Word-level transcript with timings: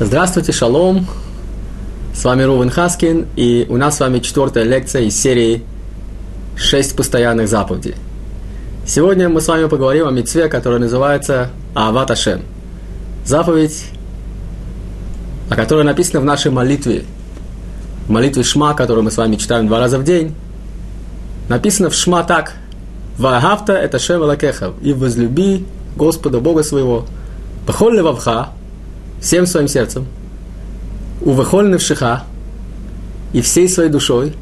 Здравствуйте, 0.00 0.50
шалом! 0.50 1.06
С 2.12 2.24
вами 2.24 2.42
Рувен 2.42 2.68
Хаскин, 2.68 3.28
и 3.36 3.64
у 3.68 3.76
нас 3.76 3.96
с 3.96 4.00
вами 4.00 4.18
четвертая 4.18 4.64
лекция 4.64 5.02
из 5.02 5.16
серии 5.16 5.62
«Шесть 6.56 6.96
постоянных 6.96 7.46
заповедей». 7.46 7.94
Сегодня 8.84 9.28
мы 9.28 9.40
с 9.40 9.46
вами 9.46 9.68
поговорим 9.68 10.08
о 10.08 10.10
мецве, 10.10 10.48
которая 10.48 10.80
называется 10.80 11.50
Ават 11.76 12.10
Ашем. 12.10 12.42
Заповедь, 13.24 13.84
о 15.48 15.54
которой 15.54 15.84
написано 15.84 16.20
в 16.20 16.24
нашей 16.24 16.50
молитве, 16.50 17.04
в 18.08 18.10
молитве 18.10 18.42
Шма, 18.42 18.74
которую 18.74 19.04
мы 19.04 19.12
с 19.12 19.16
вами 19.16 19.36
читаем 19.36 19.68
два 19.68 19.78
раза 19.78 20.00
в 20.00 20.02
день. 20.02 20.34
Написано 21.48 21.88
в 21.88 21.94
Шма 21.94 22.24
так 22.24 22.54
«Ваагавта 23.16 23.74
это 23.74 24.00
Шем 24.00 24.22
Лакеха» 24.22 24.72
и 24.82 24.92
возлюби 24.92 25.64
Господа 25.94 26.40
Бога 26.40 26.64
своего. 26.64 27.06
Пахоль 27.64 27.94
левавха, 27.94 28.48
всем 29.24 29.46
своим 29.46 29.68
сердцем, 29.68 30.06
увыхоль 31.22 31.68
навшиха, 31.68 32.24
и 33.32 33.40
всей 33.40 33.68
своей 33.70 33.88
душой, 33.88 34.34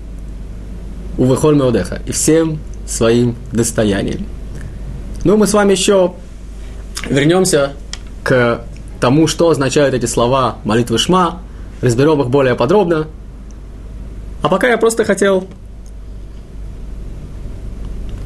увыхоль 1.17 1.55
меодеха, 1.55 2.03
и 2.05 2.11
всем 2.11 2.59
своим 2.87 3.37
достоянием. 3.53 4.27
Ну, 5.23 5.37
мы 5.37 5.47
с 5.47 5.55
вами 5.55 5.71
еще 5.71 6.15
вернемся 7.09 7.75
к 8.25 8.65
тому, 9.01 9.29
что 9.29 9.51
означают 9.51 9.95
эти 9.95 10.07
слова 10.07 10.57
молитвы 10.65 10.99
Шма, 10.99 11.41
разберем 11.81 12.21
их 12.21 12.29
более 12.29 12.57
подробно. 12.57 13.07
А 14.43 14.49
пока 14.49 14.69
я 14.69 14.79
просто 14.79 15.05
хотел, 15.05 15.47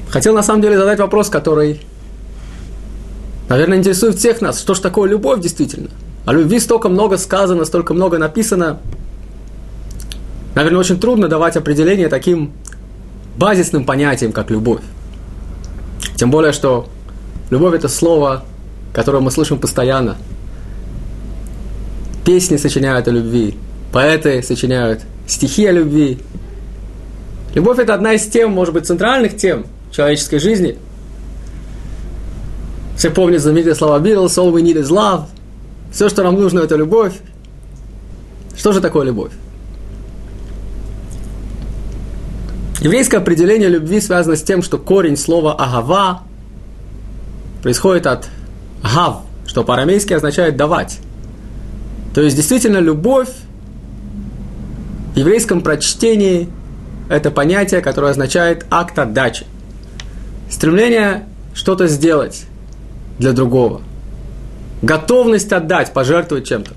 хотел 0.09 0.35
на 0.35 0.43
самом 0.43 0.63
деле 0.63 0.79
задать 0.79 1.01
вопрос, 1.01 1.29
который, 1.29 1.83
наверное, 3.51 3.77
интересует 3.77 4.17
всех 4.17 4.41
нас. 4.41 4.59
Что 4.59 4.73
же 4.73 4.81
такое 4.81 5.11
любовь 5.11 5.43
действительно– 5.43 5.91
о 6.27 6.33
любви 6.33 6.59
столько 6.59 6.89
много 6.89 7.19
сказано, 7.19 7.65
столько 7.65 7.95
много 7.95 8.19
написано. 8.19 8.81
Наверное, 10.57 10.81
очень 10.81 10.99
трудно 10.99 11.29
давать 11.29 11.57
определение 11.57 12.09
таким 12.09 12.53
базисным 13.37 13.85
понятиям, 13.85 14.33
как 14.33 14.51
любовь. 14.51 14.83
Тем 16.17 16.33
более, 16.33 16.53
что 16.53 16.89
любовь– 17.51 17.75
это 17.77 17.89
слово, 17.89 18.45
которое 18.93 19.21
мы 19.21 19.31
слышим 19.31 19.59
постоянно. 19.59 20.17
Песни 22.25 22.57
сочиняют 22.57 23.07
о 23.07 23.13
любви, 23.13 23.57
поэты 23.93 24.43
сочиняют 24.43 25.03
стихи 25.29 25.65
о 25.67 25.73
любви. 25.73 26.19
Любовь– 27.55 27.79
это 27.81 27.95
одна 27.95 28.15
из 28.15 28.27
тем, 28.27 28.51
может 28.51 28.75
быть, 28.75 28.85
центральных 28.85 29.37
тем 29.37 29.67
человеческой 29.93 30.41
жизни. 30.41 30.77
Все 32.97 33.11
помнят 33.11 33.43
знаменитые 33.43 33.77
слова 33.77 34.01
Beatles 34.01 34.37
«All 34.39 34.53
we 34.53 34.63
need 34.63 34.77
is 34.77 34.89
love», 34.89 35.27
все, 35.97 36.11
что 36.11 36.23
нам 36.23 36.35
нужно, 36.35 36.61
это 36.61 36.77
любовь. 36.77 37.15
Что 38.55 38.73
же 38.73 38.83
такое 38.83 39.07
любовь? 39.07 39.33
Еврейское 42.83 43.17
определение 43.17 43.71
любви 43.71 44.03
связано 44.03 44.37
с 44.37 44.43
тем, 44.43 44.63
что 44.63 44.77
корень 44.77 45.17
слова 45.17 45.55
«агава» 45.55 46.21
происходит 47.63 48.07
от 48.07 48.29
«гав», 48.83 49.23
что 49.47 49.65
по-арамейски 49.65 50.13
означает 50.13 50.59
«давать». 50.59 50.99
То 52.15 52.21
есть, 52.21 52.37
действительно, 52.37 52.77
любовь 52.77 53.31
в 55.15 55.17
еврейском 55.17 55.63
прочтении– 55.63 56.51
это 57.09 57.31
понятие, 57.31 57.81
которое 57.81 58.11
означает 58.11 58.67
акт 58.71 58.99
отдачи. 58.99 59.47
Стремление 60.51 61.27
что-то 61.55 61.87
сделать 61.87 62.45
для 63.19 63.33
другого– 63.33 63.81
готовность 64.87 65.53
отдать, 65.53 65.93
пожертвовать 65.93 66.47
чем-то. 66.47 66.73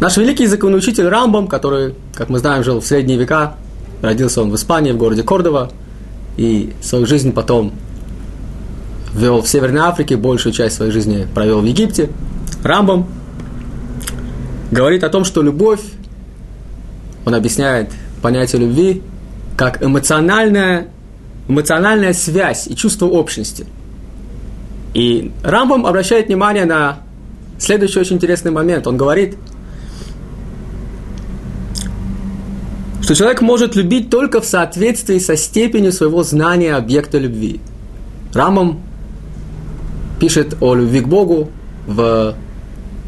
Наш 0.00 0.16
великий 0.16 0.44
языковый 0.44 0.76
учитель 0.76 1.06
Рамбам, 1.08 1.46
который, 1.46 1.94
как 2.14 2.28
мы 2.30 2.38
знаем, 2.38 2.64
жил 2.64 2.80
в 2.80 2.86
средние 2.86 3.18
века, 3.18 3.54
родился 4.02 4.42
он 4.42 4.50
в 4.50 4.56
Испании, 4.56 4.92
в 4.92 4.96
городе 4.96 5.22
Кордова, 5.22 5.70
и 6.36 6.72
свою 6.82 7.06
жизнь 7.06 7.32
потом 7.32 7.72
вел 9.14 9.40
в 9.40 9.48
Северной 9.48 9.82
Африке, 9.82 10.16
большую 10.16 10.52
часть 10.52 10.76
своей 10.76 10.90
жизни 10.90 11.28
провел 11.32 11.60
в 11.60 11.64
Египте. 11.64 12.10
Рамбам 12.64 13.06
говорит 14.72 15.04
о 15.04 15.10
том, 15.10 15.24
что 15.24 15.42
любовь, 15.42 15.80
он 17.24 17.34
объясняет 17.34 17.92
понятие 18.20 18.62
любви 18.62 19.02
как 19.56 19.82
эмоциональная, 19.82 20.88
эмоциональная 21.46 22.12
связь 22.12 22.66
и 22.66 22.74
чувство 22.74 23.06
общности– 23.06 23.66
и 24.94 25.32
Рамбам 25.42 25.86
обращает 25.86 26.28
внимание 26.28 26.64
на 26.64 27.00
следующий 27.58 27.98
очень 27.98 28.16
интересный 28.16 28.52
момент. 28.52 28.86
Он 28.86 28.96
говорит, 28.96 29.36
что 33.02 33.14
человек 33.14 33.42
может 33.42 33.74
любить 33.74 34.08
только 34.08 34.40
в 34.40 34.44
соответствии 34.44 35.18
со 35.18 35.36
степенью 35.36 35.92
своего 35.92 36.22
знания 36.22 36.74
объекта 36.76 37.18
любви. 37.18 37.60
Рамбам 38.32 38.80
пишет 40.20 40.56
о 40.60 40.74
любви 40.74 41.00
к 41.00 41.08
Богу 41.08 41.50
в 41.86 42.34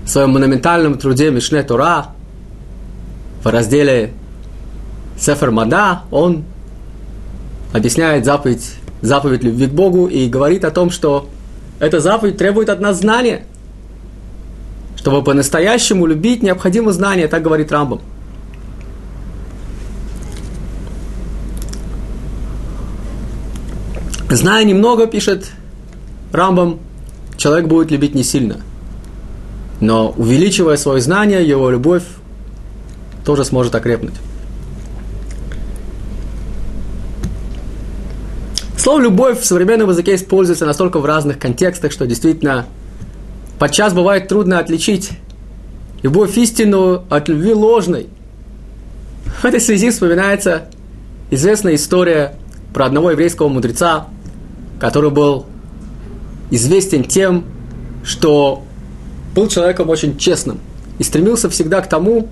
своем 0.05 0.31
монументальном 0.31 0.99
труде 0.99 1.31
Мишне 1.31 1.63
Тора, 1.63 2.09
в 3.43 3.47
разделе 3.47 4.13
Сефер 5.19 5.53
Мада, 5.53 6.03
он 6.11 6.45
объясняет 7.73 8.25
заповедь, 8.25 8.75
заповедь 9.03 9.45
любви 9.45 9.67
к 9.67 9.71
Богу 9.71 10.09
и 10.09 10.29
говорит 10.29 10.65
о 10.65 10.71
том, 10.73 10.91
что 10.91 11.29
эта 11.79 12.01
заповедь 12.01 12.39
требует 12.39 12.69
от 12.69 12.81
нас 12.81 12.99
знания. 12.99 13.45
Чтобы 14.97 15.23
по-настоящему 15.23 16.07
любить, 16.07 16.43
необходимо 16.43 16.93
знание, 16.93 17.29
так 17.29 17.43
говорит 17.43 17.71
Рамбам. 17.71 18.01
Зная 24.29 24.65
немного, 24.65 25.07
пишет 25.07 25.51
Рамбам, 26.33 26.81
человек 27.37 27.69
будет 27.69 27.91
любить 27.91 28.15
не 28.15 28.25
сильно. 28.25 28.61
Но 29.81 30.11
увеличивая 30.17 30.77
свое 30.77 31.01
знание, 31.01 31.47
его 31.47 31.71
любовь 31.71 32.03
тоже 33.25 33.45
сможет 33.45 33.75
окрепнуть. 33.75 34.15
Слово 38.87 39.01
«любовь» 39.01 39.41
в 39.41 39.45
современном 39.45 39.91
языке 39.91 40.15
используется 40.15 40.65
настолько 40.65 41.01
в 41.01 41.05
разных 41.05 41.41
контекстах, 41.41 41.91
что 41.91 42.07
действительно 42.07 42.67
подчас 43.59 43.93
бывает 43.93 44.29
трудно 44.29 44.61
отличить 44.61 45.11
любовь 46.05 46.39
истинную 46.39 47.03
от 47.11 47.29
любви 47.29 47.53
ложной. 47.53 48.07
В 49.41 49.45
этой 49.45 49.59
связи 49.59 49.91
вспоминается 49.91 50.69
известная 51.33 51.75
история 51.75 52.37
про 52.73 52.87
одного 52.87 53.11
еврейского 53.11 53.49
мудреца, 53.49 54.07
который 54.79 55.11
был 55.11 55.47
известен 56.53 57.03
тем, 57.03 57.45
что 58.05 58.63
был 59.35 59.49
человеком 59.49 59.89
очень 59.89 60.17
честным 60.17 60.61
и 61.01 61.03
стремился 61.03 61.51
всегда 61.51 61.81
к 61.81 61.89
тому, 61.89 62.29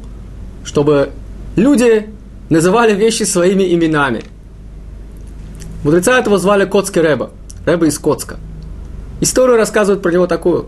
чтобы 0.62 1.10
люди 1.56 2.10
называли 2.48 2.94
вещи 2.94 3.24
своими 3.24 3.74
именами– 3.74 4.22
Мудреца 5.84 6.18
этого 6.18 6.38
звали 6.38 6.64
Коцкий 6.64 7.02
Рэба, 7.02 7.30
Рэба 7.66 7.86
из 7.86 7.98
Коцка. 7.98 8.38
Историю 9.20 9.58
рассказывают 9.58 10.02
про 10.02 10.10
него 10.10 10.26
такую. 10.26 10.66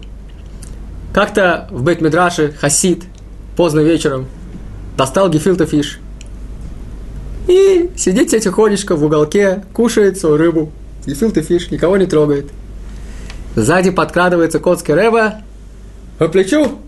Как-то 1.14 1.66
в 1.70 1.82
бейт 1.82 2.02
медраше 2.02 2.52
Хасид 2.52 3.04
поздно 3.56 3.80
вечером 3.80 4.26
достал 4.98 5.30
гефилте 5.30 5.64
фиш 5.64 6.00
и 7.48 7.90
сидит 7.96 8.30
себе 8.30 8.40
тихонечко 8.40 8.94
в 8.94 9.04
уголке, 9.04 9.64
кушает 9.72 10.18
свою 10.18 10.36
рыбу. 10.36 10.70
Гефилте 11.06 11.40
фиш, 11.40 11.70
никого 11.70 11.96
не 11.96 12.06
трогает. 12.06 12.50
Сзади 13.54 13.90
подкрадывается 13.90 14.58
Коцкий 14.58 14.92
Ребе 14.92 15.36
по 16.18 16.28
плечу. 16.28 16.78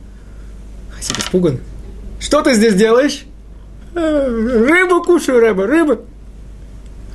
Хасид 0.91 1.19
испуган. 1.19 1.61
Что 2.21 2.43
ты 2.43 2.55
здесь 2.55 2.75
делаешь? 2.75 3.25
«Э, 3.95 4.29
рыбу 4.29 5.03
кушаю, 5.03 5.41
Ребе, 5.41 5.67
рыбу. 5.67 6.01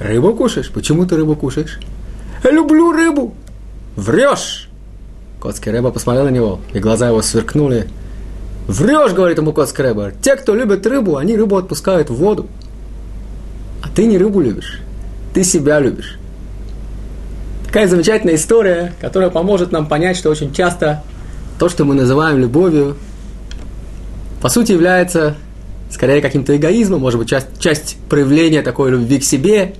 Рыбу 0.03 0.33
кушаешь? 0.33 0.69
Почему 0.69 1.05
ты 1.05 1.15
рыбу 1.15 1.35
кушаешь? 1.35 1.79
люблю 2.43 2.91
рыбу. 2.91 3.33
Врешь. 3.95 4.67
Коцкий 5.41 5.71
Рэба 5.71 5.91
посмотрел 5.91 6.25
на 6.25 6.29
него, 6.29 6.59
и 6.73 6.79
глаза 6.79 7.07
его 7.07 7.21
сверкнули. 7.21 7.87
Врешь, 8.67 9.13
говорит 9.13 9.37
ему 9.37 9.53
Коцкий 9.53 9.83
Рэба. 9.83 10.11
Те, 10.21 10.35
кто 10.35 10.55
любит 10.55 10.85
рыбу, 10.85 11.15
они 11.15 11.37
рыбу 11.37 11.57
отпускают 11.57 12.09
в 12.09 12.15
воду. 12.15 12.47
А 13.81 13.87
ты 13.87 14.05
не 14.05 14.17
рыбу 14.17 14.41
любишь, 14.41 14.81
ты 15.33 15.43
себя 15.43 15.79
любишь. 15.79 16.17
Такая 17.65 17.87
замечательная 17.87 18.35
история, 18.35 18.93
которая 18.99 19.29
поможет 19.29 19.71
нам 19.71 19.87
понять, 19.87 20.17
что 20.17 20.29
очень 20.29 20.53
часто 20.53 21.03
то, 21.59 21.69
что 21.69 21.85
мы 21.85 21.95
называем 21.95 22.39
любовью, 22.39 22.97
по 24.41 24.49
сути 24.49 24.73
является 24.73 25.35
скорее 25.89 26.21
каким-то 26.21 26.55
эгоизмом, 26.55 27.01
может 27.01 27.19
быть, 27.19 27.29
часть, 27.29 27.47
часть 27.59 27.97
проявления 28.09 28.61
такой 28.61 28.91
любви 28.91 29.19
к 29.19 29.23
себе, 29.23 29.75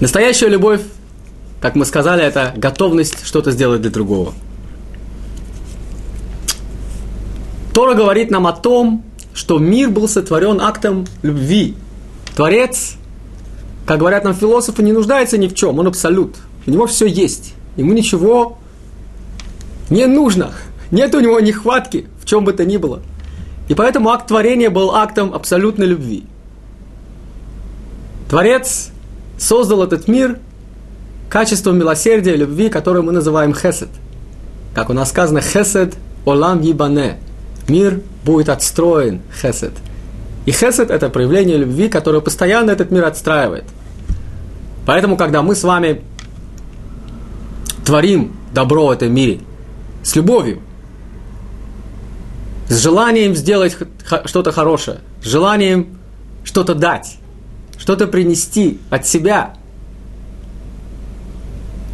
Настоящая 0.00 0.48
любовь 0.48 0.80
как 1.60 1.74
мы 1.74 1.84
сказали, 1.84 2.24
это 2.24 2.54
готовность 2.56 3.24
что-то 3.24 3.50
сделать 3.50 3.82
для 3.82 3.90
другого. 3.90 4.32
Тора 7.74 7.94
говорит 7.94 8.30
нам 8.30 8.46
о 8.46 8.52
том, 8.52 9.04
что 9.34 9.58
мир 9.58 9.90
был 9.90 10.08
сотворен 10.08 10.60
актом 10.60 11.06
любви. 11.22 11.76
Творец, 12.34 12.96
как 13.86 13.98
говорят 13.98 14.24
нам 14.24 14.34
философы, 14.34 14.82
не 14.82 14.92
нуждается 14.92 15.36
ни 15.38 15.48
в 15.48 15.54
чем, 15.54 15.78
он 15.78 15.86
абсолют. 15.86 16.36
У 16.66 16.70
него 16.70 16.86
все 16.86 17.06
есть. 17.06 17.54
Ему 17.76 17.92
ничего 17.92 18.58
не 19.90 20.06
нужно. 20.06 20.52
Нет 20.90 21.14
у 21.14 21.20
него 21.20 21.40
нехватки 21.40 22.06
в 22.20 22.26
чем 22.26 22.44
бы 22.44 22.52
то 22.52 22.64
ни 22.64 22.78
было. 22.78 23.00
И 23.68 23.74
поэтому 23.74 24.10
акт 24.10 24.26
творения 24.26 24.70
был 24.70 24.94
актом 24.94 25.32
абсолютной 25.34 25.86
любви. 25.86 26.24
Творец 28.28 28.90
создал 29.40 29.82
этот 29.82 30.06
мир 30.06 30.38
качеством 31.28 31.78
милосердия, 31.78 32.36
любви, 32.36 32.68
которое 32.68 33.02
мы 33.02 33.12
называем 33.12 33.54
хесед. 33.54 33.88
Как 34.74 34.90
у 34.90 34.92
нас 34.92 35.08
сказано, 35.08 35.40
хесед 35.40 35.94
олам 36.24 36.60
ебане. 36.60 37.16
Мир 37.66 38.00
будет 38.24 38.48
отстроен, 38.48 39.22
хесед. 39.40 39.72
И 40.44 40.52
хесед– 40.52 40.90
это 40.92 41.08
проявление 41.08 41.56
любви, 41.56 41.88
которое 41.88 42.20
постоянно 42.20 42.70
этот 42.70 42.90
мир 42.90 43.04
отстраивает. 43.04 43.64
Поэтому, 44.86 45.16
когда 45.16 45.42
мы 45.42 45.54
с 45.54 45.62
вами 45.62 46.02
творим 47.84 48.36
добро 48.52 48.88
в 48.88 48.90
этом 48.90 49.12
мире 49.12 49.40
с 50.02 50.16
любовью, 50.16 50.60
с 52.68 52.82
желанием 52.82 53.34
сделать 53.34 53.76
что-то 54.24 54.52
хорошее, 54.52 54.98
с 55.22 55.26
желанием 55.26 55.98
что-то 56.44 56.74
дать, 56.74 57.19
что-то 57.80 58.06
принести 58.06 58.78
от 58.90 59.08
себя, 59.08 59.54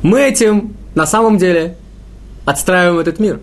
мы 0.03 0.21
этим 0.21 0.75
на 0.95 1.07
самом 1.07 1.39
деле 1.39 1.79
отстраиваем 2.45 2.99
этот 2.99 3.19
мир 3.19 3.41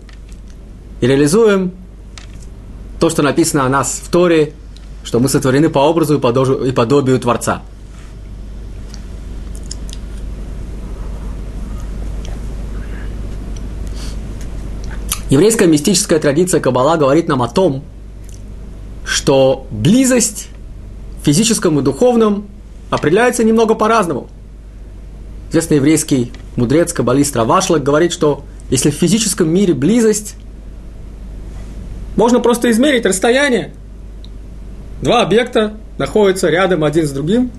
и 1.00 1.06
реализуем 1.08 1.72
то, 3.00 3.10
что 3.10 3.22
написано 3.22 3.66
о 3.66 3.68
нас 3.68 4.00
в 4.04 4.08
Торе, 4.08 4.52
что 5.02 5.18
мы 5.18 5.28
сотворены 5.28 5.68
по 5.68 5.80
образу 5.80 6.16
и 6.18 6.72
подобию 6.72 7.18
Творца– 7.18 7.62
Еврейская 15.34 15.66
мистическая 15.66 16.20
традиция 16.20 16.60
Каббала 16.60 16.96
говорит 16.96 17.26
нам 17.26 17.42
о 17.42 17.48
том, 17.48 17.82
что 19.04 19.66
близость 19.72 20.48
физическом 21.24 21.78
и 21.78 21.82
духовном 21.82 22.46
определяется 22.90 23.44
немного 23.44 23.74
по-разному. 23.74 24.28
Известный 25.50 25.76
еврейский 25.76 26.32
мудрец, 26.56 26.92
каббалист 26.92 27.34
Равашлак 27.36 27.82
говорит, 27.82 28.12
что 28.12 28.44
если 28.70 28.90
в 28.90 28.94
физическом 28.94 29.48
мире 29.48 29.74
близость, 29.74 30.36
можно 32.16 32.40
просто 32.40 32.70
измерить 32.70 33.04
расстояние. 33.06 33.72
Два 35.02 35.22
объекта 35.22 35.74
находятся 35.98 36.48
рядом 36.48 36.84
один 36.84 37.06
с 37.06 37.10
другим, 37.10 37.50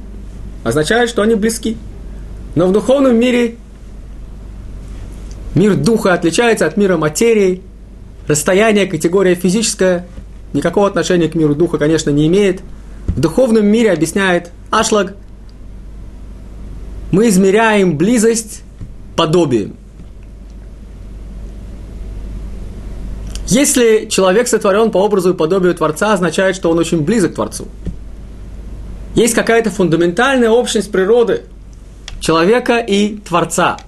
означает, 0.63 1.09
что 1.09 1.21
они 1.21 1.35
близки. 1.35 1.77
Но 2.56 2.67
в 2.67 2.71
духовном 2.71 3.17
мире 3.17 3.57
Мир 5.56 5.77
духа 5.77 6.13
отличается 6.13 6.65
от 6.65 6.75
мира 6.75 6.97
материи. 6.97 7.62
Расстояние, 8.27 8.88
категория 8.88 9.35
физическая, 9.35 10.06
никакого 10.51 10.85
отношения 10.85 11.29
к 11.29 11.35
миру 11.35 11.56
духа, 11.56 11.77
конечно, 11.77 12.09
не 12.09 12.27
имеет. 12.27 12.62
В 13.07 13.19
духовном 13.19 13.66
мире, 13.66 13.92
объясняет 13.92 14.52
Ашлаг, 14.72 15.16
мы 17.12 17.30
измеряем 17.30 17.98
близость 17.98 18.63
подобием. 19.16 19.75
Если 23.48 24.07
человек 24.10 24.48
сотворен 24.48 24.92
по 24.92 24.98
образу 24.98 25.34
и 25.34 25.38
подобию 25.38 25.75
Творца, 25.75 26.13
означает, 26.13 26.56
что 26.56 26.72
он 26.72 26.80
очень 26.80 27.02
близок 27.02 27.34
к 27.34 27.36
Творцу. 27.36 27.68
Есть 29.13 29.34
какая-то 29.34 29.69
фундаментальная 29.69 30.50
общность 30.50 30.92
природы 30.92 31.44
человека 32.19 32.80
и 32.80 33.18
Творца– 33.18 33.78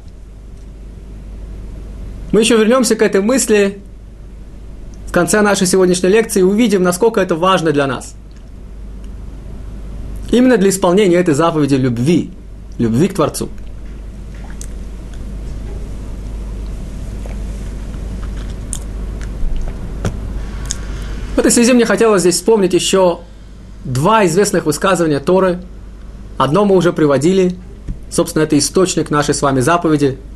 мы 2.31 2.42
еще 2.42 2.58
вернемся 2.58 2.96
к 2.96 3.02
этой 3.02 3.22
мысли 3.22 3.80
в 5.08 5.12
конце 5.12 5.42
нашей 5.42 5.66
сегодняшней 5.66 6.10
лекции 6.10 6.42
и 6.42 6.44
увидим, 6.44 6.84
насколько 6.84 7.22
это 7.22 7.36
важно 7.36 7.72
для 7.72 7.88
нас. 7.88 8.16
Именно 10.31 10.57
для 10.57 10.69
исполнения 10.69 11.15
этой 11.15 11.33
заповеди 11.33 11.75
любви, 11.75 12.31
любви 12.77 13.07
к 13.07 13.13
Творцу. 13.13 13.50
В 21.35 21.39
этой 21.39 21.51
связи 21.51 21.74
мне 21.74 21.85
хотелось 21.85 22.21
здесь 22.21 22.35
вспомнить 22.35 22.74
еще 22.74 23.19
два 23.85 24.25
известных 24.25 24.65
высказывания 24.65 25.19
Торы. 25.19 25.59
Одно 26.38 26.65
мы 26.65 26.75
уже 26.75 26.91
приводили, 26.94 27.56
собственно, 28.09 28.44
это 28.44 28.57
источник 28.57 29.09
нашей 29.09 29.33
с 29.33 29.41
вами 29.41 29.62
заповеди– 29.62 30.18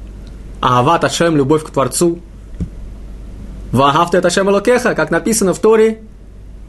Аават 0.62 1.04
Ашем, 1.04 1.36
любовь 1.36 1.64
к 1.64 1.72
Творцу. 1.72 2.20
Это 3.74 4.28
Ашем 4.28 4.50
Элокеха, 4.50 4.94
как 4.94 5.10
написано 5.10 5.54
в 5.54 5.60
Торе, 5.60 6.02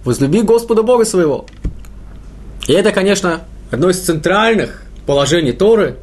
возлюби 0.05 0.41
Господа 0.41 0.83
Бога 0.83 1.05
своего. 1.05 1.47
И 2.67 2.73
это, 2.73 2.93
конечно, 2.93 3.41
одно 3.71 3.91
из 3.91 4.01
центральных 4.01 4.83
положений 5.07 5.53
Торы, 5.53 5.97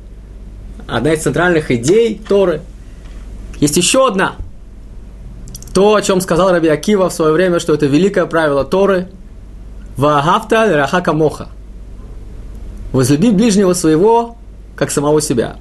одна 0.88 1.14
из 1.14 1.22
центральных 1.22 1.72
идей 1.72 2.20
Торы. 2.28 2.62
Есть 3.60 3.78
еще 3.78 4.08
одна. 4.08 4.36
То, 5.74 5.96
о 5.96 6.02
чем 6.02 6.20
сказал 6.20 6.52
Раби 6.52 6.68
Акива 6.68 7.10
в 7.10 7.14
свое 7.14 7.32
время, 7.32 7.60
что 7.60 7.74
это 7.74 7.86
великое 7.86 8.26
правило 8.26 8.66
Торы. 8.66 9.08
Ваагавта 9.96 10.76
Рахака 10.76 11.14
Моха. 11.14 11.50
Возлюби 12.92 13.32
ближнего 13.32 13.74
своего, 13.74 14.38
как 14.76 14.92
самого 14.92 15.22
себя. 15.22 15.58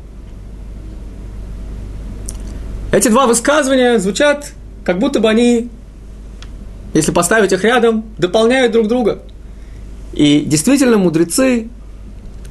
Эти 2.90 3.08
два 3.08 3.26
высказывания 3.26 3.98
звучат, 3.98 4.52
как 4.84 4.98
будто 4.98 5.20
бы 5.20 5.28
они, 5.28 5.68
если 6.94 7.12
поставить 7.12 7.52
их 7.52 7.62
рядом, 7.62 8.04
дополняют 8.16 8.72
друг 8.72 8.88
друга. 8.88 9.20
И 10.18 10.40
действительно, 10.40 10.98
мудрецы 10.98 11.68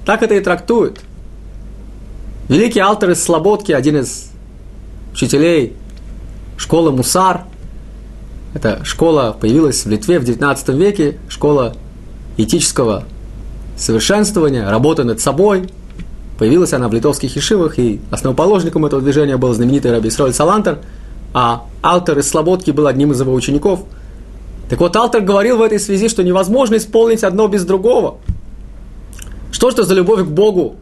так 0.05 0.23
это 0.23 0.33
и 0.33 0.39
трактуют. 0.39 1.01
Великий 2.49 2.79
алтер 2.79 3.11
из 3.11 3.21
Слободки, 3.21 3.71
один 3.71 3.97
из 3.97 4.31
учителей 5.13 5.73
школы 6.57 6.91
Мусар, 6.91 7.41
эта 8.55 8.83
школа 8.85 9.37
появилась 9.39 9.85
в 9.85 9.89
Литве 9.89 10.17
в 10.17 10.23
19 10.23 10.69
веке, 10.69 11.19
школа 11.29 11.75
этического 12.37 13.03
совершенствования, 13.77 14.67
работы 14.67 15.03
над 15.03 15.19
собой– 15.19 15.69
Появилась 16.37 16.73
она 16.73 16.87
в 16.87 16.93
литовских 16.93 17.35
ешивах, 17.35 17.79
и 17.79 17.99
основоположником 18.11 18.85
этого 18.85 19.01
движения 19.01 19.37
был 19.37 19.53
знаменитый 19.53 19.91
Раби 19.91 20.09
Исроль 20.09 20.33
Салантер, 20.33 20.79
а 21.33 21.65
Алтер 21.81 22.19
из 22.19 22.29
Слободки 22.29 22.71
был 22.71 22.87
одним 22.87 23.11
из 23.11 23.19
его 23.19 23.33
учеников. 23.33 23.81
Так 24.69 24.79
вот, 24.79 24.95
Алтер 24.95 25.21
говорил 25.21 25.57
в 25.57 25.61
этой 25.61 25.79
связи, 25.79 26.09
что 26.09 26.23
невозможно 26.23 26.75
исполнить 26.75 27.23
одно 27.23 27.47
без 27.47 27.63
другого. 27.63 28.17
Что 29.51 29.69
это 29.69 29.83
за 29.83 29.93
любовь 29.93 30.25
к 30.25 30.29
Богу, 30.29 30.75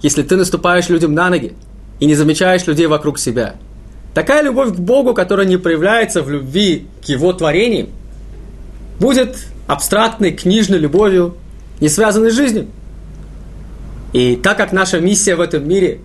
если 0.00 0.22
ты 0.22 0.36
наступаешь 0.36 0.88
людям 0.88 1.12
на 1.12 1.28
ноги 1.28 1.54
и 1.98 2.06
не 2.06 2.14
замечаешь 2.14 2.66
людей 2.66 2.86
вокруг 2.86 3.18
себя? 3.18 3.56
Такая 4.14 4.42
любовь 4.42 4.74
к 4.74 4.78
Богу, 4.78 5.12
которая 5.12 5.46
не 5.46 5.56
проявляется 5.56 6.22
в 6.22 6.30
любви 6.30 6.86
к 7.04 7.08
Его 7.08 7.32
творениям, 7.32 7.88
будет 9.00 9.36
абстрактной, 9.66 10.32
книжной 10.32 10.78
любовью, 10.78 11.36
не 11.80 11.88
связанной 11.88 12.30
с 12.30 12.34
жизнью. 12.34 12.68
И 14.12 14.36
так 14.36 14.56
как 14.56 14.72
наша 14.72 15.00
миссия 15.00 15.34
в 15.34 15.40
этом 15.40 15.68
мире 15.68 16.00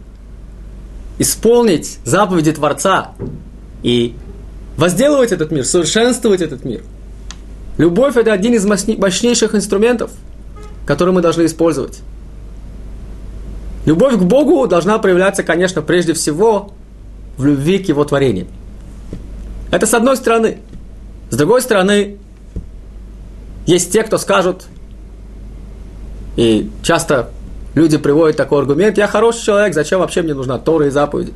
исполнить 1.19 1.99
заповеди 2.03 2.51
Творца 2.51 3.11
и 3.83 4.15
возделывать 4.75 5.31
этот 5.31 5.51
мир, 5.51 5.63
совершенствовать 5.63 6.41
этот 6.41 6.65
мир, 6.65 6.81
любовь 7.81 8.15
это 8.15 8.31
один 8.31 8.53
из 8.53 8.65
мощнейших 8.65 9.55
инструментов, 9.55 10.11
которые 10.85 11.13
мы 11.15 11.21
должны 11.21 11.45
использовать. 11.45 11.99
Любовь 13.85 14.15
к 14.17 14.21
Богу 14.21 14.67
должна 14.67 14.99
проявляться, 14.99 15.43
конечно, 15.43 15.81
прежде 15.81 16.13
всего 16.13 16.71
в 17.37 17.45
любви 17.45 17.79
к 17.79 17.89
Его 17.89 18.03
творению. 18.05 18.47
Это 19.71 19.85
с 19.85 19.93
одной 19.93 20.15
стороны. 20.15 20.59
С 21.31 21.35
другой 21.35 21.61
стороны, 21.61 22.17
есть 23.65 23.91
те, 23.91 24.03
кто 24.03 24.17
скажут, 24.17 24.65
и 26.35 26.69
часто 26.83 27.31
Люди 27.73 27.97
приводят 27.97 28.35
такой 28.35 28.59
аргумент, 28.59 28.97
я 28.97 29.07
хороший 29.07 29.45
человек, 29.45 29.73
зачем 29.73 30.01
вообще 30.01 30.21
мне 30.21 30.33
нужна 30.33 30.57
Тора 30.57 30.87
и 30.87 30.89
заповеди? 30.89 31.33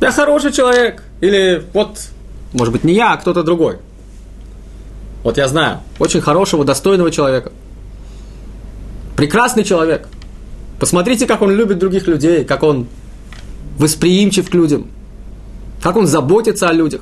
Я 0.00 0.10
хороший 0.10 0.52
человек. 0.52 1.02
Или 1.22 1.64
вот, 1.72 1.98
может 2.52 2.72
быть, 2.72 2.84
не 2.84 2.92
я, 2.92 3.14
а 3.14 3.16
кто-то 3.16 3.42
другой. 3.42 3.78
Вот 5.26 5.38
я 5.38 5.48
знаю, 5.48 5.80
очень 5.98 6.20
хорошего, 6.20 6.64
достойного 6.64 7.10
человека. 7.10 7.50
Прекрасный 9.16 9.64
человек. 9.64 10.06
Посмотрите, 10.78 11.26
как 11.26 11.42
он 11.42 11.50
любит 11.50 11.80
других 11.80 12.06
людей, 12.06 12.44
как 12.44 12.62
он 12.62 12.86
восприимчив 13.76 14.48
к 14.48 14.54
людям, 14.54 14.86
как 15.82 15.96
он 15.96 16.06
заботится 16.06 16.68
о 16.68 16.72
людях. 16.72 17.00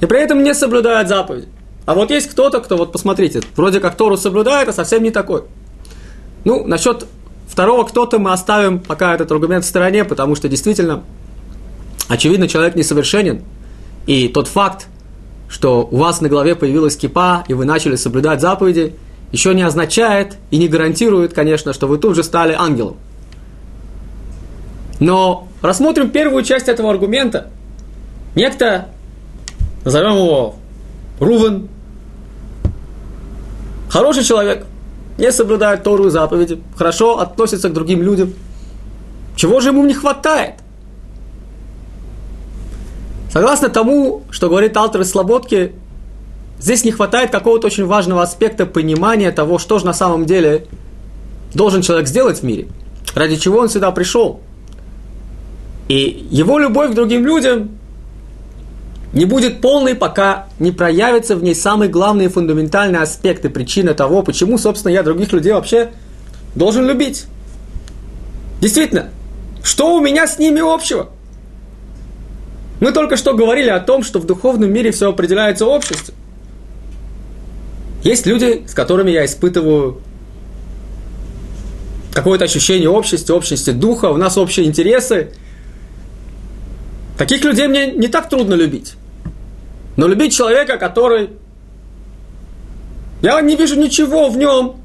И 0.00 0.06
при 0.06 0.20
этом 0.20 0.44
не 0.44 0.54
соблюдает 0.54 1.08
заповеди. 1.08 1.48
А 1.86 1.94
вот 1.94 2.12
есть 2.12 2.30
кто-то, 2.30 2.60
кто, 2.60 2.76
вот 2.76 2.92
посмотрите, 2.92 3.40
вроде 3.56 3.80
как 3.80 3.96
Тору 3.96 4.16
соблюдает, 4.16 4.68
а 4.68 4.72
совсем 4.72 5.02
не 5.02 5.10
такой. 5.10 5.42
Ну, 6.44 6.64
насчет 6.68 7.04
второго 7.48 7.82
кто-то 7.82 8.20
мы 8.20 8.30
оставим 8.30 8.78
пока 8.78 9.16
этот 9.16 9.32
аргумент 9.32 9.64
в 9.64 9.68
стороне, 9.68 10.04
потому 10.04 10.36
что 10.36 10.48
действительно, 10.48 11.02
очевидно, 12.06 12.46
человек 12.46 12.76
несовершенен. 12.76 13.42
И 14.06 14.28
тот 14.28 14.46
факт, 14.46 14.86
что 15.50 15.88
у 15.90 15.96
вас 15.96 16.20
на 16.20 16.28
голове 16.28 16.54
появилась 16.54 16.96
кипа, 16.96 17.44
и 17.48 17.54
вы 17.54 17.64
начали 17.64 17.96
соблюдать 17.96 18.40
заповеди, 18.40 18.94
еще 19.32 19.52
не 19.52 19.62
означает 19.62 20.36
и 20.50 20.58
не 20.58 20.68
гарантирует, 20.68 21.34
конечно, 21.34 21.72
что 21.72 21.88
вы 21.88 21.98
тут 21.98 22.14
же 22.14 22.22
стали 22.22 22.54
ангелом. 22.56 22.96
Но 25.00 25.48
рассмотрим 25.60 26.10
первую 26.10 26.44
часть 26.44 26.68
этого 26.68 26.90
аргумента. 26.90 27.50
Некто, 28.36 28.88
назовем 29.84 30.14
его 30.16 30.54
Рувен, 31.18 31.68
хороший 33.88 34.22
человек, 34.22 34.66
не 35.18 35.32
соблюдает 35.32 35.82
Тору 35.82 36.06
и 36.06 36.10
заповеди, 36.10 36.62
хорошо 36.76 37.18
относится 37.18 37.68
к 37.68 37.72
другим 37.72 38.02
людям. 38.02 38.34
Чего 39.34 39.60
же 39.60 39.70
ему 39.70 39.84
не 39.84 39.94
хватает? 39.94 40.54
Согласно 43.32 43.68
тому, 43.68 44.22
что 44.30 44.48
говорит 44.48 44.76
Алтер 44.76 45.04
Слободки, 45.04 45.72
здесь 46.58 46.84
не 46.84 46.90
хватает 46.90 47.30
какого-то 47.30 47.68
очень 47.68 47.86
важного 47.86 48.22
аспекта 48.22 48.66
понимания 48.66 49.30
того, 49.30 49.58
что 49.58 49.78
же 49.78 49.86
на 49.86 49.92
самом 49.92 50.26
деле 50.26 50.66
должен 51.54 51.82
человек 51.82 52.08
сделать 52.08 52.40
в 52.40 52.42
мире, 52.42 52.66
ради 53.14 53.36
чего 53.36 53.58
он 53.58 53.68
сюда 53.68 53.92
пришел. 53.92 54.40
И 55.88 56.26
его 56.30 56.58
любовь 56.58 56.90
к 56.90 56.94
другим 56.94 57.24
людям 57.24 57.70
не 59.12 59.24
будет 59.24 59.60
полной, 59.60 59.94
пока 59.94 60.46
не 60.58 60.72
проявятся 60.72 61.36
в 61.36 61.42
ней 61.42 61.54
самые 61.54 61.88
главные 61.88 62.28
фундаментальные 62.28 63.02
аспекты, 63.02 63.48
причины 63.48 63.94
того, 63.94 64.22
почему, 64.22 64.58
собственно, 64.58 64.92
я 64.92 65.02
других 65.02 65.32
людей 65.32 65.52
вообще 65.52 65.92
должен 66.54 66.86
любить. 66.86 67.26
Действительно, 68.60 69.10
что 69.62 69.96
у 69.96 70.00
меня 70.00 70.26
с 70.26 70.38
ними 70.38 70.60
общего? 70.60 71.10
Мы 72.80 72.92
только 72.92 73.16
что 73.16 73.34
говорили 73.34 73.68
о 73.68 73.78
том, 73.78 74.02
что 74.02 74.18
в 74.18 74.26
духовном 74.26 74.72
мире 74.72 74.90
все 74.90 75.10
определяется 75.10 75.66
обществом. 75.66 76.14
Есть 78.02 78.24
люди, 78.26 78.64
с 78.66 78.72
которыми 78.72 79.10
я 79.10 79.26
испытываю 79.26 80.00
какое-то 82.12 82.46
ощущение 82.46 82.88
общности, 82.88 83.30
общности 83.30 83.70
духа, 83.70 84.06
у 84.06 84.16
нас 84.16 84.38
общие 84.38 84.66
интересы. 84.66 85.32
Таких 87.18 87.44
людей 87.44 87.68
мне 87.68 87.92
не 87.92 88.08
так 88.08 88.30
трудно 88.30 88.54
любить. 88.54 88.94
Но 89.96 90.06
любить 90.08 90.34
человека, 90.34 90.78
который... 90.78 91.30
Я 93.20 93.38
не 93.42 93.54
вижу 93.56 93.78
ничего 93.78 94.30
в 94.30 94.38
нем, 94.38 94.76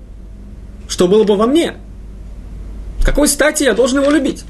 что 0.89 1.07
было 1.07 1.23
бы 1.23 1.37
во 1.37 1.47
мне. 1.47 1.75
какой 3.05 3.29
стати 3.29 3.63
я 3.63 3.73
должен 3.73 4.01
его 4.01 4.11
любить? 4.11 4.43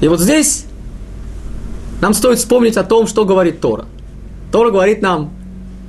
И 0.00 0.08
вот 0.08 0.18
здесь 0.18 0.64
нам 2.00 2.14
стоит 2.14 2.38
вспомнить 2.38 2.76
о 2.76 2.84
том, 2.84 3.06
что 3.06 3.24
говорит 3.24 3.60
Тора. 3.60 3.86
Тора 4.52 4.70
говорит 4.70 5.02
нам, 5.02 5.32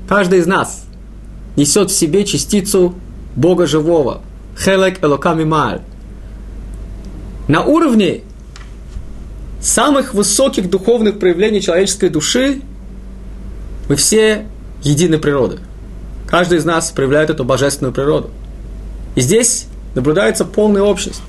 каждый 0.07 0.39
из 0.39 0.47
нас 0.47 0.85
несет 1.55 1.89
в 1.89 1.95
себе 1.95 2.25
частицу 2.25 2.95
Бога 3.35 3.65
живого. 3.65 4.21
Хелек 4.57 5.03
Элокамималь. 5.03 5.81
На 7.47 7.63
уровне 7.63 8.21
самых 9.61 10.13
высоких 10.13 10.69
духовных 10.69 11.19
проявлений 11.19 11.61
человеческой 11.61 12.09
души 12.09 12.61
мы 13.89 13.95
все 13.95 14.45
едины 14.83 15.17
природы. 15.17 15.59
Каждый 16.27 16.59
из 16.59 16.65
нас 16.65 16.91
проявляет 16.91 17.29
эту 17.29 17.43
божественную 17.43 17.93
природу. 17.93 18.29
И 19.15 19.21
здесь 19.21 19.67
наблюдается 19.95 20.45
полная 20.45 20.81
общность. 20.81 21.21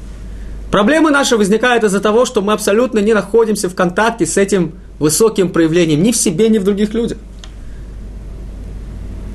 Проблемы 0.72 1.12
наши 1.12 1.36
возникают 1.36 1.84
из-за 1.84 2.00
того, 2.00 2.24
что 2.24 2.42
мы 2.42 2.52
абсолютно 2.52 2.98
не 2.98 3.14
находимся 3.14 3.68
в 3.68 3.76
контакте 3.76 4.26
с 4.26 4.36
этим 4.36 4.72
высоким 4.98 5.50
проявлением 5.50 6.02
ни 6.02 6.10
в 6.10 6.16
себе, 6.16 6.48
ни 6.48 6.58
в 6.58 6.64
других 6.64 6.92
людях. 6.94 7.18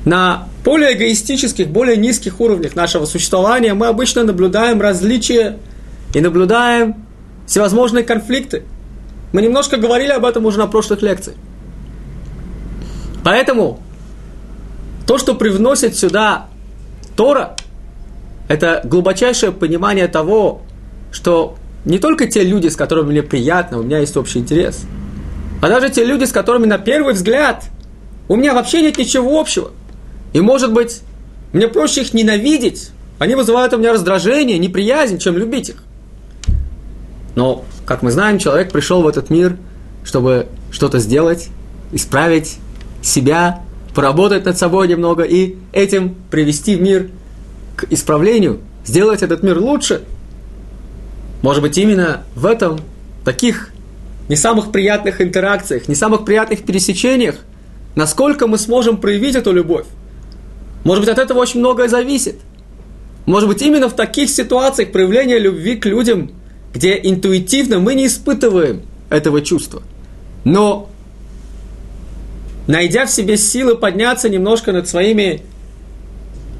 На 0.04 0.48
более 0.62 0.94
эгоистических, 0.94 1.68
более 1.68 1.96
низких 1.96 2.40
уровнях 2.40 2.74
нашего 2.74 3.06
существования 3.06 3.72
мы 3.72 3.86
обычно 3.86 4.24
наблюдаем 4.24 4.82
различия 4.82 5.56
и 6.14 6.20
наблюдаем 6.20 7.06
всевозможные 7.46 8.04
конфликты– 8.04 8.64
мы 9.32 9.42
немножко 9.42 9.76
говорили 9.76 10.10
об 10.12 10.24
этом 10.24 10.46
уже 10.46 10.58
на 10.58 10.66
прошлых 10.66 11.02
лекциях. 11.02 11.36
Поэтому 13.24 13.80
то, 15.06 15.18
что 15.18 15.34
привносит 15.34 15.96
сюда 15.96 16.46
Тора, 17.16 17.56
это 18.48 18.80
глубочайшее 18.84 19.52
понимание 19.52 20.08
того, 20.08 20.62
что 21.10 21.56
не 21.84 21.98
только 21.98 22.26
те 22.26 22.44
люди, 22.44 22.68
с 22.68 22.76
которыми 22.76 23.10
мне 23.10 23.22
приятно, 23.22 23.78
у 23.78 23.82
меня 23.82 23.98
есть 23.98 24.16
общий 24.16 24.38
интерес, 24.38 24.82
а 25.60 25.68
даже 25.68 25.88
те 25.90 26.04
люди, 26.04 26.24
с 26.24 26.32
которыми 26.32 26.66
на 26.66 26.78
первый 26.78 27.14
взгляд 27.14 27.64
у 28.28 28.36
меня 28.36 28.54
вообще 28.54 28.82
нет 28.82 28.98
ничего 28.98 29.40
общего. 29.40 29.70
И 30.32 30.40
может 30.40 30.72
быть, 30.72 31.00
мне 31.52 31.68
проще 31.68 32.02
их 32.02 32.14
ненавидеть, 32.14 32.90
они 33.18 33.34
вызывают 33.34 33.72
у 33.72 33.78
меня 33.78 33.92
раздражение, 33.92 34.58
неприязнь, 34.58 35.18
чем 35.18 35.36
любить 35.36 35.70
их. 35.70 35.76
Но 37.34 37.64
как 37.86 38.02
мы 38.02 38.10
знаем, 38.10 38.38
человек 38.38 38.70
пришел 38.70 39.02
в 39.02 39.08
этот 39.08 39.30
мир, 39.30 39.56
чтобы 40.04 40.46
что-то 40.70 40.98
сделать, 40.98 41.48
исправить 41.92 42.58
себя, 43.02 43.62
поработать 43.94 44.44
над 44.44 44.58
собой 44.58 44.88
немного 44.88 45.22
и 45.22 45.56
этим 45.72 46.14
привести 46.30 46.76
мир 46.76 47.10
к 47.76 47.86
исправлению, 47.90 48.60
сделать 48.84 49.22
этот 49.22 49.42
мир 49.42 49.58
лучше. 49.58 50.02
Может 51.42 51.62
быть, 51.62 51.78
именно 51.78 52.24
в 52.34 52.46
этом, 52.46 52.80
таких 53.24 53.70
не 54.28 54.36
самых 54.36 54.72
приятных 54.72 55.20
интеракциях, 55.20 55.88
не 55.88 55.94
самых 55.94 56.24
приятных 56.24 56.64
пересечениях, 56.64 57.36
насколько 57.94 58.46
мы 58.46 58.58
сможем 58.58 58.98
проявить 58.98 59.34
эту 59.34 59.52
любовь. 59.52 59.86
Может 60.84 61.04
быть, 61.04 61.12
от 61.12 61.18
этого 61.18 61.38
очень 61.38 61.60
многое 61.60 61.88
зависит. 61.88 62.36
Может 63.26 63.48
быть, 63.48 63.62
именно 63.62 63.88
в 63.88 63.94
таких 63.94 64.30
ситуациях 64.30 64.92
проявление 64.92 65.38
любви 65.38 65.76
к 65.76 65.86
людям 65.86 66.30
где 66.72 66.98
интуитивно 67.02 67.78
мы 67.78 67.94
не 67.94 68.06
испытываем 68.06 68.82
этого 69.10 69.40
чувства. 69.40 69.82
Но, 70.44 70.90
найдя 72.66 73.06
в 73.06 73.10
себе 73.10 73.36
силы 73.36 73.74
подняться 73.74 74.28
немножко 74.28 74.72
над 74.72 74.88
своими 74.88 75.42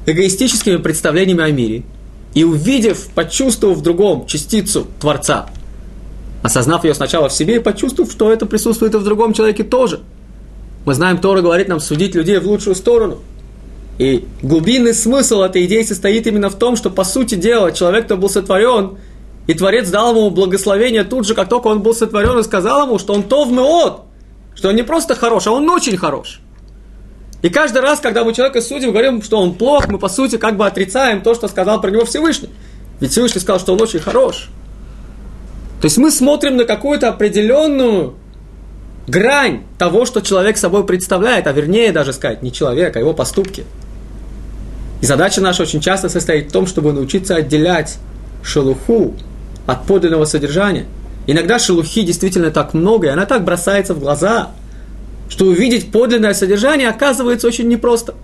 эгоистическими 0.05 0.77
представлениями 0.77 1.43
о 1.43 1.51
мире, 1.51 1.83
и 2.33 2.43
увидев, 2.43 3.09
почувствовав 3.15 3.77
в 3.77 3.81
другом 3.81 4.25
частицу 4.25 4.87
Творца, 4.99 5.49
осознав 6.43 6.83
ее 6.83 6.93
сначала 6.93 7.29
в 7.29 7.33
себе 7.33 7.57
и 7.57 7.59
почувствовав, 7.59 8.11
что 8.11 8.31
это 8.31 8.45
присутствует 8.45 8.93
и 8.93 8.97
в 8.97 9.03
другом 9.03 9.33
человеке 9.33 9.63
тоже. 9.63 10.01
Мы 10.85 10.93
знаем, 10.93 11.17
Тора 11.17 11.41
говорит 11.41 11.67
нам 11.67 11.79
судить 11.79 12.15
людей 12.15 12.39
в 12.39 12.47
лучшую 12.47 12.75
сторону. 12.75 13.19
И 13.97 14.25
глубинный 14.41 14.93
смысл 14.93 15.41
этой 15.41 15.65
идеи 15.65 15.83
состоит 15.83 16.25
именно 16.25 16.49
в 16.49 16.55
том, 16.55 16.77
что, 16.77 16.89
по 16.89 17.03
сути 17.03 17.35
дела, 17.35 17.71
человек, 17.71 18.05
кто 18.05 18.17
был 18.17 18.29
сотворен– 18.29 18.97
и 19.49 19.55
Творец 19.55 19.89
дал 19.89 20.11
ему 20.11 20.29
благословение 20.29 21.03
тут 21.03 21.25
же, 21.25 21.33
как 21.33 21.49
только 21.49 21.69
он 21.69 21.81
был 21.81 21.95
сотворен, 21.95 22.37
и 22.37 22.43
сказал 22.43 22.85
ему, 22.85 22.99
что 22.99 23.13
он 23.15 23.23
тов 23.23 23.49
меот, 23.49 24.01
что 24.53 24.69
он 24.69 24.75
не 24.75 24.83
просто 24.83 25.15
хорош, 25.15 25.47
а 25.47 25.51
он 25.51 25.67
очень 25.67 25.97
хорош. 25.97 26.39
И 27.41 27.49
каждый 27.49 27.81
раз, 27.81 27.99
когда 27.99 28.23
мы 28.23 28.33
человека 28.33 28.61
судим, 28.61 28.91
говорим, 28.91 29.21
что 29.21 29.37
он 29.37 29.55
плох, 29.55 29.87
мы 29.87 29.97
по 29.97 30.09
сути 30.09 30.37
как 30.37 30.57
бы 30.57 30.65
отрицаем 30.65 31.21
то, 31.21 31.33
что 31.35 31.47
сказал 31.47 31.79
про 31.79 31.89
него 31.89 32.05
Всевышний. 32.05 32.49
Ведь 32.99 33.11
Всевышний 33.11 33.39
сказал, 33.39 33.59
что 33.59 33.73
он 33.73 33.81
очень 33.81 33.99
хорош. 33.99 34.49
То 35.81 35.85
есть 35.85 35.97
мы 35.97 36.11
смотрим 36.11 36.57
на 36.57 36.65
какую-то 36.65 37.07
определенную 37.07 38.15
грань 39.07 39.63
того, 39.77 40.05
что 40.05 40.21
человек 40.21 40.57
собой 40.57 40.85
представляет, 40.85 41.47
а 41.47 41.53
вернее 41.53 41.93
даже 41.93 42.11
сказать, 42.11 42.43
не 42.43 42.51
человек, 42.51 42.95
а 42.97 42.99
его 42.99 43.13
поступки. 43.13 43.63
И 45.01 45.05
задача 45.05 45.39
наша 45.39 45.63
очень 45.63 45.79
часто 45.79 46.09
состоит 46.09 46.49
в 46.49 46.51
том, 46.51 46.67
чтобы 46.67 46.91
научиться 46.91 47.35
отделять 47.35 47.97
шелуху 48.43 49.15
от 49.65 49.85
подлинного 49.85 50.25
содержания. 50.25 50.85
Иногда 51.25 51.57
шелухи 51.57 52.01
действительно 52.01 52.51
так 52.51 52.73
много, 52.73 53.07
и 53.07 53.09
она 53.09 53.25
так 53.25 53.45
бросается 53.45 53.93
в 53.93 53.99
глаза, 53.99 54.49
что 55.29 55.45
увидеть 55.45 55.91
подлинное 55.91 56.33
содержание 56.33 56.89
оказывается 56.89 57.47
очень 57.47 57.67
непросто. 57.67 58.15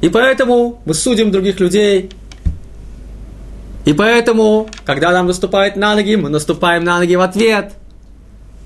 И 0.00 0.08
поэтому 0.08 0.80
мы 0.84 0.94
судим 0.94 1.30
других 1.30 1.60
людей. 1.60 2.10
И 3.84 3.92
поэтому, 3.92 4.68
когда 4.84 5.12
нам 5.12 5.26
наступает 5.26 5.76
на 5.76 5.94
ноги, 5.94 6.16
мы 6.16 6.28
наступаем 6.28 6.84
на 6.84 6.98
ноги 6.98 7.14
в 7.14 7.20
ответ. 7.20 7.74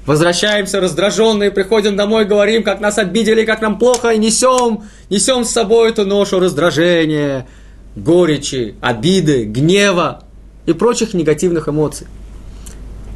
Возвращаемся 0.06 0.80
раздраженные, 0.80 1.52
приходим 1.52 1.96
домой, 1.96 2.24
говорим, 2.24 2.64
как 2.64 2.80
нас 2.80 2.98
обидели, 2.98 3.44
как 3.44 3.60
нам 3.60 3.78
плохо, 3.78 4.10
и 4.10 4.18
несем, 4.18 4.84
несем 5.10 5.44
с 5.44 5.50
собой 5.50 5.90
эту 5.90 6.04
ношу 6.04 6.40
раздражения, 6.40 7.46
горечи, 7.94 8.74
обиды, 8.80 9.44
гнева. 9.44 10.24
и 10.66 10.72
прочих 10.72 11.12
негативных 11.14 11.68
эмоций, 11.68 12.06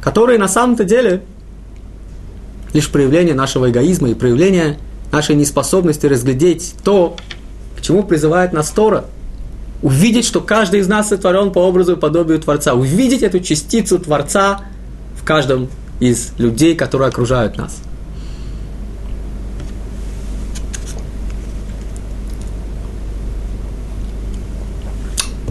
которые 0.01 0.37
на 0.37 0.47
самом-то 0.47 0.83
деле 0.83 1.23
лишь 2.73 2.89
проявление 2.89 3.33
нашего 3.33 3.69
эгоизма 3.69 4.09
и 4.09 4.13
проявление 4.13 4.77
нашей 5.11 5.35
неспособности 5.35 6.05
разглядеть 6.05 6.75
то, 6.83 7.15
к 7.77 7.81
чему 7.81 8.03
призывает 8.03 8.53
нас 8.53 8.69
Тора. 8.71 9.05
Увидеть, 9.81 10.25
что 10.25 10.41
каждый 10.41 10.79
из 10.79 10.87
нас 10.87 11.09
сотворен 11.09 11.51
по 11.51 11.59
образу 11.59 11.93
и 11.93 11.95
подобию 11.95 12.39
Творца. 12.39 12.73
Увидеть 12.73 13.23
эту 13.23 13.39
частицу 13.39 13.99
Творца 13.99 14.61
в 15.15 15.23
каждом 15.23 15.69
из 15.99 16.31
людей, 16.37 16.75
которые 16.75 17.09
окружают 17.09 17.57
нас. 17.57 17.77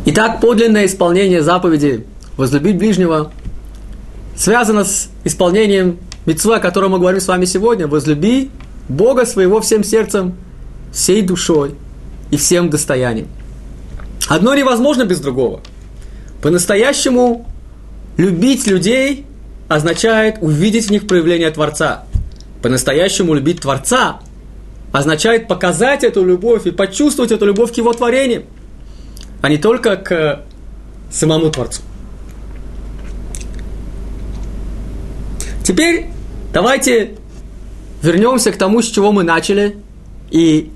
Итак, 0.08 0.40
подлинное 0.40 0.86
исполнение 0.86 1.42
заповеди 1.42 2.06
«возлюбить 2.36 2.78
ближнего» 2.78 3.32
связано 4.36 4.84
с 4.84 5.08
исполнением 5.24 5.98
митцва, 6.26 6.56
о 6.56 6.60
котором 6.60 6.92
мы 6.92 6.98
говорим 6.98 7.20
с 7.20 7.28
вами 7.28 7.44
сегодня. 7.44 7.86
«Возлюби 7.86 8.50
Бога 8.88 9.24
своего 9.24 9.60
всем 9.60 9.82
сердцем, 9.82 10.34
всей 10.92 11.22
душой 11.22 11.74
и 12.30 12.36
всем 12.36 12.68
достоянием». 12.68 13.28
Одно 14.28 14.54
невозможно 14.54 15.04
без 15.04 15.20
другого. 15.20 15.60
По-настоящему 16.42 17.46
любить 18.16 18.66
людей 18.66 19.24
означает 19.68 20.38
увидеть 20.40 20.86
в 20.86 20.90
них 20.90 21.06
проявление 21.06 21.50
Творца. 21.50 22.04
По-настоящему 22.62 23.34
любить 23.34 23.60
Творца 23.60 24.20
означает 24.92 25.48
показать 25.48 26.04
эту 26.04 26.24
любовь 26.24 26.66
и 26.66 26.70
почувствовать 26.70 27.32
эту 27.32 27.46
любовь 27.46 27.72
к 27.72 27.76
его 27.76 27.92
творениям 27.92 28.44
а 29.46 29.48
не 29.48 29.58
только 29.58 29.96
к 29.96 30.42
самому 31.10 31.50
Творцу. 31.50 31.82
Теперь 35.62 36.06
давайте 36.56 37.16
вернемся 38.00 38.50
к 38.50 38.56
тому, 38.56 38.80
с 38.80 38.86
чего 38.86 39.12
мы 39.12 39.24
начали, 39.24 39.76
и 40.30 40.72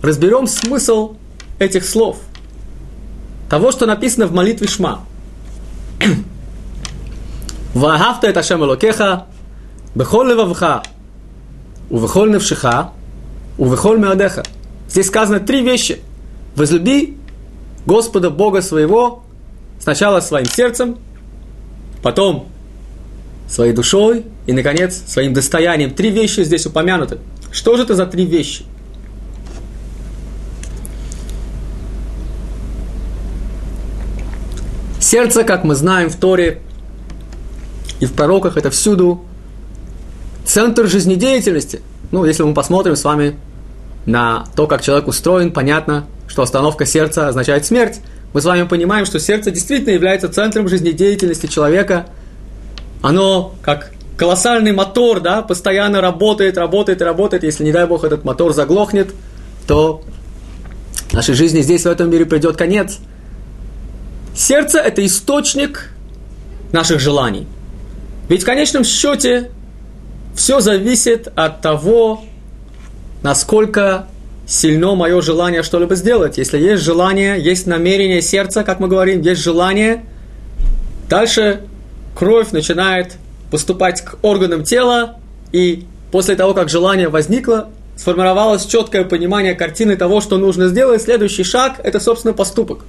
разберем 0.00 0.46
смысл 0.46 1.16
этих 1.58 1.84
слов. 1.84 2.16
Того, 3.50 3.70
что 3.70 3.84
написано 3.84 4.26
в 4.26 4.32
молитве 4.32 4.66
Шма. 4.66 5.04
Вагафта 7.74 8.28
это 8.28 8.40
Ашем 8.40 8.64
Элокеха, 8.64 9.26
Бехол 9.94 10.24
левавха, 10.24 10.82
Увехол 11.90 12.24
невшиха, 12.24 12.92
Увехол 13.58 13.98
меодеха. 13.98 14.44
Здесь 14.88 15.08
сказано 15.08 15.40
три 15.40 15.60
вещи. 15.60 16.00
Возлюби 16.56 17.18
Господа 17.84 18.30
Бога 18.30 18.62
своего 18.62 19.24
сначала 19.78 20.20
своим 20.20 20.46
сердцем, 20.46 20.96
потом 22.02 22.48
своей 23.46 23.74
душой 23.74 24.24
и, 24.48 24.52
наконец, 24.52 25.02
своим 25.06 25.34
достоянием. 25.34 25.90
Три 25.90 26.08
вещи 26.08 26.40
здесь 26.42 26.64
упомянуты. 26.64 27.18
Что 27.52 27.76
же 27.76 27.82
это 27.82 27.94
за 27.94 28.06
три 28.06 28.24
вещи? 28.24 28.64
Сердце, 34.98 35.44
как 35.44 35.64
мы 35.64 35.74
знаем 35.74 36.08
в 36.08 36.16
Торе 36.16 36.62
и 38.00 38.06
в 38.06 38.14
пророках, 38.14 38.56
это 38.56 38.70
всюду 38.70 39.22
центр 40.46 40.86
жизнедеятельности. 40.86 41.82
Ну, 42.10 42.24
если 42.24 42.42
мы 42.42 42.54
посмотрим 42.54 42.96
с 42.96 43.04
вами 43.04 43.36
на 44.06 44.46
то, 44.56 44.66
как 44.66 44.80
человек 44.80 45.08
устроен, 45.08 45.52
понятно, 45.52 46.06
что 46.26 46.40
остановка 46.40 46.86
сердца 46.86 47.28
означает 47.28 47.66
смерть, 47.66 48.00
мы 48.32 48.40
с 48.40 48.46
вами 48.46 48.62
понимаем, 48.62 49.04
что 49.04 49.20
сердце 49.20 49.50
действительно 49.50 49.90
является 49.90 50.30
центром 50.30 50.68
жизнедеятельности 50.68 51.48
человека. 51.48 52.06
Оно 53.02 53.54
как 53.60 53.92
колоссальный 54.18 54.72
мотор, 54.72 55.20
да, 55.20 55.42
постоянно 55.42 56.00
работает, 56.00 56.58
работает, 56.58 57.00
работает. 57.00 57.44
Если, 57.44 57.64
не 57.64 57.72
дай 57.72 57.86
Бог, 57.86 58.04
этот 58.04 58.24
мотор 58.24 58.52
заглохнет, 58.52 59.14
то 59.66 60.02
нашей 61.12 61.34
жизни 61.34 61.62
здесь, 61.62 61.84
в 61.84 61.86
этом 61.86 62.10
мире, 62.10 62.26
придет 62.26 62.56
конец. 62.56 62.98
Сердце– 64.34 64.78
это 64.80 65.06
источник 65.06 65.92
наших 66.72 66.98
желаний. 67.00 67.46
Ведь 68.28 68.42
в 68.42 68.44
конечном 68.44 68.84
счете 68.84 69.50
все 70.34 70.60
зависит 70.60 71.28
от 71.34 71.62
того, 71.62 72.24
насколько 73.22 74.06
сильно 74.46 74.94
мое 74.94 75.20
желание 75.22 75.62
что-либо 75.62 75.94
сделать. 75.94 76.38
Если 76.38 76.58
есть 76.58 76.82
желание, 76.82 77.40
есть 77.40 77.66
намерение 77.66 78.20
сердца, 78.20 78.64
как 78.64 78.80
мы 78.80 78.88
говорим, 78.88 79.20
есть 79.20 79.40
желание, 79.40 80.04
дальше 81.08 81.60
кровь 82.16 82.50
начинает 82.50 83.16
поступать 83.50 84.02
к 84.02 84.18
органам 84.22 84.64
тела, 84.64 85.16
и 85.52 85.86
после 86.10 86.36
того, 86.36 86.54
как 86.54 86.68
желание 86.68 87.08
возникло, 87.08 87.68
сформировалось 87.96 88.66
четкое 88.66 89.04
понимание 89.04 89.54
картины 89.54 89.96
того, 89.96 90.20
что 90.20 90.38
нужно 90.38 90.68
сделать, 90.68 91.02
следующий 91.02 91.44
шаг– 91.44 91.80
это, 91.82 92.00
собственно, 92.00 92.34
поступок. 92.34 92.80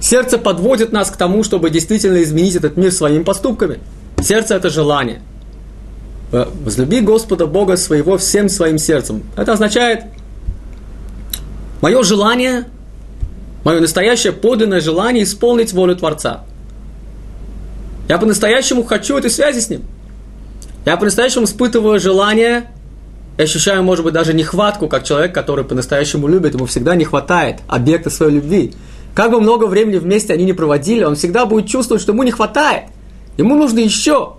Сердце 0.00 0.38
подводит 0.38 0.92
нас 0.92 1.10
к 1.10 1.16
тому, 1.16 1.42
чтобы 1.42 1.70
действительно 1.70 2.22
изменить 2.22 2.56
этот 2.56 2.76
мир 2.76 2.92
своими 2.92 3.22
поступками. 3.22 3.80
Сердце– 4.22 4.54
это 4.56 4.70
желание– 4.70 5.22
возлюби 6.32 7.00
Господа 7.00 7.46
Бога 7.46 7.76
своего 7.76 8.18
всем 8.18 8.48
своим 8.48 8.78
сердцем. 8.78 9.22
Это 9.36 9.52
означает 9.52 10.04
мое 11.80 12.02
желание, 12.02 12.64
мое 13.64 13.80
настоящее 13.80 14.32
подлинное 14.32 14.80
желание 14.80 15.24
исполнить 15.24 15.72
волю 15.72 15.96
Творца. 15.96 16.44
Я 18.08 18.18
по-настоящему 18.18 18.84
хочу 18.84 19.16
этой 19.16 19.30
связи 19.30 19.60
с 19.60 19.68
Ним. 19.68 19.82
Я 20.84 20.96
по-настоящему 20.96 21.44
испытываю 21.46 21.98
желание, 21.98 22.70
ощущаю, 23.36 23.82
может 23.82 24.04
быть, 24.04 24.14
даже 24.14 24.32
нехватку, 24.32 24.88
как 24.88 25.04
человек, 25.04 25.34
который 25.34 25.64
по-настоящему 25.64 26.28
любит, 26.28 26.54
ему 26.54 26.66
всегда 26.66 26.94
не 26.94 27.04
хватает 27.04 27.60
объекта 27.66 28.10
своей 28.10 28.34
любви. 28.34 28.72
Как 29.14 29.30
бы 29.30 29.40
много 29.40 29.64
времени 29.64 29.96
вместе 29.96 30.32
они 30.32 30.44
не 30.44 30.52
проводили, 30.52 31.02
он 31.02 31.16
всегда 31.16 31.46
будет 31.46 31.66
чувствовать, 31.68 32.02
что 32.02 32.12
ему 32.12 32.22
не 32.22 32.30
хватает. 32.30 32.84
Ему 33.36 33.56
нужно 33.56 33.80
еще. 33.80 34.34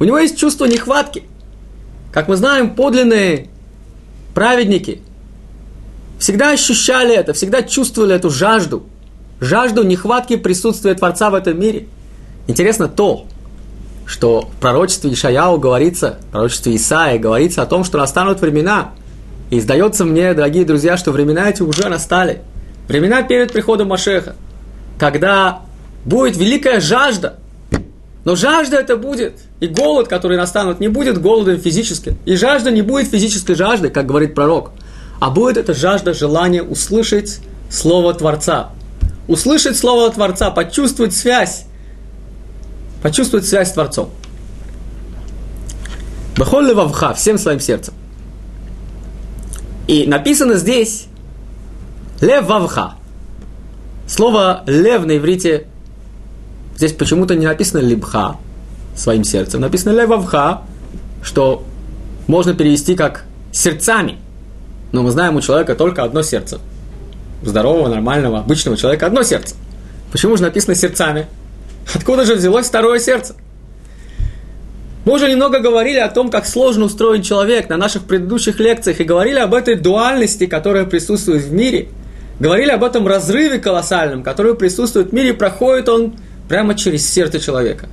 У 0.00 0.04
него 0.04 0.18
есть 0.18 0.38
чувство 0.38 0.64
нехватки. 0.64 1.24
Как 2.12 2.28
мы 2.28 2.36
знаем, 2.36 2.74
подлинные 2.74 3.48
праведники 4.34 5.02
всегда 6.18 6.50
ощущали 6.50 7.14
это, 7.14 7.32
всегда 7.32 7.62
чувствовали 7.62 8.14
эту 8.14 8.30
жажду. 8.30 8.84
Жажду 9.40 9.82
нехватки 9.82 10.36
присутствия 10.36 10.94
Творца 10.94 11.30
в 11.30 11.34
этом 11.34 11.58
мире. 11.58 11.88
Интересно 12.46 12.88
то, 12.88 13.26
что 14.06 14.42
в 14.42 14.60
пророчестве 14.60 15.12
Ишаяу 15.12 15.58
говорится, 15.58 16.18
в 16.28 16.32
пророчестве 16.32 16.76
Исаия 16.76 17.18
говорится 17.18 17.62
о 17.62 17.66
том, 17.66 17.84
что 17.84 17.98
настанут 17.98 18.40
времена. 18.40 18.92
И 19.50 19.60
сдается 19.60 20.04
мне, 20.04 20.34
дорогие 20.34 20.64
друзья, 20.64 20.96
что 20.96 21.12
времена 21.12 21.48
эти 21.48 21.62
уже 21.62 21.88
настали. 21.88 22.42
Времена 22.88 23.22
перед 23.22 23.52
приходом 23.52 23.88
Машеха, 23.88 24.34
когда 24.98 25.60
будет 26.04 26.36
великая 26.36 26.80
жажда 26.80 27.38
но 28.24 28.36
жажда 28.36 28.76
это 28.76 28.96
будет. 28.96 29.40
И 29.60 29.66
голод, 29.66 30.08
который 30.08 30.36
настанут, 30.36 30.80
не 30.80 30.88
будет 30.88 31.20
голодом 31.20 31.58
физическим. 31.58 32.16
И 32.24 32.36
жажда 32.36 32.70
не 32.70 32.82
будет 32.82 33.08
физической 33.08 33.54
жаждой, 33.54 33.90
как 33.90 34.06
говорит 34.06 34.34
пророк. 34.34 34.70
А 35.20 35.30
будет 35.30 35.56
это 35.56 35.74
жажда 35.74 36.14
желания 36.14 36.62
услышать 36.62 37.40
Слово 37.70 38.14
Творца. 38.14 38.70
Услышать 39.28 39.76
Слово 39.76 40.10
Творца, 40.10 40.50
почувствовать 40.50 41.14
связь. 41.14 41.66
Почувствовать 43.02 43.46
связь 43.46 43.70
с 43.70 43.72
Творцом. 43.72 44.10
Бахоль 46.36 46.66
левавха, 46.66 47.14
всем 47.14 47.38
своим 47.38 47.60
сердцем. 47.60 47.94
И 49.86 50.06
написано 50.06 50.54
здесь 50.54 51.06
лев 52.20 52.46
вавха. 52.46 52.94
Слово 54.06 54.62
лев 54.66 55.04
на 55.04 55.16
иврите 55.16 55.66
Здесь 56.82 56.92
почему-то 56.94 57.36
не 57.36 57.46
написано 57.46 57.80
либха 57.80 58.38
своим 58.96 59.22
сердцем, 59.22 59.60
написано 59.60 59.92
левавха, 59.92 60.62
что 61.22 61.64
можно 62.26 62.54
перевести 62.54 62.96
как 62.96 63.24
сердцами. 63.52 64.18
Но 64.90 65.02
мы 65.02 65.12
знаем, 65.12 65.36
у 65.36 65.40
человека 65.40 65.74
только 65.74 66.02
одно 66.02 66.22
сердце. 66.22 66.58
Здорового, 67.42 67.88
нормального, 67.88 68.40
обычного 68.40 68.76
человека 68.76 69.06
одно 69.06 69.22
сердце. 69.22 69.54
Почему 70.10 70.36
же 70.36 70.42
написано 70.42 70.74
сердцами? 70.74 71.28
Откуда 71.94 72.24
же 72.24 72.34
взялось 72.34 72.66
второе 72.66 72.98
сердце? 72.98 73.34
Мы 75.04 75.14
уже 75.14 75.28
немного 75.28 75.58
говорили 75.58 75.98
о 75.98 76.08
том, 76.08 76.30
как 76.30 76.46
сложно 76.46 76.84
устроен 76.84 77.22
человек 77.22 77.68
на 77.68 77.76
наших 77.76 78.04
предыдущих 78.04 78.60
лекциях 78.60 79.00
и 79.00 79.04
говорили 79.04 79.40
об 79.40 79.52
этой 79.52 79.74
дуальности, 79.74 80.46
которая 80.46 80.84
присутствует 80.84 81.42
в 81.42 81.52
мире. 81.52 81.88
Говорили 82.38 82.70
об 82.70 82.84
этом 82.84 83.06
разрыве 83.06 83.58
колоссальном, 83.58 84.22
который 84.22 84.54
присутствует 84.54 85.10
в 85.10 85.12
мире, 85.12 85.34
проходит 85.34 85.88
он 85.88 86.14
прямо 86.48 86.74
через 86.74 87.08
сердце 87.08 87.40
человека. 87.40 87.88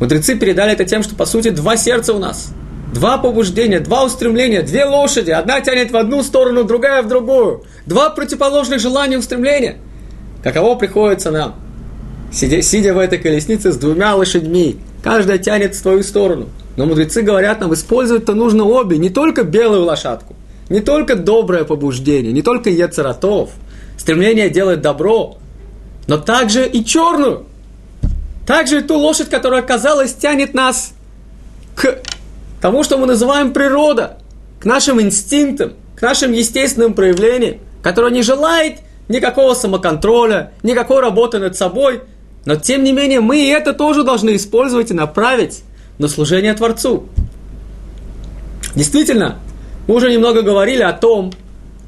Мудрецы 0.00 0.36
передали 0.36 0.72
это 0.72 0.84
тем, 0.84 1.02
что 1.02 1.16
по 1.16 1.26
сути 1.26 1.50
два 1.50 1.76
сердца 1.76 2.12
у 2.12 2.18
нас. 2.18 2.52
Два 2.92 3.18
побуждения, 3.18 3.80
два 3.80 4.04
устремления, 4.04 4.62
две 4.62 4.84
лошади. 4.84 5.30
Одна 5.30 5.60
тянет 5.60 5.90
в 5.90 5.96
одну 5.96 6.22
сторону, 6.22 6.64
другая 6.64 7.02
в 7.02 7.08
другую. 7.08 7.64
Два 7.84 8.10
противоположных 8.10 8.78
желания 8.78 9.14
и 9.14 9.18
устремления. 9.18 9.78
каково 10.42 10.76
приходится 10.76 11.30
нам, 11.30 11.56
сидя, 12.32 12.62
сидя 12.62 12.94
в 12.94 12.98
этой 12.98 13.18
колеснице 13.18 13.72
с 13.72 13.76
двумя 13.76 14.14
лошадьми, 14.14 14.78
каждая 15.02 15.38
тянет 15.38 15.74
в 15.74 15.78
свою 15.78 16.02
сторону. 16.02 16.48
Но 16.76 16.86
мудрецы 16.86 17.22
говорят 17.22 17.60
нам, 17.60 17.72
использовать-то 17.74 18.34
нужно 18.34 18.64
обе, 18.64 18.98
не 18.98 19.08
только 19.08 19.44
белую 19.44 19.84
лошадку, 19.84 20.34
не 20.68 20.80
только 20.80 21.16
доброе 21.16 21.64
побуждение, 21.64 22.32
не 22.32 22.42
только 22.42 22.70
ецератов, 22.70 23.50
стремление 23.96 24.50
делать 24.50 24.82
добро, 24.82 25.38
но 26.06 26.18
также 26.18 26.68
и 26.68 26.84
черную. 26.84 27.46
Также 28.46 28.78
и 28.78 28.82
ту 28.82 28.96
лошадь, 28.96 29.28
которая, 29.28 29.62
казалось, 29.62 30.14
тянет 30.14 30.54
нас 30.54 30.92
к 31.74 31.98
тому, 32.60 32.84
что 32.84 32.96
мы 32.96 33.06
называем 33.06 33.52
природа, 33.52 34.18
к 34.60 34.64
нашим 34.64 35.00
инстинктам, 35.00 35.72
к 35.96 36.02
нашим 36.02 36.32
естественным 36.32 36.94
проявлениям, 36.94 37.56
которая 37.82 38.12
не 38.12 38.22
желает 38.22 38.78
никакого 39.08 39.54
самоконтроля, 39.54 40.52
никакой 40.62 41.00
работы 41.00 41.38
над 41.38 41.56
собой, 41.56 42.02
но 42.46 42.56
тем 42.56 42.84
не 42.84 42.92
менее 42.92 43.20
мы 43.20 43.38
и 43.38 43.48
это 43.48 43.74
тоже 43.74 44.04
должны 44.04 44.36
использовать 44.36 44.90
и 44.90 44.94
направить 44.94 45.62
на 45.98 46.08
служение 46.08 46.54
Творцу. 46.54 47.08
Действительно, 48.74 49.38
мы 49.88 49.96
уже 49.96 50.10
немного 50.10 50.42
говорили 50.42 50.82
о 50.82 50.92
том, 50.92 51.32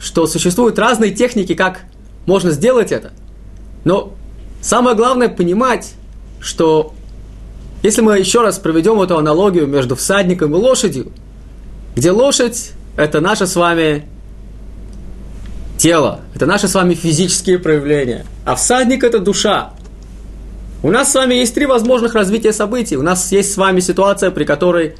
что 0.00 0.26
существуют 0.26 0.78
разные 0.78 1.12
техники, 1.12 1.54
как 1.54 1.82
можно 2.26 2.50
сделать 2.50 2.92
это. 2.92 3.12
Но 3.84 4.14
самое 4.60 4.96
главное 4.96 5.28
понимать, 5.28 5.92
что 6.40 6.92
если 7.82 8.00
мы 8.00 8.18
еще 8.18 8.42
раз 8.42 8.58
проведем 8.58 9.00
эту 9.00 9.16
аналогию 9.16 9.66
между 9.68 9.94
всадником 9.94 10.54
и 10.54 10.58
лошадью, 10.58 11.12
где 11.94 12.10
лошадь– 12.10 12.72
это 12.96 13.20
наше 13.20 13.46
с 13.46 13.54
вами 13.54 14.06
тело, 15.76 16.22
это 16.34 16.46
наши 16.46 16.66
с 16.66 16.74
вами 16.74 16.94
физические 16.94 17.60
проявления, 17.60 18.26
а 18.44 18.56
всадник– 18.56 19.04
это 19.04 19.20
душа. 19.20 19.72
У 20.80 20.90
нас 20.90 21.10
с 21.10 21.14
вами 21.14 21.34
есть 21.34 21.54
три 21.54 21.66
возможных 21.66 22.14
развития 22.14 22.52
событий. 22.52 22.96
У 22.96 23.02
нас 23.02 23.32
есть 23.32 23.52
с 23.52 23.56
вами 23.56 23.80
ситуация, 23.80 24.30
при 24.30 24.44
которой 24.44 24.94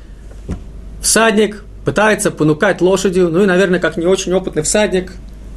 всадник 1.01 1.63
пытается 1.85 2.33
понукать 2.33 2.81
лошадью, 2.81 3.29
ну 3.29 3.45
и, 3.45 3.47
наверное, 3.47 3.79
как 3.79 3.97
не 3.97 4.05
очень 4.05 4.33
опытный 4.33 4.63
всадник, 4.63 5.13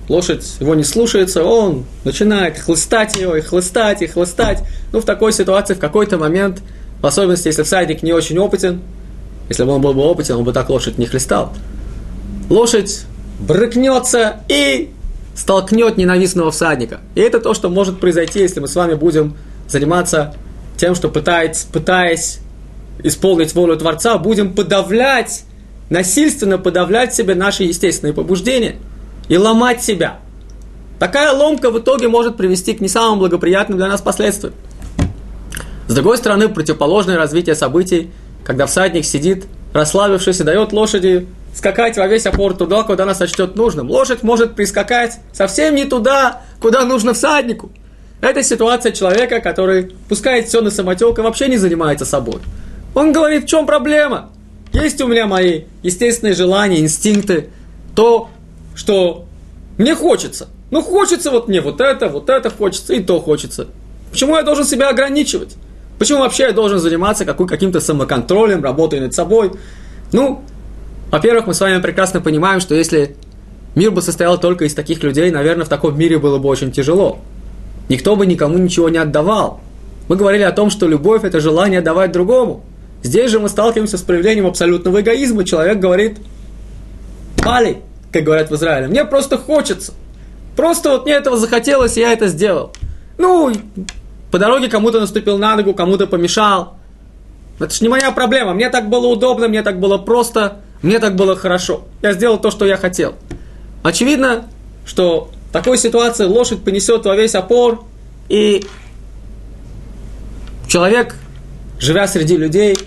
лошадь 0.07 0.45
его 0.59 0.75
не 0.75 0.83
слушается, 0.83 1.43
он 1.43 1.85
начинает 2.03 2.59
хлыстать 2.59 3.15
ее, 3.15 3.39
и 3.39 3.41
хлыстать, 3.41 4.03
и 4.03 4.07
хлыстать. 4.07 4.63
Ну, 4.93 5.01
в 5.01 5.05
такой 5.05 5.33
ситуации 5.33 5.73
в 5.73 5.79
какой-то 5.79 6.19
момент, 6.19 6.61
в 7.01 7.05
особенности, 7.05 7.47
если 7.47 7.63
всадник 7.63 8.03
не 8.03 8.13
очень 8.13 8.37
опытен, 8.37 8.81
если 9.49 9.63
бы 9.63 9.71
он 9.71 9.81
был 9.81 9.93
бы 9.93 10.01
опытен, 10.01 10.35
он 10.35 10.43
бы 10.43 10.53
так 10.53 10.69
лошадь 10.69 10.99
не 10.99 11.07
хлестал. 11.07 11.51
Лошадь 12.49 13.05
брыкнется 13.39 14.37
и 14.47 14.91
столкнет 15.35 15.97
ненавистного 15.97 16.51
всадника. 16.51 16.99
И 17.15 17.21
это 17.21 17.39
то, 17.39 17.55
что 17.55 17.69
может 17.69 17.99
произойти, 17.99 18.39
если 18.39 18.59
мы 18.59 18.67
с 18.67 18.75
вами 18.75 18.93
будем 18.93 19.35
заниматься 19.71 20.35
тем, 20.77 20.95
что 20.95 21.09
пытаясь, 21.09 21.63
пытаясь 21.63 22.39
исполнить 23.03 23.53
волю 23.55 23.77
Творца, 23.77 24.17
будем 24.17 24.53
подавлять 24.53 25.43
насильственно 25.91 26.57
подавлять 26.57 27.13
себе 27.13 27.35
наши 27.35 27.63
естественные 27.63 28.13
побуждения 28.13 28.77
и 29.27 29.37
ломать 29.37 29.83
себя. 29.83 30.19
Такая 30.99 31.33
ломка 31.33 31.69
в 31.69 31.79
итоге 31.79 32.07
может 32.07 32.37
привести 32.37 32.73
к 32.73 32.79
не 32.79 32.87
самым 32.87 33.19
благоприятным 33.19 33.77
для 33.77 33.87
нас 33.87 34.01
последствиям. 34.01 34.53
С 35.87 35.93
другой 35.93 36.17
стороны, 36.17 36.47
противоположное 36.47 37.17
развитие 37.17 37.55
событий, 37.55 38.09
когда 38.45 38.67
всадник 38.67 39.03
сидит, 39.03 39.47
расслабившись 39.73 40.39
и 40.39 40.43
дает 40.43 40.71
лошади 40.71 41.27
скакать 41.53 41.97
во 41.97 42.07
весь 42.07 42.25
опор 42.25 42.53
туда, 42.53 42.83
куда 42.83 43.03
она 43.03 43.13
сочтет 43.13 43.57
нужным. 43.57 43.89
Лошадь 43.89 44.23
может 44.23 44.55
прискакать 44.55 45.19
совсем 45.33 45.75
не 45.75 45.83
туда, 45.83 46.43
куда 46.61 46.85
нужно 46.85 47.13
всаднику. 47.13 47.69
Это 48.21 48.43
ситуация 48.43 48.91
человека, 48.91 49.41
который 49.41 49.91
пускает 50.07 50.47
все 50.47 50.61
на 50.61 50.69
самотек 50.69 51.17
и 51.17 51.21
вообще 51.21 51.47
не 51.47 51.57
занимается 51.57 52.05
собой. 52.05 52.39
Он 52.93 53.11
говорит, 53.11 53.45
в 53.45 53.47
чем 53.47 53.65
проблема? 53.65 54.29
Есть 54.73 55.01
у 55.01 55.07
меня 55.07 55.25
мои 55.25 55.63
естественные 55.81 56.35
желания, 56.35 56.79
инстинкты, 56.79 57.49
то, 57.95 58.29
что 58.75 59.25
мне 59.77 59.95
хочется. 59.95 60.47
Ну, 60.69 60.81
хочется 60.81 61.31
вот 61.31 61.47
мне 61.47 61.61
вот 61.61 61.81
это, 61.81 62.07
вот 62.07 62.29
это 62.29 62.49
хочется, 62.49 62.93
и 62.93 63.01
то 63.01 63.19
хочется. 63.19 63.67
Почему 64.11 64.37
я 64.37 64.43
должен 64.43 64.65
себя 64.65 64.89
ограничивать? 64.89 65.55
Почему 65.97 66.19
вообще 66.19 66.43
я 66.43 66.51
должен 66.51 66.79
заниматься 66.79 67.25
каким-то 67.25 67.79
самоконтролем, 67.79 68.63
работой 68.63 68.99
над 68.99 69.13
собой? 69.13 69.51
Ну, 70.11 70.43
во-первых, 71.09 71.47
мы 71.47 71.53
с 71.53 71.59
вами 71.59 71.81
прекрасно 71.81 72.21
понимаем, 72.21 72.61
что 72.61 72.75
если 72.75 73.15
мир 73.75 73.91
бы 73.91 74.01
состоял 74.01 74.39
только 74.39 74.65
из 74.65 74.73
таких 74.73 75.03
людей, 75.03 75.29
наверное, 75.31 75.65
в 75.65 75.69
таком 75.69 75.97
мире 75.97 76.17
было 76.17 76.37
бы 76.37 76.47
очень 76.47 76.71
тяжело. 76.71 77.19
Никто 77.91 78.15
бы 78.15 78.25
никому 78.25 78.57
ничего 78.57 78.87
не 78.87 78.99
отдавал. 78.99 79.59
Мы 80.07 80.15
говорили 80.15 80.43
о 80.43 80.53
том, 80.53 80.69
что 80.69 80.87
любовь– 80.87 81.23
это 81.25 81.41
желание 81.41 81.81
давать 81.81 82.13
другому. 82.13 82.63
Здесь 83.03 83.29
же 83.29 83.37
мы 83.41 83.49
сталкиваемся 83.49 83.97
с 83.97 84.01
проявлением 84.01 84.47
абсолютного 84.47 85.01
эгоизма. 85.01 85.43
Человек 85.43 85.79
говорит, 85.79 86.19
Пали, 87.43 87.81
как 88.13 88.23
говорят 88.23 88.49
в 88.49 88.55
Израиле, 88.55 88.87
мне 88.87 89.03
просто 89.03 89.37
хочется. 89.37 89.91
Просто 90.55 90.91
вот 90.91 91.03
мне 91.03 91.15
этого 91.15 91.35
захотелось, 91.35 91.97
и 91.97 91.99
я 91.99 92.13
это 92.13 92.29
сделал. 92.29 92.71
Ну, 93.17 93.51
по 94.31 94.39
дороге 94.39 94.69
кому-то 94.69 95.01
наступил 95.01 95.37
на 95.37 95.57
ногу, 95.57 95.73
кому-то 95.73 96.07
помешал. 96.07 96.75
Это 97.59 97.73
же 97.73 97.83
не 97.83 97.89
моя 97.89 98.11
проблема. 98.11 98.53
Мне 98.53 98.69
так 98.69 98.87
было 98.87 99.07
удобно, 99.07 99.49
мне 99.49 99.63
так 99.63 99.81
было 99.81 99.97
просто, 99.97 100.59
мне 100.81 100.99
так 100.99 101.17
было 101.17 101.35
хорошо. 101.35 101.83
Я 102.01 102.13
сделал 102.13 102.37
то, 102.37 102.51
что 102.51 102.65
я 102.65 102.77
хотел. 102.77 103.15
Очевидно, 103.83 104.45
что 104.85 105.29
такой 105.51 105.77
ситуации 105.77 106.25
лошадь 106.25 106.63
понесет 106.63 107.05
во 107.05 107.15
весь 107.15 107.35
опор, 107.35 107.83
и 108.29 108.65
человек, 110.67 111.15
живя 111.79 112.07
среди 112.07 112.37
людей, 112.37 112.77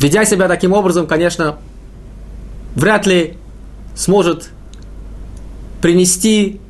ведя 0.00 0.24
себя 0.24 0.48
таким 0.48 0.72
образом, 0.72 1.06
конечно, 1.06 1.58
вряд 2.74 3.06
ли 3.06 3.36
сможет 3.94 4.50
принести 5.80 6.60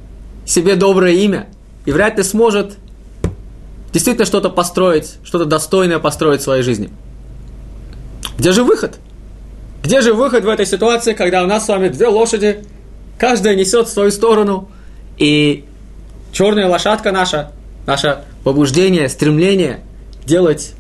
себе 0.45 0.77
доброе 0.77 1.15
имя 1.15 1.49
и 1.87 1.93
вряд 1.93 2.19
ли 2.19 2.23
сможет 2.23 2.77
действительно 3.93 4.27
что-то 4.27 4.51
построить, 4.51 5.15
что-то 5.25 5.45
достойное 5.45 5.99
построить 5.99 6.41
в 6.41 6.45
своей 6.45 6.63
жизни. 6.63 6.91
Где 8.39 8.53
же 8.53 8.65
выход? 8.65 8.99
Где 9.83 10.01
же 10.01 10.13
выход 10.13 10.45
в 10.45 10.49
этой 10.49 10.67
ситуации, 10.67 11.15
когда 11.15 11.43
у 11.43 11.47
нас 11.47 11.65
с 11.65 11.69
вами 11.69 11.89
две 11.89 12.09
лошади, 12.09 12.65
каждая 13.21 13.55
несет 13.55 13.87
в 13.87 13.93
свою 13.93 14.11
сторону, 14.11 14.71
и 15.19 15.65
черная 16.33 16.67
лошадка 16.67 17.13
наша, 17.13 17.53
наше 17.87 18.25
побуждение, 18.43 19.09
стремление 19.11 19.81
делать 20.25 20.73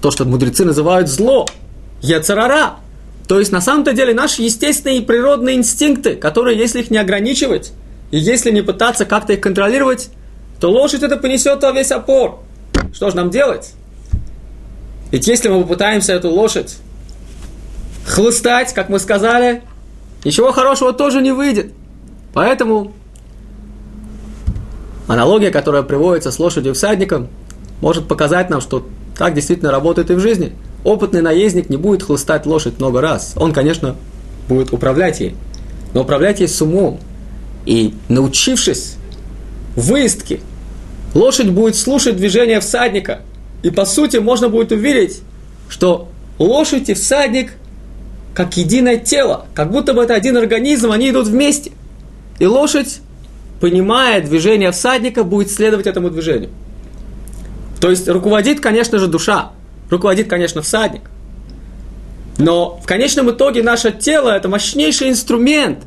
то, 0.00 0.10
что 0.10 0.24
мудрецы 0.24 0.64
называют 0.64 1.08
зло– 1.08 1.46
Яцерара. 2.00 2.76
То 3.28 3.38
есть, 3.38 3.52
на 3.52 3.60
самом-то 3.60 3.92
деле, 3.92 4.12
наши 4.12 4.42
естественные 4.42 4.98
и 4.98 5.00
природные 5.00 5.56
инстинкты, 5.56 6.16
которые, 6.16 6.58
если 6.58 6.80
их 6.80 6.90
не 6.90 6.98
ограничивать, 6.98 7.72
и 8.10 8.18
если 8.18 8.50
не 8.50 8.60
пытаться 8.60 9.06
как-то 9.06 9.32
их 9.32 9.40
контролировать, 9.40 10.10
то 10.60 10.70
лошадь 10.70 11.02
это 11.02 11.16
понесет 11.16 11.62
во 11.62 11.72
весь 11.72 11.90
опор. 11.90 12.40
Что 12.92 13.10
же 13.10 13.16
нам 13.16 13.30
делать? 13.30 13.72
Ведь 15.10 15.26
если 15.26 15.48
мы 15.48 15.62
попытаемся 15.62 16.12
эту 16.12 16.30
лошадь 16.30 16.76
хлыстать, 18.06 18.74
как 18.74 18.90
мы 18.90 18.98
сказали, 18.98 19.62
ничего 20.24 20.52
хорошего 20.52 20.92
тоже 20.92 21.20
не 21.20 21.32
выйдет. 21.32 21.72
Поэтому 22.32 22.92
аналогия, 25.06 25.50
которая 25.50 25.82
приводится 25.82 26.30
с 26.30 26.38
лошадью 26.38 26.74
всадником, 26.74 27.28
может 27.80 28.08
показать 28.08 28.50
нам, 28.50 28.60
что 28.60 28.86
так 29.16 29.34
действительно 29.34 29.70
работает 29.70 30.10
и 30.10 30.14
в 30.14 30.20
жизни– 30.20 30.52
Опытный 30.84 31.22
наездник 31.22 31.70
не 31.70 31.78
будет 31.78 32.02
хлыстать 32.02 32.44
лошадь 32.44 32.78
много 32.78 33.00
раз. 33.00 33.32
Он, 33.36 33.54
конечно, 33.54 33.96
будет 34.48 34.72
управлять 34.72 35.18
ей, 35.20 35.34
но 35.94 36.02
управлять 36.02 36.40
ей 36.40 36.48
с 36.48 36.60
умом. 36.60 37.00
И 37.64 37.94
научившись 38.10 38.96
выездке, 39.76 40.40
лошадь 41.14 41.48
будет 41.48 41.76
слушать 41.76 42.18
движения 42.18 42.60
всадника. 42.60 43.22
И 43.62 43.70
по 43.70 43.86
сути 43.86 44.18
можно 44.18 44.50
будет 44.50 44.72
увидеть, 44.72 45.22
что 45.70 46.08
лошадь 46.38 46.90
и 46.90 46.94
всадник 46.94 47.52
как 48.34 48.56
единое 48.56 48.96
тело, 48.98 49.46
как 49.54 49.70
будто 49.70 49.94
бы 49.94 50.02
это 50.02 50.14
один 50.14 50.36
организм, 50.36 50.90
они 50.90 51.10
идут 51.10 51.28
вместе. 51.28 51.72
И 52.38 52.46
лошадь, 52.46 53.00
понимая 53.60 54.20
движение 54.20 54.72
всадника, 54.72 55.24
будет 55.24 55.50
следовать 55.50 55.86
этому 55.86 56.10
движению. 56.10 56.50
То 57.80 57.90
есть 57.90 58.08
руководит, 58.08 58.60
конечно 58.60 58.98
же, 58.98 59.06
душа 59.06 59.52
руководит, 59.90 60.28
конечно, 60.28 60.62
всадник. 60.62 61.02
Но 62.38 62.80
в 62.82 62.86
конечном 62.86 63.30
итоге 63.30 63.62
наше 63.62 63.92
тело– 63.92 64.30
это 64.36 64.48
мощнейший 64.48 65.10
инструмент. 65.10 65.80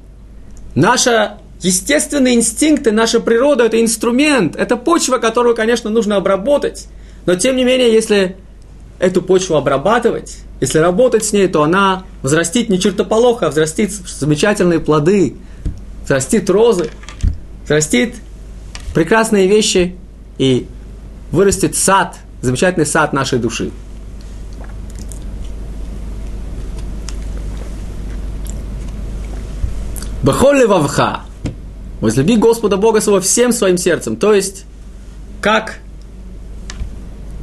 Наши 0.75 1.31
естественные 1.61 2.35
инстинкты, 2.35 2.91
наша 2.91 3.19
природа– 3.19 3.63
это 3.65 3.81
инструмент. 3.81 4.55
Это 4.55 4.77
почва, 4.77 5.17
которую, 5.17 5.55
конечно, 5.55 5.89
нужно 5.89 6.15
обработать. 6.15 6.87
Но, 7.25 7.35
тем 7.35 7.57
не 7.57 7.65
менее, 7.65 7.91
если 7.91 8.37
эту 8.99 9.21
почву 9.21 9.55
обрабатывать, 9.55 10.39
если 10.59 10.79
работать 10.79 11.23
с 11.23 11.33
ней, 11.33 11.47
то 11.47 11.63
она 11.63 12.03
взрастит 12.23 12.69
не 12.69 12.79
чертополоха, 12.79 13.47
а 13.47 13.49
взрастит 13.49 13.91
замечательные 13.91 14.79
плоды, 14.79 15.35
взрастит 16.03 16.49
розы, 16.49 16.89
взрастит 17.63 18.15
прекрасные 18.93 19.47
вещи 19.47 19.95
и 20.39 20.67
вырастет 21.31 21.75
сад, 21.75 22.17
замечательный 22.41 22.85
сад 22.85 23.13
нашей 23.13 23.37
души. 23.37 23.71
Бахолли 30.23 30.65
вавха. 30.65 31.21
Возлюби 32.01 32.35
Господа 32.35 32.77
Бога 32.77 32.99
своего 32.99 33.21
всем 33.21 33.51
своим 33.51 33.77
сердцем. 33.77 34.17
То 34.17 34.33
есть, 34.33 34.65
как 35.41 35.79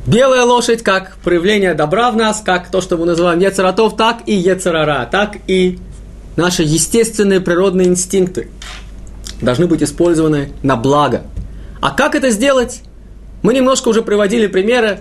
белая 0.06 0.44
лошадь, 0.44 0.82
как 0.82 1.16
проявление 1.24 1.74
добра 1.74 2.10
в 2.10 2.16
нас, 2.16 2.42
как 2.44 2.70
то, 2.70 2.80
что 2.80 2.96
мы 2.96 3.06
называем 3.06 3.40
Ецаратов, 3.40 3.96
так 3.96 4.22
и 4.26 4.34
Ецарара, 4.34 5.08
так 5.10 5.36
и 5.46 5.78
наши 6.36 6.62
естественные 6.62 7.40
природные 7.40 7.88
инстинкты 7.88 8.48
должны 9.40 9.66
быть 9.66 9.82
использованы 9.82 10.52
на 10.62 10.76
благо. 10.76 11.22
А 11.80 11.90
как 11.90 12.14
это 12.14 12.30
сделать? 12.30 12.82
Мы 13.42 13.52
немножко 13.54 13.88
уже 13.88 14.02
приводили 14.02 14.46
примеры. 14.46 15.00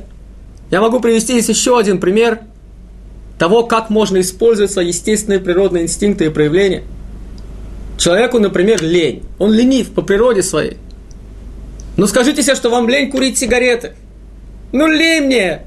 Я 0.70 0.82
могу 0.82 1.00
привести 1.00 1.39
здесь 1.39 1.56
еще 1.56 1.78
один 1.78 2.00
пример 2.00 2.42
того, 3.39 3.63
как 3.63 3.89
можно 3.89 4.20
использовать 4.20 4.72
свои 4.72 4.88
естественные 4.88 5.39
природные 5.39 5.84
инстинкты 5.84 6.26
и 6.26 6.30
проявления. 6.30 6.84
Человеку, 7.98 8.39
например, 8.39 8.84
лень. 8.84 9.24
Он 9.39 9.52
ленив 9.52 9.92
по 9.92 10.02
природе 10.02 10.44
своей. 10.44 10.78
Ну 11.96 12.08
скажите 12.08 12.42
себе, 12.42 12.56
что 12.56 12.70
вам 12.70 12.89
лень 12.89 13.12
курить 13.12 13.38
сигареты. 13.38 13.94
Ну 14.73 14.88
лень 14.88 15.25
мне. 15.25 15.62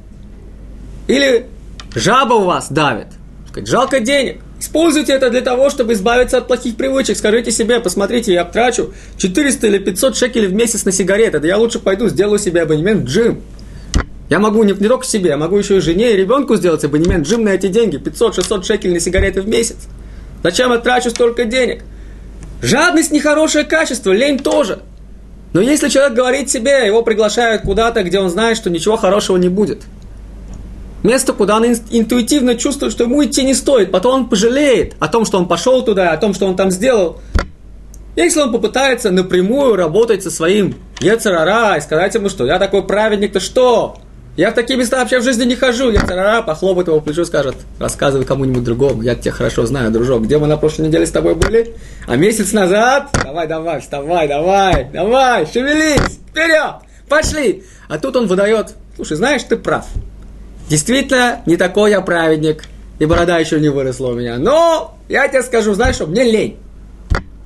Или 1.07 1.47
жаба 1.95 2.35
у 2.35 2.45
вас 2.45 2.71
давит. 2.71 3.07
Сказать, 3.49 3.69
жалко 3.69 4.01
денег. 4.01 4.43
Используйте 4.59 5.13
это 5.13 5.31
для 5.31 5.43
того, 5.43 5.71
чтобы 5.71 5.93
избавиться 5.93 6.39
от 6.39 6.49
плохих 6.49 6.77
привычек. 6.77 7.17
Скажите 7.17 7.53
себе, 7.53 7.79
посмотрите, 7.79 8.33
я 8.33 8.45
трачу 8.45 8.93
400 9.17 9.67
или 9.69 9.79
500 9.79 10.17
шекелей 10.17 10.49
в 10.49 10.55
месяц 10.55 10.85
на 10.85 10.91
сигареты. 10.91 11.39
Да 11.39 11.47
я 11.47 11.57
лучше 11.57 11.79
пойду, 11.79 12.09
сделаю 12.09 12.41
себе 12.41 12.63
абонемент 12.63 13.05
в 13.05 13.07
джим. 13.07 13.43
Я 14.29 14.41
могу 14.41 14.65
не, 14.65 14.73
не 14.73 14.89
только 14.89 15.07
себе, 15.07 15.31
я 15.31 15.37
могу 15.37 15.57
еще 15.57 15.77
и 15.77 15.81
жене 15.81 16.13
и 16.13 16.17
ребенку 16.17 16.57
сделать 16.57 16.83
абонемент 16.83 17.29
джим 17.29 17.45
на 17.45 17.51
эти 17.51 17.69
деньги. 17.69 17.99
500-600 17.99 18.65
шекелей 18.65 18.95
на 18.95 19.01
сигареты 19.01 19.41
в 19.41 19.49
месяц. 19.49 19.87
Зачем 20.43 20.73
я 20.73 20.79
трачу 20.79 21.11
столько 21.11 21.45
денег? 21.45 21.85
Жадность 22.61 23.13
нехорошее 23.13 23.65
качество, 23.65 24.11
лень 24.11 24.41
тоже. 24.41 24.81
Но 25.57 25.63
если 25.63 25.89
человек 25.89 26.13
говорит 26.13 26.51
себе, 26.51 26.87
его 26.87 27.03
приглашают 27.03 27.63
куда-то, 27.63 28.03
где 28.03 28.21
он 28.21 28.29
знает, 28.29 28.57
что 28.57 28.69
ничего 28.69 28.97
хорошего 28.97 29.37
не 29.37 29.49
будет– 29.49 29.83
место, 31.07 31.33
куда 31.33 31.57
он 31.57 31.65
интуитивно 31.67 32.57
чувствует, 32.57 32.93
что 32.93 33.05
ему 33.05 33.25
идти 33.25 33.43
не 33.45 33.55
стоит. 33.55 33.91
Потом 33.91 34.15
он 34.15 34.29
пожалеет 34.29 34.97
о 34.99 35.09
том, 35.09 35.25
что 35.25 35.39
он 35.39 35.49
пошел 35.49 35.83
туда, 35.83 36.13
о 36.13 36.19
том, 36.19 36.35
что 36.35 36.47
он 36.47 36.57
там 36.57 36.71
сделал. 36.71 37.21
Если 38.17 38.41
он 38.41 38.53
попытается 38.53 39.11
напрямую 39.11 39.77
работать 39.77 40.23
со 40.23 40.31
своим 40.31 40.75
Ецарара 41.01 41.77
и 41.77 41.81
сказать 41.81 42.15
ему, 42.15 42.29
что 42.29 42.45
я 42.45 42.59
такой 42.59 42.83
праведник, 42.83 43.33
то 43.33 43.41
что? 43.41 43.99
Я 44.37 44.51
в 44.51 44.55
такие 44.55 44.79
места 44.79 44.99
вообще 44.99 45.19
в 45.19 45.23
жизни 45.23 45.45
не 45.45 45.57
хожу. 45.57 45.91
Ецарара 45.91 46.43
похлопает 46.43 46.89
его 46.89 47.01
плечу, 47.01 47.25
скажет, 47.25 47.57
рассказывай 47.79 48.27
кому-нибудь 48.27 48.65
другому. 48.65 49.01
Я 49.01 49.15
тебя 49.15 49.33
хорошо 49.33 49.65
знаю, 49.65 49.91
дружок. 49.91 50.25
Где 50.25 50.37
мы 50.37 50.47
на 50.47 50.59
прошлой 50.59 50.89
неделе 50.89 51.07
с 51.07 51.11
тобой 51.11 51.35
были? 51.35 51.75
А 52.07 52.17
месяц 52.17 52.53
назад? 52.53 53.09
Давай, 53.25 53.49
давай, 53.49 53.81
вставай, 53.81 54.29
давай, 54.29 54.91
давай, 54.93 55.47
шевелись, 55.47 56.21
вперед, 56.29 56.75
пошли. 57.09 57.65
А 57.89 57.99
тут 57.99 58.15
он 58.17 58.27
выдает, 58.27 58.75
слушай, 58.95 59.17
знаешь, 59.17 59.43
ты 59.43 59.57
прав. 59.57 59.87
Действительно, 60.69 61.41
не 61.47 61.57
такой 61.57 61.93
я 61.93 62.03
праведник, 62.03 62.65
и 62.99 63.07
борода 63.07 63.39
еще 63.39 63.59
не 63.59 63.71
выросла 63.71 64.09
у 64.09 64.15
меня. 64.15 64.37
Но 64.37 64.99
я 65.09 65.29
тебе 65.29 65.43
скажу, 65.43 65.73
знаешь 65.73 65.95
что, 65.95 66.07
мне 66.07 66.25
лень. 66.25 66.59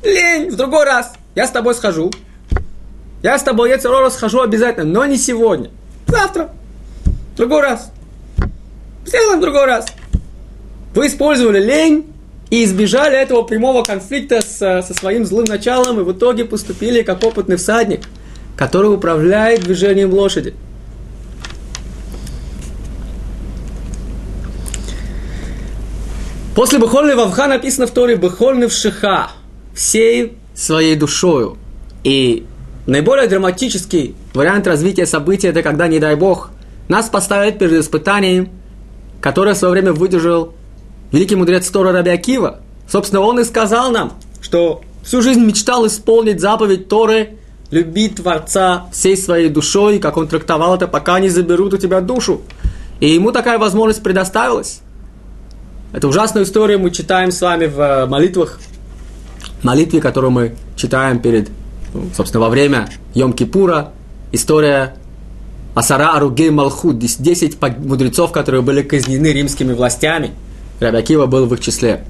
Лень, 0.02 0.50
в 0.50 0.56
другой 0.56 0.86
раз. 0.86 1.12
Я 1.36 1.46
с 1.46 1.50
тобой 1.50 1.74
схожу. 1.74 2.10
Я 3.22 3.38
с 3.38 3.44
тобой, 3.44 3.68
я 3.68 3.78
схожу 4.10 4.40
обязательно, 4.40 4.86
но 4.86 5.06
не 5.06 5.18
сегодня. 5.18 5.70
Завтра. 6.08 6.50
Другой 7.40 7.62
раз. 7.62 7.90
Сделаем 9.06 9.38
в 9.38 9.40
другой 9.40 9.64
раз. 9.64 9.86
Вы 10.94 11.06
использовали 11.06 11.58
лень 11.58 12.04
и 12.50 12.64
избежали 12.64 13.16
этого 13.16 13.44
прямого 13.44 13.82
конфликта 13.82 14.42
с, 14.42 14.58
со 14.58 14.92
своим 14.92 15.24
злым 15.24 15.46
началом, 15.46 15.98
и 16.00 16.02
в 16.02 16.12
итоге 16.12 16.44
поступили 16.44 17.00
как 17.00 17.24
опытный 17.24 17.56
всадник, 17.56 18.02
который 18.58 18.92
управляет 18.92 19.62
движением 19.62 20.12
лошади. 20.12 20.52
После 26.54 26.78
Бехольны 26.78 27.16
Вавха 27.16 27.46
написано 27.46 27.86
в 27.86 27.90
Торе 27.92 28.16
Бехольны 28.16 28.68
в 28.68 28.72
Шиха, 28.74 29.30
всей 29.74 30.36
своей 30.54 30.94
душою. 30.94 31.56
И 32.04 32.44
наиболее 32.84 33.28
драматический 33.28 34.14
вариант 34.34 34.66
развития 34.66 35.06
событий 35.06 35.46
это 35.46 35.62
когда, 35.62 35.88
не 35.88 36.00
дай 36.00 36.16
Бог, 36.16 36.50
нас 36.90 37.08
поставят 37.08 37.58
перед 37.58 37.80
испытанием, 37.80 38.50
которое 39.20 39.54
в 39.54 39.58
свое 39.58 39.72
время 39.72 39.92
выдержал 39.92 40.54
великий 41.12 41.36
мудрец 41.36 41.70
Тора 41.70 41.92
Раби 41.92 42.10
Акива. 42.10 42.60
Собственно, 42.88 43.20
он 43.20 43.38
и 43.38 43.44
сказал 43.44 43.92
нам, 43.92 44.14
что 44.40 44.82
всю 45.04 45.22
жизнь 45.22 45.40
мечтал 45.40 45.86
исполнить 45.86 46.40
заповедь 46.40 46.88
Торы 46.88 47.38
«Люби 47.70 48.08
Творца 48.08 48.86
всей 48.92 49.16
своей 49.16 49.48
душой», 49.48 50.00
как 50.00 50.16
он 50.16 50.26
трактовал 50.26 50.74
это, 50.74 50.88
пока 50.88 51.20
не 51.20 51.28
заберут 51.28 51.74
у 51.74 51.76
тебя 51.76 52.00
душу. 52.00 52.42
И 52.98 53.08
ему 53.08 53.30
такая 53.30 53.58
возможность 53.58 54.02
предоставилась. 54.02 54.80
Эту 55.92 56.08
ужасную 56.08 56.44
историю 56.44 56.80
мы 56.80 56.90
читаем 56.90 57.30
с 57.30 57.40
вами 57.40 57.66
в 57.66 57.80
э, 57.80 58.06
молитвах, 58.06 58.58
молитве, 59.62 60.00
которую 60.00 60.32
мы 60.32 60.56
читаем 60.74 61.20
перед, 61.20 61.50
ну, 61.94 62.10
собственно, 62.16 62.40
во 62.42 62.48
время 62.48 62.88
Йом-Кипура. 63.14 63.90
История 64.32 64.96
Асара 65.80 66.14
Аругей 66.14 66.50
Малхуд, 66.50 66.98
10 66.98 67.58
мудрецов, 67.78 68.32
которые 68.32 68.60
были 68.60 68.82
казнены 68.82 69.28
римскими 69.28 69.72
властями. 69.72 70.32
Рабиакива 70.78 71.24
был 71.24 71.46
в 71.46 71.54
их 71.54 71.60
числе. 71.60 72.04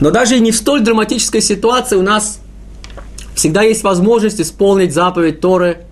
Но 0.00 0.10
даже 0.10 0.36
и 0.36 0.40
не 0.40 0.52
в 0.52 0.56
столь 0.56 0.82
драматической 0.82 1.40
ситуации 1.40 1.96
у 1.96 2.02
нас 2.02 2.40
всегда 3.34 3.62
есть 3.62 3.82
возможность 3.82 4.42
исполнить 4.42 4.92
заповедь 4.92 5.40
Торы, 5.40 5.86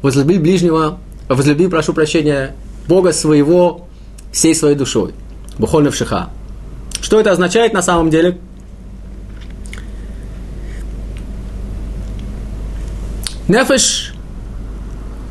возлюби 0.00 0.38
ближнего, 0.38 0.98
возлюби, 1.28 1.68
прошу 1.68 1.92
прощения, 1.92 2.56
Бога 2.88 3.12
своего 3.12 3.86
всей 4.32 4.54
своей 4.54 4.76
душой. 4.76 5.12
Бухоль 5.58 5.92
Шиха. 5.92 6.30
Что 7.02 7.20
это 7.20 7.32
означает 7.32 7.74
на 7.74 7.82
самом 7.82 8.08
деле? 8.08 8.38
Нефеш, 13.46 14.14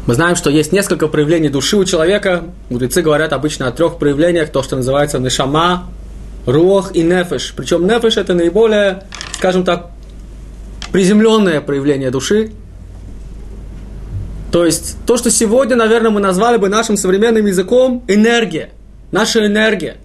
мы 0.06 0.13
знаем, 0.13 0.36
что 0.36 0.52
есть 0.52 0.71
несколько 0.71 1.08
проявлений 1.08 1.49
души 1.49 1.78
у 1.78 1.84
человека. 1.84 2.43
Мудрецы 2.69 3.02
говорят 3.02 3.34
обычно 3.34 3.67
о 3.67 3.71
трех 3.71 3.97
проявлениях, 3.97 4.49
то, 4.52 4.62
что 4.62 4.76
называется 4.76 5.17
нешама, 5.17 5.89
руах 6.45 6.95
и 6.95 7.02
нефеш. 7.02 7.54
Причем 7.58 7.88
нефеш 7.88 8.17
это 8.17 8.36
наиболее, 8.36 9.04
скажем 9.34 9.63
так, 9.63 9.89
приземленное 10.91 11.60
проявление 11.60 12.12
души, 12.12 12.52
то 14.52 14.63
есть 14.63 14.97
то, 15.08 15.17
что 15.17 15.32
сегодня, 15.32 15.76
наверное, 15.76 16.12
мы 16.12 16.19
назвали 16.19 16.58
бы 16.58 16.69
нашим 16.69 16.95
современным 16.95 17.47
языком 17.47 18.04
энергия, 18.08 18.69
наша 19.12 19.47
энергия. 19.47 19.97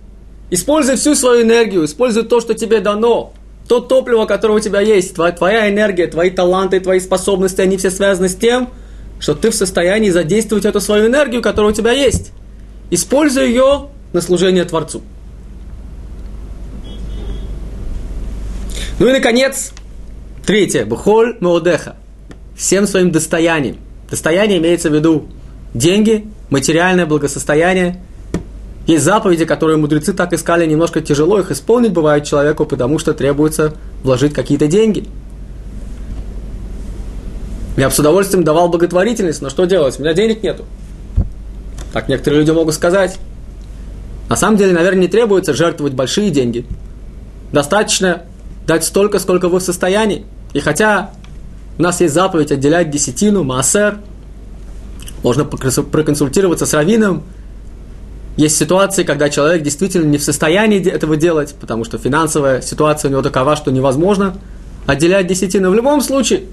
Используй 0.51 0.97
всю 0.97 1.15
свою 1.15 1.43
энергию, 1.43 1.85
используй 1.85 2.23
то, 2.23 2.41
что 2.41 2.55
тебе 2.55 2.81
дано, 2.81 3.35
то 3.69 3.81
топливо, 3.81 4.25
которое 4.25 4.55
у 4.55 4.61
тебя 4.61 4.81
есть, 4.81 5.15
твоя, 5.15 5.31
твоя 5.33 5.69
энергия, 5.69 6.07
твои 6.07 6.31
таланты, 6.31 6.81
твои 6.81 7.01
способности, 7.01 7.61
они 7.61 7.77
все 7.77 7.91
связаны 7.91 8.31
с 8.31 8.35
тем, 8.35 8.71
что 9.21 9.35
ты 9.35 9.51
в 9.51 9.55
состоянии 9.55 10.09
задействовать 10.09 10.65
эту 10.65 10.81
свою 10.81 11.07
энергию, 11.07 11.43
которая 11.43 11.73
у 11.73 11.75
тебя 11.75 11.93
есть. 11.93 12.33
Используй 12.91 13.49
ее 13.49 13.89
на 14.15 14.23
служение 14.23 14.65
Творцу. 14.65 15.03
Ну 18.99 19.09
и, 19.09 19.13
наконец, 19.13 19.73
третье. 20.47 20.87
Бухоль 20.87 21.37
Меодеха. 21.41 21.97
Всем 22.57 22.87
своим 22.87 23.13
достоянием. 23.13 23.77
Достояние 24.11 24.59
имеется 24.59 24.89
в 24.89 24.95
виду 24.95 25.29
деньги, 25.75 26.27
материальное 26.49 27.05
благосостояние. 27.05 28.03
Есть 28.89 29.05
заповеди, 29.05 29.45
которые 29.45 29.77
мудрецы 29.77 30.15
так 30.15 30.33
искали, 30.33 30.65
немножко 30.65 31.03
тяжело 31.03 31.39
их 31.39 31.51
исполнить 31.51 31.93
бывает 31.93 32.25
человеку, 32.25 32.65
потому 32.65 32.99
что 32.99 33.13
требуется 33.13 33.75
вложить 34.03 34.33
какие-то 34.33 34.67
деньги. 34.67 35.05
Я 37.77 37.91
бы 37.91 37.95
с 37.95 37.99
удовольствием 37.99 38.45
давал 38.45 38.71
благотворительность, 38.71 39.43
но 39.43 39.51
что 39.51 39.67
делать? 39.67 39.99
У 39.99 40.03
меня 40.03 40.15
денег 40.15 40.43
нету. 40.43 40.65
Так 41.93 42.09
некоторые 42.09 42.41
люди 42.41 42.51
могут 42.51 42.75
сказать. 42.75 43.19
На 44.31 44.37
самом 44.37 44.57
деле, 44.57 44.73
наверное, 44.73 45.03
не 45.03 45.09
требуется 45.09 45.53
жертвовать 45.53 45.93
большие 45.93 46.31
деньги. 46.31 46.65
Достаточно 47.53 48.23
дать 48.67 48.85
столько, 48.85 49.19
сколько 49.19 49.51
вы 49.51 49.59
в 49.59 49.63
состоянии. 49.63 50.25
И 50.55 50.61
хотя 50.61 51.11
у 51.79 51.83
нас 51.83 52.01
есть 52.01 52.15
заповедь 52.15 52.53
отделять 52.53 52.91
десятину, 52.91 53.45
маасер. 53.45 53.99
Можно 55.23 55.45
проконсультироваться 55.45 56.65
с 56.65 56.73
раввином. 56.73 57.23
Есть 58.39 58.57
ситуации, 58.57 59.03
когда 59.03 59.31
человек 59.31 59.63
действительно 59.63 60.05
не 60.07 60.17
в 60.17 60.23
состоянии 60.23 60.81
этого 60.89 61.17
делать, 61.17 61.57
потому 61.61 61.83
что 61.85 61.99
финансовая 61.99 62.63
ситуация 62.63 63.09
у 63.09 63.13
него 63.13 63.21
такова, 63.21 63.57
что 63.57 63.73
невозможно 63.73 64.37
отделять 64.87 65.27
десятину. 65.27 65.71
В 65.71 65.75
любом 65.75 66.01
случае, 66.01 66.45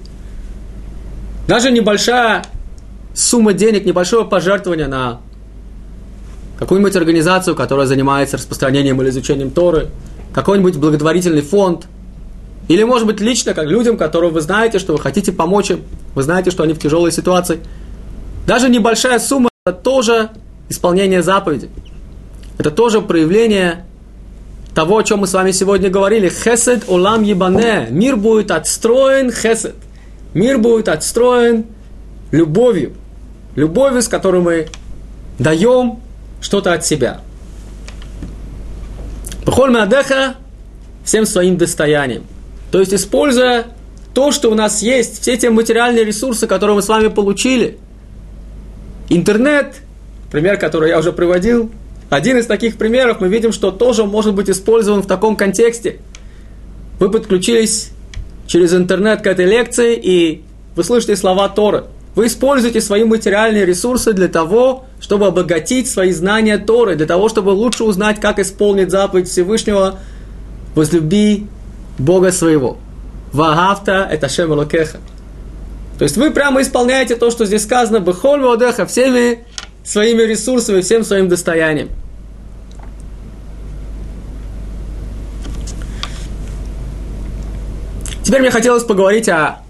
даже 1.46 1.70
небольшая 1.70 2.44
сумма 3.14 3.52
денег, 3.52 3.86
небольшое 3.86 4.24
пожертвование 4.24 4.88
на 4.88 5.20
какую-нибудь 6.58 6.96
организацию, 6.96 7.54
которая 7.54 7.86
занимается 7.86 8.36
распространением 8.36 9.00
или 9.00 9.10
изучением 9.10 9.52
Торы, 9.52 9.90
какой-нибудь 10.34 10.78
благотворительный 10.78 11.42
фонд, 11.42 11.86
или, 12.66 12.82
может 12.82 13.06
быть, 13.06 13.20
лично, 13.20 13.54
как 13.54 13.64
людям, 13.66 13.96
которым 13.96 14.32
вы 14.32 14.40
знаете, 14.40 14.80
что 14.80 14.92
вы 14.92 14.98
хотите 14.98 15.30
помочь 15.30 15.70
им, 15.70 15.84
вы 16.16 16.24
знаете, 16.24 16.50
что 16.50 16.64
они 16.64 16.72
в 16.72 16.80
тяжелой 16.80 17.12
ситуации. 17.12 17.60
Даже 18.44 18.68
небольшая 18.68 19.20
сумма– 19.20 19.50
это 19.64 19.76
тоже 19.76 20.30
исполнение 20.68 21.22
заповеди. 21.22 21.68
Это 22.58 22.70
тоже 22.70 23.00
проявление 23.00 23.84
того, 24.74 24.98
о 24.98 25.02
чем 25.02 25.20
мы 25.20 25.26
с 25.26 25.32
вами 25.32 25.52
сегодня 25.52 25.88
говорили. 25.90 26.28
Хесед 26.28 26.84
улам 26.88 27.22
ебане. 27.22 27.86
Мир 27.90 28.16
будет 28.16 28.50
отстроен 28.50 29.32
хесед. 29.32 29.74
Мир 30.34 30.58
будет 30.58 30.88
отстроен 30.88 31.66
любовью. 32.30 32.92
Любовью, 33.54 34.02
с 34.02 34.08
которой 34.08 34.42
мы 34.42 34.68
даем 35.38 36.00
что-то 36.40 36.72
от 36.72 36.84
себя. 36.84 37.20
Похоль 39.46 39.70
Мадеха 39.70 40.34
всем 41.04 41.24
своим 41.24 41.56
достоянием. 41.56 42.24
То 42.70 42.80
есть, 42.80 42.92
используя 42.92 43.66
то, 44.12 44.32
что 44.32 44.50
у 44.50 44.54
нас 44.54 44.82
есть, 44.82 45.22
все 45.22 45.36
те 45.36 45.50
материальные 45.50 46.04
ресурсы, 46.04 46.46
которые 46.46 46.74
мы 46.74 46.82
с 46.82 46.88
вами 46.88 47.08
получили. 47.08 47.78
Интернет, 49.08 49.76
пример, 50.30 50.58
который 50.58 50.90
я 50.90 50.98
уже 50.98 51.12
приводил, 51.12 51.70
один 52.08 52.38
из 52.38 52.46
таких 52.46 52.76
примеров, 52.76 53.20
мы 53.20 53.28
видим, 53.28 53.52
что 53.52 53.70
тоже 53.70 54.04
может 54.04 54.34
быть 54.34 54.48
использован 54.48 55.02
в 55.02 55.06
таком 55.06 55.34
контексте. 55.34 55.98
Вы 57.00 57.10
подключились 57.10 57.90
через 58.46 58.72
интернет 58.74 59.22
к 59.22 59.26
этой 59.26 59.44
лекции, 59.44 59.98
и 60.00 60.44
вы 60.76 60.84
слышите 60.84 61.16
слова 61.16 61.48
Торы. 61.48 61.84
Вы 62.14 62.28
используете 62.28 62.80
свои 62.80 63.04
материальные 63.04 63.66
ресурсы 63.66 64.12
для 64.12 64.28
того, 64.28 64.86
чтобы 65.00 65.26
обогатить 65.26 65.90
свои 65.90 66.12
знания 66.12 66.56
Торы, 66.58 66.94
для 66.94 67.06
того, 67.06 67.28
чтобы 67.28 67.50
лучше 67.50 67.84
узнать, 67.84 68.20
как 68.20 68.38
исполнить 68.38 68.90
заповедь 68.90 69.28
Всевышнего 69.28 69.98
«Возлюби 70.74 71.46
Бога 71.98 72.30
своего». 72.32 72.78
Вагафта– 73.32 74.08
это 74.10 74.28
Шем. 74.28 74.66
То 75.98 76.04
есть 76.04 76.16
вы 76.16 76.30
прямо 76.30 76.62
исполняете 76.62 77.16
то, 77.16 77.30
что 77.30 77.44
здесь 77.44 77.64
сказано, 77.64 78.00
Бехоль 78.00 78.40
всеми 78.86 79.44
своими 79.86 80.22
ресурсами, 80.22 80.80
всем 80.80 81.04
своим 81.04 81.28
достоянием. 81.28 81.88
Теперь 88.22 88.40
мне 88.40 88.50
хотелось 88.50 88.82
поговорить 88.82 89.28
о 89.28 89.60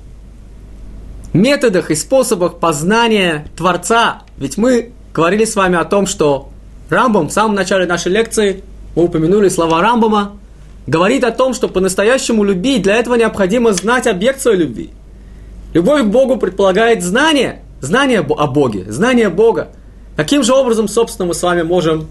методах 1.35 1.91
и 1.91 1.95
способах 1.95 2.59
познания 2.59 3.49
Творца. 3.55 4.23
Ведь 4.39 4.57
мы 4.57 4.93
говорили 5.13 5.45
с 5.45 5.55
вами 5.55 5.77
о 5.77 5.85
том, 5.85 6.07
что 6.07 6.49
Рамбам 6.89 7.29
в 7.29 7.33
самом 7.33 7.55
начале 7.55 7.85
нашей 7.85 8.13
лекции, 8.13 8.65
мы 8.95 9.05
упомянули 9.05 9.51
слова 9.51 9.83
Рамбама, 9.83 10.39
говорит 10.87 11.25
о 11.25 11.33
том, 11.33 11.53
что 11.53 11.69
по-настоящему 11.69 12.45
любить, 12.45 12.83
для 12.83 12.97
этого 12.97 13.17
необходимо 13.17 13.75
знать 13.75 14.07
объект 14.07 14.41
своей 14.41 14.61
любви. 14.61 14.91
Любовь 15.75 16.05
к 16.05 16.07
Богу 16.07 16.39
предполагает 16.39 17.03
знание, 17.03 17.63
знание 17.83 18.21
о 18.21 18.47
Боге, 18.47 18.91
знание 18.91 19.29
Бога. 19.29 19.69
Каким 20.17 20.43
же 20.43 20.55
образом, 20.55 20.89
собственно, 20.89 21.29
мы 21.29 21.35
с 21.35 21.43
вами 21.43 21.63
можем 21.63 22.09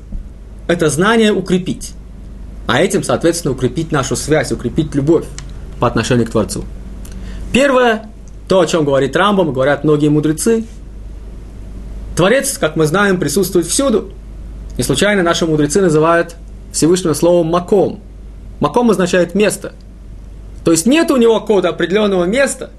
это 0.67 0.89
знание 0.89 1.33
укрепить? 1.33 1.93
А 2.67 2.79
этим, 2.79 3.03
соответственно, 3.03 3.53
укрепить 3.53 3.91
нашу 3.91 4.15
связь, 4.15 4.51
укрепить 4.51 4.93
любовь 4.93 5.25
по 5.79 5.87
отношению 5.87 6.27
к 6.27 6.29
Творцу. 6.29 6.63
Первое, 7.51 8.09
то, 8.47 8.59
о 8.59 8.65
чем 8.67 8.85
говорит 8.85 9.15
Рамбам, 9.15 9.53
говорят 9.53 9.83
многие 9.83 10.09
мудрецы. 10.09 10.65
Творец, 12.15 12.57
как 12.59 12.75
мы 12.75 12.85
знаем, 12.85 13.19
присутствует 13.19 13.65
всюду. 13.65 14.11
Не 14.77 14.83
случайно 14.83 15.23
наши 15.23 15.45
мудрецы 15.47 15.81
называют 15.81 16.35
Всевышнего 16.71 17.13
словом 17.13 17.47
«маком». 17.47 18.01
«Маком» 18.59 18.91
означает 18.91 19.33
«место». 19.33 19.73
То 20.63 20.71
есть 20.71 20.85
нет 20.85 21.11
у 21.11 21.17
него 21.17 21.39
кода 21.41 21.69
определенного 21.69 22.25
места, 22.25 22.71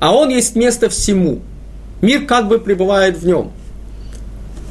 а 0.00 0.12
он 0.12 0.28
есть 0.30 0.56
место 0.56 0.88
всему. 0.88 1.40
Мир 2.00 2.26
как 2.26 2.48
бы 2.48 2.58
пребывает 2.58 3.18
в 3.18 3.26
нем– 3.26 3.50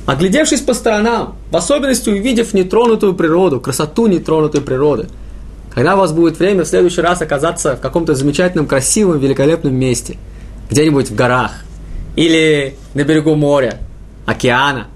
Оглядевшись 0.05 0.61
по 0.61 0.73
сторонам, 0.75 1.35
в 1.49 1.57
особенности 1.57 2.09
увидев 2.09 2.53
нетронутую 2.53 3.15
природу, 3.15 3.59
красоту 3.59 4.05
нетронутой 4.05 4.61
природы, 4.61 5.07
когда 5.73 5.95
у 5.95 5.97
вас 5.97 6.11
будет 6.11 6.37
время 6.37 6.63
в 6.63 6.67
следующий 6.67 7.01
раз 7.01 7.21
оказаться 7.21 7.75
в 7.75 7.81
каком-то 7.81 8.13
замечательном, 8.13 8.67
красивом, 8.67 9.17
великолепном 9.17 9.73
месте, 9.73 10.17
где-нибудь 10.69 11.09
в 11.09 11.15
горах, 11.15 11.53
или 12.15 12.75
на 12.93 13.03
берегу 13.03 13.33
моря, 13.35 13.79
океана, 14.27 14.87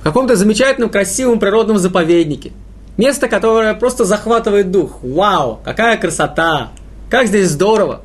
в 0.00 0.04
каком-то 0.04 0.36
замечательном, 0.36 0.90
красивом 0.90 1.40
природном 1.40 1.78
заповеднике, 1.78 2.52
место, 2.98 3.26
которое 3.26 3.72
просто 3.72 4.04
захватывает 4.04 4.70
дух. 4.70 4.98
Вау, 5.02 5.60
какая 5.64 5.96
красота, 5.96 6.72
как 7.08 7.28
здесь 7.28 7.48
здорово. 7.48 8.02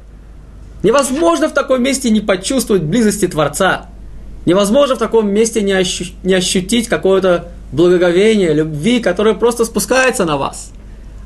Невозможно 0.82 1.50
в 1.50 1.54
таком 1.54 1.84
месте 1.84 2.10
не 2.10 2.22
почувствовать 2.22 2.84
близости 2.84 3.28
Творца– 3.28 3.88
Невозможно 4.46 4.96
в 4.96 5.00
таком 5.00 5.30
месте 5.30 5.62
не, 5.62 5.74
ощу, 5.74 6.06
не 6.24 6.34
ощутить 6.34 6.88
какое-то 6.88 7.50
благоговение, 7.72 8.54
любви, 8.54 9.00
которое 9.00 9.36
просто 9.36 9.66
спускается 9.66 10.26
на 10.26 10.38
вас. 10.38 10.72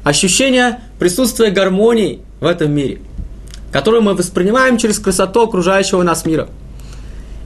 Ощущение 0.04 0.82
присутствия 1.00 1.52
гармонии 1.52 2.20
в 2.42 2.46
этом 2.46 2.72
мире, 2.74 3.00
которое 3.72 4.02
мы 4.02 4.16
воспринимаем 4.16 4.78
через 4.78 5.00
красоту 5.00 5.44
окружающего 5.44 6.04
нас 6.04 6.26
мира. 6.26 6.50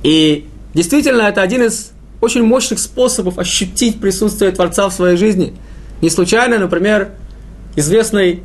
И 0.03 0.47
действительно, 0.73 1.23
это 1.23 1.41
один 1.41 1.63
из 1.63 1.91
очень 2.21 2.43
мощных 2.43 2.79
способов 2.79 3.37
ощутить 3.37 3.99
присутствие 4.01 4.51
Творца 4.51 4.89
в 4.89 4.93
своей 4.93 5.17
жизни. 5.17 5.53
Не 6.01 6.09
случайно, 6.09 6.57
например, 6.57 7.11
известный 7.75 8.43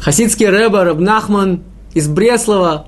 хасидский 0.00 0.46
рэбер 0.46 0.84
Рабнахман 0.84 1.62
из 1.94 2.08
Бреслова 2.08 2.86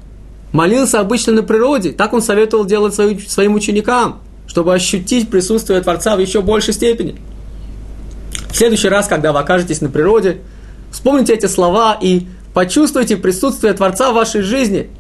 молился 0.53 1.01
обычно 1.01 1.33
на 1.33 1.43
природе. 1.43 1.93
Так 1.93 2.13
он 2.13 2.23
советовал 2.23 2.65
делать 2.65 2.95
своим 2.95 3.55
ученикам, 3.55 4.21
чтобы 4.47 4.75
ощутить 4.75 5.31
присутствие 5.31 5.81
Творца 5.81 6.15
в 6.15 6.21
еще 6.21 6.43
большей 6.43 6.75
степени. 6.75 7.17
В 8.51 8.57
следующий 8.57 8.89
раз, 8.89 9.09
когда 9.09 9.33
вы 9.33 9.41
окажетесь 9.41 9.81
на 9.81 9.89
природе, 9.89 10.43
вспомните 10.91 11.33
эти 11.33 11.47
слова 11.47 11.99
и 12.01 12.27
почувствуйте 12.53 13.17
присутствие 13.17 13.73
Творца 13.73 14.13
в 14.13 14.15
вашей 14.15 14.43
жизни. 14.43 14.91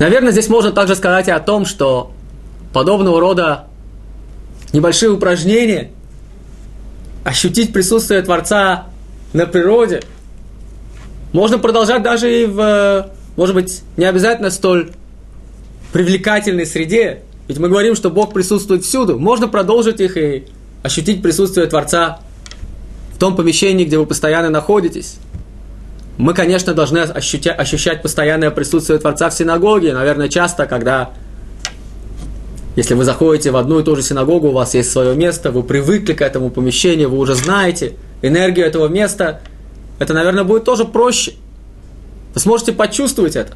Наверное, 0.00 0.32
здесь 0.32 0.48
можно 0.48 0.72
также 0.72 0.96
сказать 0.96 1.28
и 1.28 1.30
о 1.30 1.38
том, 1.38 1.64
что 1.64 2.10
подобного 2.72 3.20
рода 3.20 3.66
небольшие 4.72 5.12
упражнения– 5.12 5.92
ощутить 7.24 7.72
присутствие 7.72 8.22
Творца 8.22 8.86
на 9.32 9.46
природе. 9.46 10.02
Можно 11.32 11.58
продолжать 11.58 12.02
даже 12.02 12.42
и 12.42 12.46
в, 12.46 13.10
может 13.36 13.54
быть, 13.54 13.82
не 13.96 14.04
обязательно 14.04 14.50
столь 14.50 14.90
привлекательной 15.92 16.66
среде. 16.66 17.22
Ведь 17.48 17.58
мы 17.58 17.68
говорим, 17.68 17.94
что 17.94 18.10
Бог 18.10 18.32
присутствует 18.32 18.84
всюду. 18.84 19.18
Можно 19.18 19.48
продолжить 19.48 20.00
их 20.00 20.16
и 20.16 20.46
ощутить 20.82 21.22
присутствие 21.22 21.66
Творца 21.66 22.20
в 23.14 23.18
том 23.18 23.36
помещении, 23.36 23.84
где 23.84 23.98
вы 23.98 24.06
постоянно 24.06 24.50
находитесь. 24.50 25.16
Мы, 26.18 26.34
конечно, 26.34 26.74
должны 26.74 26.98
ощущать 26.98 28.02
постоянное 28.02 28.50
присутствие 28.50 28.98
Творца 28.98 29.30
в 29.30 29.34
синагоге. 29.34 29.94
Наверное, 29.94 30.28
часто, 30.28 30.66
когда 30.66 31.10
если 32.74 32.94
вы 32.94 33.04
заходите 33.04 33.50
в 33.50 33.56
одну 33.56 33.80
и 33.80 33.82
ту 33.82 33.96
же 33.96 34.02
синагогу, 34.02 34.48
у 34.48 34.52
вас 34.52 34.74
есть 34.74 34.90
свое 34.90 35.14
место, 35.14 35.50
вы 35.50 35.62
привыкли 35.62 36.14
к 36.14 36.22
этому 36.22 36.50
помещению, 36.50 37.10
вы 37.10 37.18
уже 37.18 37.34
знаете 37.34 37.94
энергию 38.22 38.66
этого 38.66 38.88
места, 38.88 39.40
это, 39.98 40.14
наверное, 40.14 40.44
будет 40.44 40.64
тоже 40.64 40.84
проще. 40.86 41.34
Вы 42.34 42.40
сможете 42.40 42.72
почувствовать 42.72 43.36
это. 43.36 43.52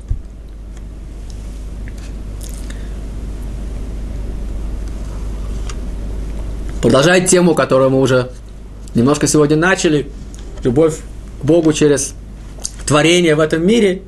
Продолжая 6.82 7.26
тему, 7.26 7.54
которую 7.54 7.90
мы 7.90 8.00
уже 8.00 8.30
немножко 8.94 9.26
сегодня 9.26 9.56
начали, 9.56 10.10
любовь 10.62 10.98
к 11.40 11.44
Богу 11.44 11.72
через 11.72 12.14
творение 12.86 13.34
в 13.34 13.40
этом 13.40 13.66
мире, 13.66 14.02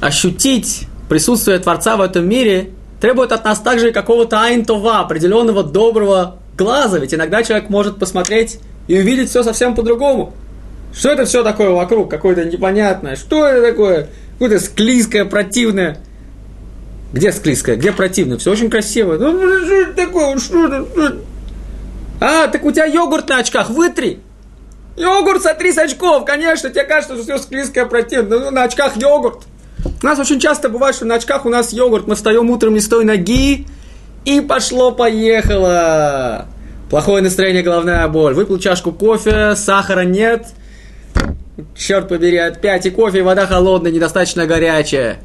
ощутить 0.00 0.86
присутствие 1.08 1.58
Творца 1.58 1.96
в 1.96 2.02
этом 2.02 2.28
мире– 2.28 2.68
требует 3.02 3.32
от 3.32 3.44
нас 3.44 3.58
также 3.58 3.90
какого-то 3.90 4.40
айнтова, 4.40 5.00
определенного 5.00 5.64
доброго 5.64 6.36
глаза. 6.56 7.00
Ведь 7.00 7.12
иногда 7.12 7.42
человек 7.42 7.68
может 7.68 7.98
посмотреть 7.98 8.60
и 8.86 8.96
увидеть 8.96 9.28
все 9.28 9.42
совсем 9.42 9.74
по-другому. 9.74 10.32
Что 10.94 11.10
это 11.10 11.24
все 11.24 11.42
такое 11.42 11.70
вокруг? 11.70 12.08
Какое-то 12.08 12.44
непонятное. 12.44 13.16
Что 13.16 13.44
это 13.44 13.70
такое? 13.70 14.08
Какое-то 14.34 14.64
склизкое, 14.64 15.24
противное. 15.24 15.98
Где 17.12 17.32
склизкое, 17.32 17.74
где 17.74 17.90
противное? 17.90 18.38
Все 18.38 18.52
очень 18.52 18.70
красиво. 18.70 19.18
Ну, 19.18 19.36
что 19.64 19.74
это 19.74 19.94
такое? 19.94 20.38
Что 20.38 20.66
это? 20.68 21.16
А, 22.20 22.46
так 22.46 22.64
у 22.64 22.70
тебя 22.70 22.84
йогурт 22.84 23.28
на 23.28 23.38
очках, 23.38 23.68
вытри. 23.70 24.20
Йогурт 24.96 25.42
сотри 25.42 25.72
с 25.72 25.78
очков, 25.78 26.24
конечно, 26.24 26.70
тебе 26.70 26.84
кажется, 26.84 27.16
что 27.16 27.24
все 27.24 27.38
склизкое 27.38 27.84
противно. 27.86 28.38
Ну, 28.38 28.50
на 28.52 28.62
очках 28.62 28.96
йогурт. 28.96 29.42
У 29.84 30.06
нас 30.06 30.18
очень 30.18 30.40
часто 30.40 30.68
бывает, 30.68 30.94
что 30.94 31.04
на 31.04 31.16
очках 31.16 31.46
у 31.46 31.48
нас 31.48 31.72
йогурт. 31.72 32.06
Мы 32.06 32.14
встаем 32.14 32.50
утром 32.50 32.74
не 32.74 32.80
с 32.80 32.88
той 32.88 33.04
ноги, 33.04 33.66
и 34.24 34.40
пошло-поехало. 34.40 36.46
Плохое 36.90 37.22
настроение, 37.22 37.62
головная 37.62 38.06
боль. 38.08 38.34
Выпил 38.34 38.58
чашку 38.58 38.92
кофе, 38.92 39.54
сахара 39.56 40.04
нет. 40.04 40.48
Черт 41.76 42.08
побери, 42.08 42.36
опять 42.36 42.86
и 42.86 42.90
кофе, 42.90 43.18
и 43.18 43.22
вода 43.22 43.46
холодная, 43.46 43.90
недостаточно 43.90 44.46
горячая. 44.46 45.18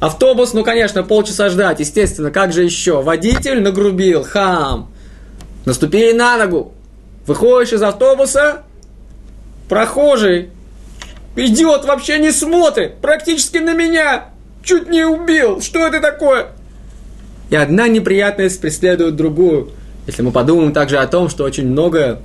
Автобус, 0.00 0.54
ну, 0.54 0.64
конечно, 0.64 1.02
полчаса 1.02 1.50
ждать, 1.50 1.80
естественно, 1.80 2.30
как 2.30 2.52
же 2.52 2.64
еще? 2.64 3.02
Водитель 3.02 3.60
нагрубил, 3.60 4.24
хам. 4.24 4.90
Наступили 5.66 6.12
на 6.12 6.38
ногу. 6.38 6.72
Выходишь 7.26 7.74
из 7.74 7.82
автобуса, 7.82 8.62
прохожий 9.68 10.50
идет, 11.36 11.84
вообще 11.84 12.18
не 12.18 12.32
смотрит, 12.32 12.96
практически 13.00 13.58
на 13.58 13.74
меня. 13.74 14.26
Чуть 14.62 14.88
не 14.88 15.04
убил. 15.04 15.60
Что 15.60 15.86
это 15.86 16.00
такое? 16.00 16.48
И 17.50 17.56
одна 17.56 17.88
неприятность 17.88 18.60
преследует 18.60 19.16
другую. 19.16 19.70
Если 20.06 20.22
мы 20.22 20.32
подумаем 20.32 20.72
также 20.72 20.98
о 20.98 21.06
том, 21.06 21.28
что 21.28 21.44
очень 21.44 21.66
многое 21.66 22.20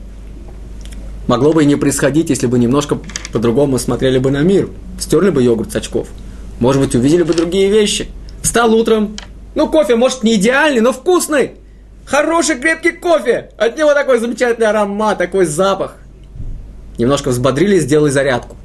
могло 1.28 1.54
бы 1.54 1.64
и 1.64 1.66
не 1.66 1.76
происходить, 1.76 2.30
если 2.30 2.48
бы 2.48 2.60
немножко 2.60 3.00
по-другому 3.32 3.80
смотрели 3.80 4.18
бы 4.18 4.32
на 4.32 4.42
мир. 4.42 4.70
Стерли 5.00 5.30
бы 5.30 5.42
йогурт 5.42 5.72
с 5.72 5.76
очков. 5.76 6.08
Может 6.60 6.82
быть, 6.82 6.96
увидели 6.96 7.24
бы 7.24 7.34
другие 7.34 7.70
вещи. 7.70 8.08
Встал 8.42 8.74
утром. 8.74 9.18
Ну, 9.56 9.70
кофе, 9.70 9.96
может, 9.96 10.24
не 10.24 10.36
идеальный, 10.36 10.82
но 10.82 10.92
вкусный. 10.92 11.52
Хороший 12.06 12.60
крепкий 12.60 12.92
кофе. 12.92 13.50
От 13.58 13.78
него 13.78 13.94
такой 13.94 14.20
замечательный 14.20 14.68
аромат, 14.68 15.18
такой 15.18 15.46
запах. 15.46 15.96
Немножко 16.98 17.30
взбодрились, 17.30 17.84
сделай 17.84 18.12
зарядку. 18.12 18.56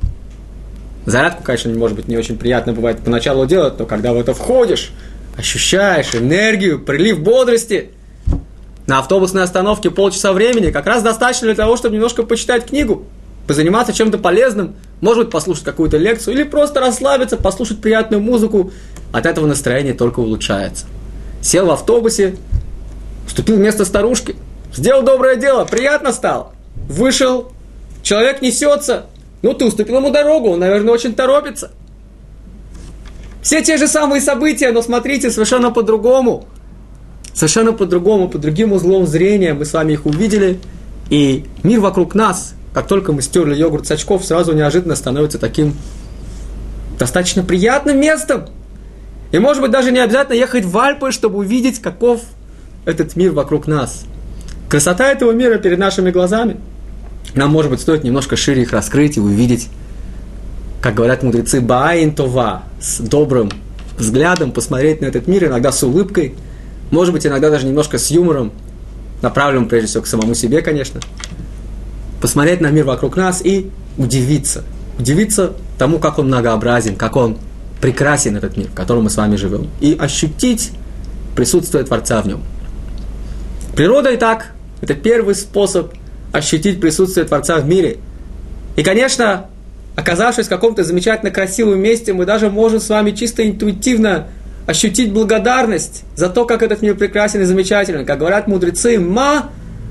Зарядку, 1.10 1.42
конечно, 1.42 1.72
может 1.72 1.96
быть 1.96 2.08
не 2.08 2.16
очень 2.16 2.38
приятно 2.38 2.72
бывает 2.72 3.00
поначалу 3.04 3.44
делать, 3.44 3.78
но 3.78 3.86
когда 3.86 4.12
в 4.12 4.18
это 4.18 4.32
входишь, 4.32 4.92
ощущаешь 5.36 6.14
энергию, 6.14 6.78
прилив 6.78 7.20
бодрости. 7.20 7.90
На 8.86 9.00
автобусной 9.00 9.42
остановке 9.42 9.90
полчаса 9.90 10.32
времени 10.32 10.70
как 10.70 10.86
раз 10.86 11.02
достаточно 11.02 11.46
для 11.46 11.56
того, 11.56 11.76
чтобы 11.76 11.96
немножко 11.96 12.22
почитать 12.22 12.66
книгу, 12.66 13.06
позаниматься 13.46 13.92
чем-то 13.92 14.18
полезным, 14.18 14.76
может 15.00 15.24
быть, 15.24 15.32
послушать 15.32 15.64
какую-то 15.64 15.96
лекцию 15.96 16.34
или 16.34 16.44
просто 16.44 16.80
расслабиться, 16.80 17.36
послушать 17.36 17.80
приятную 17.80 18.22
музыку. 18.22 18.72
От 19.12 19.26
этого 19.26 19.46
настроение 19.46 19.94
только 19.94 20.20
улучшается. 20.20 20.86
Сел 21.42 21.66
в 21.66 21.70
автобусе, 21.70 22.36
вступил 23.26 23.56
в 23.56 23.60
место 23.60 23.84
старушки, 23.84 24.36
сделал 24.74 25.02
доброе 25.02 25.36
дело, 25.36 25.64
приятно 25.64 26.12
стало. 26.12 26.52
Вышел, 26.88 27.52
человек 28.02 28.42
несется, 28.42 29.06
ну 29.42 29.54
ты 29.54 29.64
уступил 29.64 29.96
ему 29.96 30.10
дорогу, 30.10 30.50
он, 30.50 30.60
наверное, 30.60 30.92
очень 30.92 31.14
торопится. 31.14 31.70
Все 33.42 33.62
те 33.62 33.78
же 33.78 33.88
самые 33.88 34.20
события, 34.20 34.70
но 34.70 34.82
смотрите, 34.82 35.30
совершенно 35.30 35.70
по-другому. 35.70 36.46
Совершенно 37.32 37.72
по-другому, 37.72 38.28
по 38.28 38.38
другим 38.38 38.72
узлом 38.72 39.06
зрения 39.06 39.54
мы 39.54 39.64
с 39.64 39.72
вами 39.72 39.94
их 39.94 40.04
увидели. 40.04 40.60
И 41.08 41.44
мир 41.62 41.80
вокруг 41.80 42.14
нас, 42.14 42.54
как 42.74 42.86
только 42.86 43.12
мы 43.12 43.22
стерли 43.22 43.54
йогурт 43.56 43.86
с 43.86 43.90
очков, 43.92 44.24
сразу 44.24 44.52
неожиданно 44.52 44.94
становится 44.94 45.38
таким 45.38 45.74
достаточно 46.98 47.42
приятным 47.42 47.98
местом. 47.98 48.46
И, 49.32 49.38
может 49.38 49.62
быть, 49.62 49.70
даже 49.70 49.90
не 49.90 50.00
обязательно 50.00 50.36
ехать 50.36 50.64
в 50.64 50.76
Альпы, 50.76 51.12
чтобы 51.12 51.38
увидеть, 51.38 51.80
каков 51.80 52.20
этот 52.84 53.16
мир 53.16 53.32
вокруг 53.32 53.66
нас. 53.66 54.04
Красота 54.68 55.10
этого 55.10 55.32
мира 55.32 55.58
перед 55.58 55.78
нашими 55.78 56.10
глазами. 56.10 56.58
Нам, 57.34 57.50
может 57.50 57.70
быть, 57.70 57.80
стоит 57.80 58.04
немножко 58.04 58.36
шире 58.36 58.62
их 58.62 58.72
раскрыть 58.72 59.16
и 59.16 59.20
увидеть, 59.20 59.68
как 60.80 60.94
говорят 60.94 61.22
мудрецы, 61.22 61.60
баин 61.60 62.14
това, 62.14 62.64
с 62.80 62.98
добрым 62.98 63.50
взглядом 63.98 64.50
посмотреть 64.52 65.00
на 65.00 65.06
этот 65.06 65.26
мир, 65.26 65.46
иногда 65.46 65.72
с 65.72 65.82
улыбкой, 65.82 66.34
может 66.90 67.12
быть, 67.12 67.26
иногда 67.26 67.50
даже 67.50 67.66
немножко 67.66 67.98
с 67.98 68.10
юмором, 68.10 68.52
направленным 69.22 69.68
прежде 69.68 69.88
всего 69.88 70.02
к 70.02 70.06
самому 70.06 70.34
себе, 70.34 70.62
конечно, 70.62 71.00
посмотреть 72.20 72.60
на 72.60 72.70
мир 72.70 72.84
вокруг 72.84 73.16
нас 73.16 73.44
и 73.44 73.70
удивиться. 73.96 74.64
Удивиться 74.98 75.52
тому, 75.78 75.98
как 75.98 76.18
он 76.18 76.26
многообразен, 76.26 76.96
как 76.96 77.16
он 77.16 77.38
прекрасен, 77.80 78.36
этот 78.36 78.56
мир, 78.56 78.68
в 78.68 78.74
котором 78.74 79.04
мы 79.04 79.10
с 79.10 79.16
вами 79.16 79.36
живем. 79.36 79.68
И 79.80 79.96
ощутить 79.98 80.72
присутствие 81.34 81.84
Творца 81.84 82.20
в 82.20 82.26
нем. 82.26 82.42
Природа 83.74 84.10
и 84.10 84.16
так– 84.16 84.52
это 84.82 84.94
первый 84.94 85.34
способ 85.34 85.94
ощутить 86.32 86.80
присутствие 86.80 87.26
Творца 87.26 87.56
в 87.58 87.66
мире. 87.66 87.98
И, 88.76 88.82
конечно, 88.82 89.46
оказавшись 89.96 90.46
в 90.46 90.48
каком-то 90.48 90.84
замечательно 90.84 91.30
красивом 91.30 91.80
месте, 91.80 92.12
мы 92.12 92.24
даже 92.24 92.50
можем 92.50 92.80
с 92.80 92.88
вами 92.88 93.10
чисто 93.10 93.46
интуитивно 93.46 94.28
ощутить 94.66 95.12
благодарность 95.12 96.04
за 96.14 96.28
то, 96.28 96.44
как 96.44 96.62
этот 96.62 96.82
мир 96.82 96.94
прекрасен 96.94 97.40
и 97.42 97.44
замечателен. 97.44 98.06
Как 98.06 98.18
говорят 98.18 98.46
мудрецы, 98.46 98.98
«Ма 98.98 99.50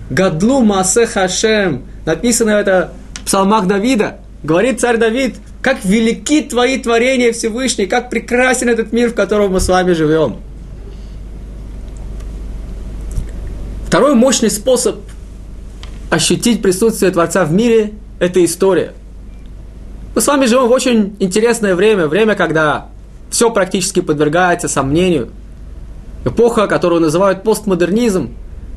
гадлу 0.10 0.62
маасе 0.62 1.06
хашем». 1.06 1.84
Написано 2.06 2.52
это 2.52 2.92
в 3.16 3.26
псалмах 3.26 3.68
Давида. 3.68 4.18
Говорит 4.44 4.80
царь 4.80 4.98
Давид, 4.98 5.36
как 5.62 5.84
велики 5.84 6.42
твои 6.42 6.80
творения 6.80 7.34
Всевышний, 7.34 7.86
как 7.86 8.10
прекрасен 8.10 8.70
этот 8.70 8.94
мир, 8.94 9.10
в 9.12 9.16
котором 9.16 9.52
мы 9.52 9.60
с 9.60 9.68
вами 9.68 9.92
живем. 9.92 10.38
Второй 13.86 14.16
мощный 14.16 14.50
способ 14.50 15.00
ощутить 16.10 16.62
присутствие 16.62 17.12
Творца 17.12 17.46
в 17.46 17.52
мире– 17.52 17.94
это 18.20 18.44
история. 18.44 18.94
Мы 20.16 20.22
с 20.22 20.28
вами 20.28 20.46
живем 20.46 20.68
в 20.68 20.72
очень 20.72 21.16
интересное 21.20 21.76
время, 21.76 22.08
время, 22.08 22.36
когда 22.36 22.88
все 23.30 23.52
практически 23.52 24.02
подвергается 24.02 24.68
сомнению. 24.68 25.30
Эпоха, 26.26 26.68
которую 26.68 27.02
называют 27.02 27.44
постмодернизм, 27.44 28.32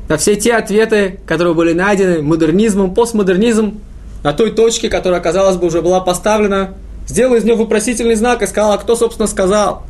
на 0.07 0.17
все 0.17 0.35
те 0.35 0.53
ответы, 0.53 1.19
которые 1.25 1.53
были 1.53 1.73
найдены 1.73 2.21
модернизмом, 2.21 2.93
постмодернизм, 2.93 3.79
на 4.23 4.31
той 4.31 4.51
точке, 4.51 4.89
которая, 4.89 5.19
казалось 5.19 5.57
бы, 5.57 5.67
уже 5.67 5.81
была 5.81 5.99
поставлена, 5.99 6.75
сделал 7.07 7.35
из 7.35 7.43
нее 7.43 7.55
вопросительный 7.55 8.15
знак 8.15 8.41
и 8.41 8.47
сказал, 8.47 8.73
а 8.73 8.77
кто, 8.77 8.95
собственно, 8.95 9.27
сказал. 9.27 9.83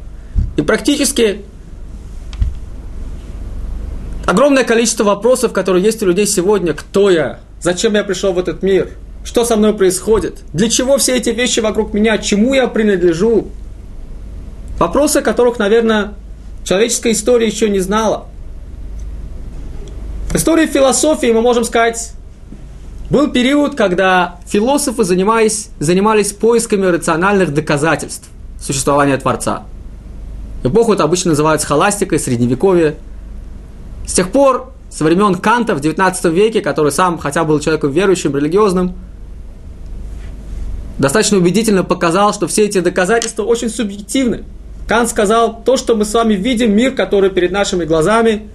И 0.57 0.61
практически 0.61 1.43
огромное 4.26 4.63
количество 4.63 5.03
вопросов, 5.03 5.53
которые 5.53 5.84
есть 5.84 6.01
у 6.03 6.05
людей 6.05 6.28
сегодня. 6.28 6.74
Кто 6.74 7.09
я? 7.09 7.39
Зачем 7.61 7.95
я 7.95 8.03
пришел 8.03 8.34
в 8.34 8.39
этот 8.39 8.63
мир? 8.63 8.89
Что 9.24 9.45
со 9.45 9.55
мной 9.55 9.74
происходит? 9.74 10.39
Для 10.51 10.69
чего 10.69 10.97
все 10.97 11.15
эти 11.15 11.30
вещи 11.30 11.59
вокруг 11.59 11.93
меня? 11.93 12.17
Чему 12.17 12.53
я 12.53 12.67
принадлежу? 12.67 13.47
Вопросы, 14.80 15.21
которых, 15.21 15.59
наверное, 15.59 16.13
человеческая 16.63 17.13
история 17.13 17.47
еще 17.47 17.69
не 17.69 17.80
знала. 17.80 18.26
В 20.30 20.36
истории 20.36 20.65
философии 20.65 21.28
мы 21.28 21.41
можем 21.41 21.63
сказать, 21.63 22.11
был 23.09 23.30
период, 23.30 23.76
когда 23.76 24.39
философы 24.47 25.03
занимались, 25.03 25.69
занимались 25.80 26.34
поисками 26.34 26.88
рациональных 26.88 27.53
доказательств 27.53 28.28
существования 28.59 29.17
Творца. 29.17 29.63
Эпоху 30.63 30.93
это 30.93 31.03
обычно 31.03 31.30
называют 31.30 31.61
схоластикой, 31.61 32.19
средневековье. 32.19 32.95
С 34.05 34.13
тех 34.13 34.31
пор, 34.31 34.73
со 34.89 35.03
времен 35.03 35.35
Канта 35.35 35.75
в 35.75 35.79
19 35.79 36.25
веке, 36.25 36.61
который 36.61 36.91
сам 36.91 37.17
хотя 37.17 37.43
был 37.43 37.59
человеком 37.59 37.91
верующим, 37.91 38.35
религиозным, 38.35 38.93
достаточно 40.97 41.37
убедительно 41.37 41.83
показал, 41.83 42.33
что 42.33 42.47
все 42.47 42.65
эти 42.65 42.79
доказательства 42.79 43.43
очень 43.43 43.69
субъективны. 43.69 44.43
Кант 44.87 45.09
сказал, 45.09 45.63
то, 45.63 45.77
что 45.77 45.95
мы 45.95 46.05
с 46.05 46.13
вами 46.13 46.33
видим, 46.33 46.75
мир, 46.75 46.93
который 46.93 47.29
перед 47.29 47.51
нашими 47.51 47.85
глазами, 47.85 48.49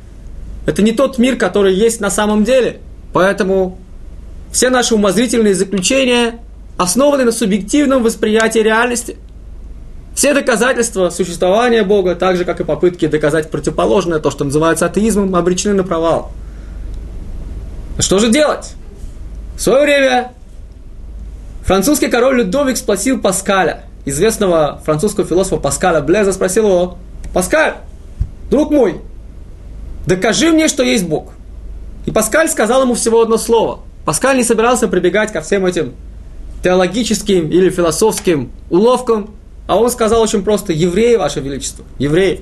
это 0.67 0.83
не 0.83 0.93
тот 0.93 1.19
мир, 1.19 1.37
который 1.37 1.75
есть 1.75 2.01
на 2.01 2.11
самом 2.11 2.45
деле. 2.45 2.81
Поэтому 3.13 3.79
все 4.53 4.71
наши 4.71 4.95
умозрительные 4.95 5.55
заключения 5.55 6.41
основаны 6.77 7.25
на 7.25 7.33
субъективном 7.33 8.03
восприятии 8.03 8.61
реальности. 8.61 9.17
Все 10.19 10.35
доказательства 10.35 11.11
существования 11.11 11.85
Бога, 11.85 12.17
так 12.17 12.37
же, 12.37 12.45
как 12.45 12.59
и 12.59 12.65
попытки 12.65 13.07
доказать 13.07 13.53
противоположное, 13.53 14.19
то, 14.19 14.33
что 14.33 14.43
называется 14.43 14.87
атеизмом, 14.87 15.37
обречены 15.37 15.75
на 15.75 15.85
провал. 15.85 16.33
Что 18.01 18.19
же 18.19 18.29
делать? 18.29 18.73
В 19.55 19.61
свое 19.61 19.85
время 19.85 20.33
французский 21.63 22.09
король 22.09 22.39
Людовик 22.39 22.79
спросил 22.79 23.21
Паскаля, 23.21 23.85
известного 24.07 24.83
французского 24.85 25.25
философа 25.25 25.63
Паскаля 25.63 26.01
Блеза, 26.01 26.33
спросил 26.33 26.67
его, 26.67 26.99
«Паскаль, 27.33 27.75
друг 28.51 28.73
мой, 28.73 29.01
докажи 30.05 30.51
мне, 30.51 30.67
что 30.67 30.83
есть 30.83 31.07
Бог». 31.07 31.29
И 32.07 32.11
Паскаль 32.11 32.49
сказал 32.49 32.83
ему 32.83 32.95
всего 32.95 33.23
одно 33.23 33.37
слово. 33.37 33.83
Паскаль 34.05 34.37
не 34.37 34.43
собирался 34.43 34.89
прибегать 34.89 35.31
ко 35.31 35.43
всем 35.43 35.65
этим 35.65 35.95
теологическим 36.65 37.53
или 37.53 37.71
философским 37.71 38.51
уловкам, 38.69 39.31
а 39.69 39.77
он 39.77 39.91
сказал 39.91 40.23
очень 40.23 40.43
просто, 40.43 40.73
евреи, 40.73 41.17
ваше 41.17 41.41
величество, 41.41 41.85
евреи. 41.99 42.41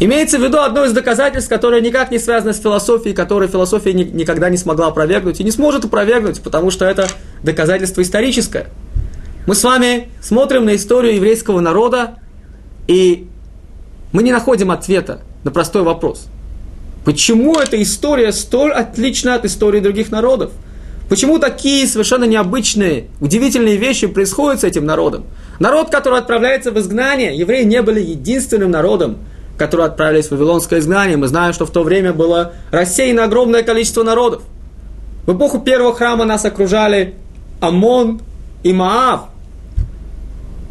Имеется 0.00 0.38
в 0.38 0.42
виду 0.42 0.58
одно 0.58 0.84
из 0.84 0.92
доказательств, 0.92 1.48
которое 1.48 1.80
никак 1.80 2.10
не 2.10 2.18
связано 2.18 2.52
с 2.52 2.60
философией, 2.60 3.14
которое 3.14 3.48
философия 3.48 3.92
ни, 3.92 4.02
никогда 4.02 4.50
не 4.50 4.56
смогла 4.56 4.88
опровергнуть 4.88 5.38
и 5.38 5.44
не 5.44 5.52
сможет 5.52 5.84
опровергнуть, 5.84 6.42
потому 6.42 6.72
что 6.72 6.84
это 6.84 7.06
доказательство 7.44 8.02
историческое. 8.02 8.66
Мы 9.46 9.54
с 9.54 9.62
вами 9.62 10.08
смотрим 10.20 10.64
на 10.64 10.74
историю 10.74 11.14
еврейского 11.14 11.60
народа, 11.60 12.18
и 12.88 13.28
мы 14.10 14.24
не 14.24 14.32
находим 14.32 14.72
ответа 14.72 15.20
на 15.44 15.52
простой 15.52 15.82
вопрос. 15.82 16.26
Почему 17.04 17.54
эта 17.54 17.80
история 17.80 18.32
столь 18.32 18.72
отлична 18.72 19.36
от 19.36 19.44
истории 19.44 19.78
других 19.78 20.10
народов? 20.10 20.50
Почему 21.12 21.38
такие 21.38 21.86
совершенно 21.86 22.24
необычные, 22.24 23.08
удивительные 23.20 23.76
вещи 23.76 24.06
происходят 24.06 24.62
с 24.62 24.64
этим 24.64 24.86
народом? 24.86 25.26
Народ, 25.58 25.90
который 25.90 26.18
отправляется 26.18 26.70
в 26.70 26.78
изгнание, 26.78 27.36
евреи 27.36 27.64
не 27.64 27.82
были 27.82 28.00
единственным 28.00 28.70
народом, 28.70 29.18
которые 29.58 29.88
отправились 29.88 30.28
в 30.28 30.30
Вавилонское 30.30 30.78
изгнание. 30.78 31.18
Мы 31.18 31.28
знаем, 31.28 31.52
что 31.52 31.66
в 31.66 31.70
то 31.70 31.82
время 31.82 32.14
было 32.14 32.54
рассеяно 32.70 33.24
огромное 33.24 33.62
количество 33.62 34.02
народов. 34.02 34.40
В 35.26 35.36
эпоху 35.36 35.60
первого 35.60 35.94
храма 35.94 36.24
нас 36.24 36.46
окружали 36.46 37.14
Амон 37.60 38.22
и 38.62 38.72
Маав. 38.72 39.24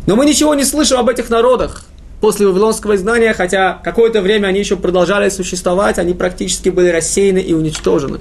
Но 0.07 0.15
мы 0.15 0.25
ничего 0.25 0.55
не 0.55 0.63
слышим 0.63 0.97
об 0.97 1.07
этих 1.07 1.29
народах 1.29 1.83
после 2.19 2.47
Вавилонского 2.47 2.95
изгнания, 2.95 3.33
хотя 3.33 3.79
какое-то 3.83 4.23
время 4.23 4.47
они 4.47 4.57
еще 4.57 4.75
продолжали 4.75 5.29
существовать, 5.29 5.99
они 5.99 6.15
практически 6.15 6.69
были 6.69 6.89
рассеяны 6.89 7.37
и 7.37 7.53
уничтожены. 7.53 8.19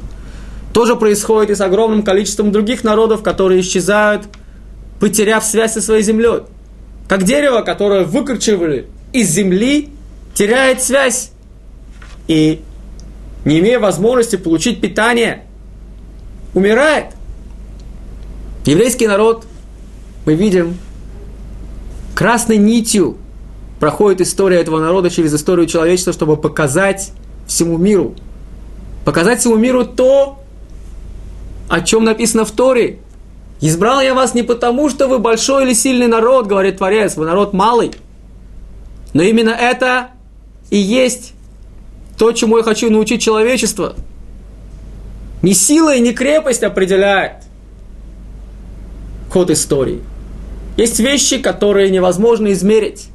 То 0.72 0.86
же 0.86 0.96
происходит 0.96 1.50
и 1.50 1.54
с 1.54 1.60
огромным 1.60 2.02
количеством 2.02 2.52
других 2.52 2.84
народов, 2.84 3.22
которые 3.22 3.60
исчезают, 3.60 4.28
потеряв 5.00 5.44
связь 5.44 5.72
со 5.72 5.80
своей 5.80 6.02
землей. 6.02 6.42
Как 7.08 7.24
дерево, 7.24 7.62
которое 7.62 8.04
выкорчевали 8.04 8.86
из 9.12 9.28
земли, 9.30 9.88
теряет 10.34 10.80
связь 10.82 11.32
и, 12.28 12.62
не 13.44 13.58
имея 13.58 13.80
возможности 13.80 14.36
получить 14.36 14.80
питание, 14.80 15.44
умирает. 16.54 17.06
Еврейский 18.64 19.08
народ, 19.08 19.46
мы 20.26 20.34
видим, 20.34 20.76
красной 22.14 22.58
нитью 22.58 23.16
проходит 23.80 24.20
история 24.20 24.60
этого 24.60 24.78
народа 24.78 25.10
через 25.10 25.34
историю 25.34 25.66
человечества, 25.66 26.12
чтобы 26.12 26.36
показать 26.36 27.12
всему 27.46 27.78
миру, 27.78 28.14
показать 29.04 29.40
всему 29.40 29.56
миру 29.56 29.84
то, 29.84 30.39
о 31.70 31.80
чем 31.80 32.04
написано 32.04 32.44
в 32.44 32.50
Торе. 32.50 32.98
«Избрал 33.60 34.00
я 34.00 34.12
вас 34.12 34.34
не 34.34 34.42
потому, 34.42 34.90
что 34.90 35.06
вы 35.06 35.20
большой 35.20 35.64
или 35.64 35.72
сильный 35.72 36.08
народ, 36.08 36.46
говорит 36.46 36.78
Творец, 36.78 37.16
вы 37.16 37.26
народ 37.26 37.52
малый, 37.52 37.92
но 39.14 39.22
именно 39.22 39.50
это 39.50 40.08
и 40.70 40.76
есть 40.76 41.32
то, 42.18 42.32
чему 42.32 42.58
я 42.58 42.64
хочу 42.64 42.90
научить 42.90 43.22
человечество. 43.22 43.94
Не 45.42 45.54
сила 45.54 45.94
и 45.94 46.00
не 46.00 46.12
крепость 46.12 46.62
определяет 46.62 47.44
ход 49.30 49.50
истории. 49.50 50.00
Есть 50.76 50.98
вещи, 50.98 51.38
которые 51.38 51.90
невозможно 51.90 52.52
измерить. 52.52 53.08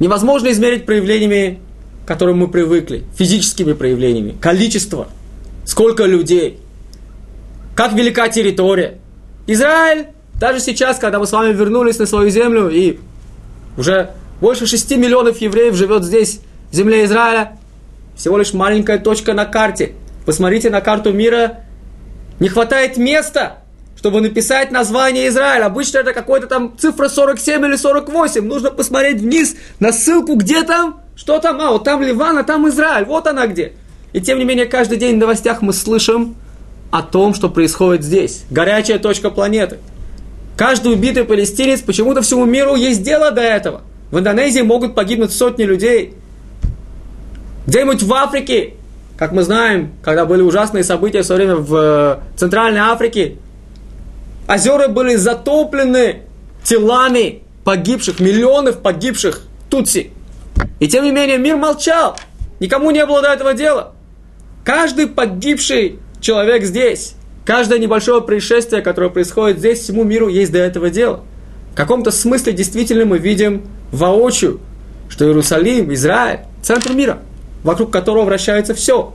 Невозможно 0.00 0.50
измерить 0.50 0.84
проявлениями, 0.84 1.60
к 2.04 2.08
которым 2.08 2.38
мы 2.38 2.48
привыкли, 2.48 3.04
физическими 3.16 3.72
проявлениями. 3.72 4.36
Количество, 4.40 5.08
сколько 5.64 6.04
людей, 6.04 6.58
как 7.78 7.92
велика 7.92 8.28
территория. 8.28 8.98
Израиль, 9.46 10.08
даже 10.34 10.58
сейчас, 10.58 10.98
когда 10.98 11.20
мы 11.20 11.28
с 11.28 11.30
вами 11.30 11.52
вернулись 11.52 11.96
на 12.00 12.06
свою 12.06 12.28
землю, 12.28 12.68
и 12.68 12.98
уже 13.76 14.10
больше 14.40 14.66
6 14.66 14.96
миллионов 14.96 15.40
евреев 15.40 15.76
живет 15.76 16.02
здесь, 16.02 16.40
в 16.72 16.74
земле 16.74 17.04
Израиля, 17.04 17.56
всего 18.16 18.36
лишь 18.36 18.52
маленькая 18.52 18.98
точка 18.98 19.32
на 19.32 19.44
карте. 19.44 19.92
Посмотрите 20.26 20.70
на 20.70 20.80
карту 20.80 21.12
мира, 21.12 21.60
не 22.40 22.48
хватает 22.48 22.96
места, 22.96 23.58
чтобы 23.96 24.22
написать 24.22 24.72
название 24.72 25.28
Израиля. 25.28 25.66
Обычно 25.66 25.98
это 25.98 26.12
какой-то 26.12 26.48
там 26.48 26.76
цифра 26.76 27.08
47 27.08 27.64
или 27.64 27.76
48. 27.76 28.44
Нужно 28.44 28.72
посмотреть 28.72 29.20
вниз 29.20 29.54
на 29.78 29.92
ссылку, 29.92 30.34
где 30.34 30.64
там, 30.64 31.02
что 31.14 31.38
там, 31.38 31.60
а 31.60 31.70
вот 31.70 31.84
там 31.84 32.02
Ливан, 32.02 32.38
а 32.38 32.42
там 32.42 32.68
Израиль, 32.68 33.04
вот 33.04 33.28
она 33.28 33.46
где. 33.46 33.74
И 34.12 34.20
тем 34.20 34.38
не 34.38 34.44
менее, 34.44 34.66
каждый 34.66 34.98
день 34.98 35.14
в 35.14 35.18
новостях 35.20 35.62
мы 35.62 35.72
слышим 35.72 36.34
о 36.90 37.02
том, 37.02 37.34
что 37.34 37.48
происходит 37.48 38.02
здесь. 38.02 38.44
Горячая 38.50 38.98
точка 38.98 39.30
планеты. 39.30 39.78
Каждый 40.56 40.92
убитый 40.92 41.24
палестинец, 41.24 41.80
почему-то 41.80 42.22
всему 42.22 42.44
миру 42.44 42.74
есть 42.74 43.02
дело 43.02 43.30
до 43.30 43.42
этого. 43.42 43.82
В 44.10 44.18
Индонезии 44.18 44.62
могут 44.62 44.94
погибнуть 44.94 45.32
сотни 45.32 45.64
людей. 45.64 46.14
Где-нибудь 47.66 48.02
в 48.02 48.12
Африке, 48.14 48.74
как 49.16 49.32
мы 49.32 49.42
знаем, 49.42 49.92
когда 50.02 50.24
были 50.24 50.42
ужасные 50.42 50.82
события 50.82 51.22
в 51.22 51.26
свое 51.26 51.44
время 51.44 51.56
в 51.56 51.74
э, 51.76 52.18
Центральной 52.36 52.80
Африке, 52.80 53.36
озера 54.48 54.88
были 54.88 55.16
затоплены 55.16 56.22
телами 56.64 57.42
погибших, 57.64 58.18
миллионов 58.18 58.80
погибших 58.80 59.42
тутси. 59.68 60.10
И 60.80 60.88
тем 60.88 61.04
не 61.04 61.12
менее 61.12 61.38
мир 61.38 61.56
молчал. 61.56 62.16
Никому 62.60 62.90
не 62.90 63.04
было 63.04 63.22
до 63.22 63.28
этого 63.28 63.54
дела. 63.54 63.92
Каждый 64.64 65.06
погибший 65.06 65.98
человек 66.20 66.64
здесь, 66.64 67.14
каждое 67.44 67.78
небольшое 67.78 68.22
происшествие, 68.22 68.82
которое 68.82 69.10
происходит 69.10 69.58
здесь, 69.58 69.80
всему 69.80 70.04
миру 70.04 70.28
есть 70.28 70.52
до 70.52 70.58
этого 70.58 70.90
дела. 70.90 71.22
В 71.72 71.76
каком-то 71.76 72.10
смысле 72.10 72.52
действительно 72.52 73.04
мы 73.04 73.18
видим 73.18 73.62
воочию, 73.92 74.60
что 75.08 75.24
Иерусалим, 75.24 75.92
Израиль, 75.94 76.40
центр 76.62 76.92
мира, 76.92 77.18
вокруг 77.62 77.90
которого 77.90 78.24
вращается 78.24 78.74
все. 78.74 79.14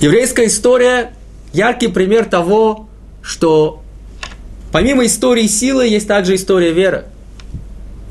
Еврейская 0.00 0.46
история– 0.46 1.12
яркий 1.52 1.88
пример 1.88 2.26
того, 2.26 2.88
что 3.22 3.82
помимо 4.72 5.06
истории 5.06 5.46
силы 5.46 5.86
есть 5.86 6.06
также 6.06 6.34
история 6.34 6.72
веры. 6.72 7.04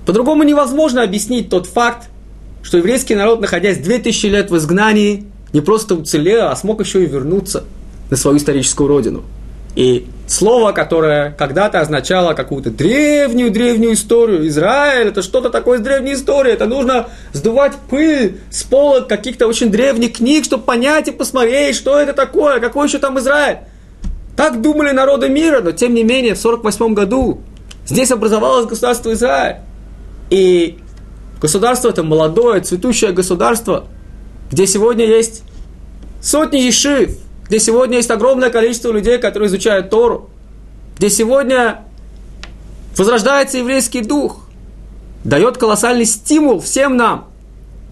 По-другому 0.06 0.44
невозможно 0.44 1.04
объяснить 1.04 1.50
тот 1.50 1.68
факт, 1.68 2.10
что 2.64 2.78
еврейский 2.78 3.16
народ, 3.16 3.40
находясь 3.42 3.78
2000 3.78 4.26
лет 4.28 4.52
в 4.52 4.58
изгнании, 4.58 5.26
не 5.56 5.62
просто 5.62 5.95
уцелел, 5.95 6.49
а 6.49 6.56
смог 6.58 6.82
еще 6.82 7.01
и 7.01 7.08
вернуться 7.08 7.64
на 8.10 8.18
свою 8.18 8.38
историческую 8.38 8.89
родину. 8.89 9.24
И 9.78 10.06
слово, 10.28 10.74
которое 10.74 11.32
когда-то 11.32 11.80
означало 11.80 12.34
какую-то 12.34 12.72
древнюю-древнюю 12.72 13.93
историю, 13.93 14.47
Израиль, 14.49 15.08
это 15.08 15.22
что-то 15.22 15.49
такое 15.49 15.78
из 15.78 15.82
древней 15.82 16.14
истории, 16.14 16.51
это 16.51 16.66
нужно 16.66 17.08
сдувать 17.32 17.72
пыль 17.89 18.41
с 18.51 18.64
полок 18.64 19.08
каких-то 19.08 19.47
очень 19.47 19.72
древних 19.72 20.18
книг, 20.18 20.43
чтобы 20.43 20.64
понять 20.64 21.08
и 21.08 21.12
посмотреть, 21.12 21.78
что 21.78 21.97
это 21.97 22.12
такое, 22.12 22.60
какой 22.60 22.88
еще 22.88 22.99
там 22.99 23.18
Израиль. 23.20 23.60
Так 24.36 24.62
думали 24.62 24.91
народы 24.91 25.30
мира, 25.30 25.62
но 25.62 25.72
тем 25.72 25.93
не 25.93 26.03
менее 26.03 26.36
в 26.36 26.38
48 26.38 26.93
году 26.93 27.39
здесь 27.86 28.12
образовалось 28.12 28.66
государство 28.66 29.14
Израиль. 29.14 29.58
И 30.30 30.80
государство 31.39 31.88
это 31.88 32.03
молодое, 32.03 32.60
цветущее 32.60 33.14
государство, 33.14 33.86
где 34.52 34.68
сегодня 34.68 35.06
есть 35.06 35.43
сотни 36.22 36.58
ешив, 36.58 37.18
где 37.48 37.60
сегодня 37.60 37.98
есть 37.98 38.12
огромное 38.12 38.50
количество 38.50 38.91
людей, 38.91 39.18
которые 39.18 39.48
изучают 39.48 39.89
Тору, 39.89 40.30
где 40.98 41.10
сегодня 41.10 41.82
возрождается 42.98 43.58
еврейский 43.58 44.02
дух, 44.02 44.48
дает 45.24 45.58
колоссальный 45.58 46.06
стимул 46.06 46.60
всем 46.60 46.98
нам 46.98 47.30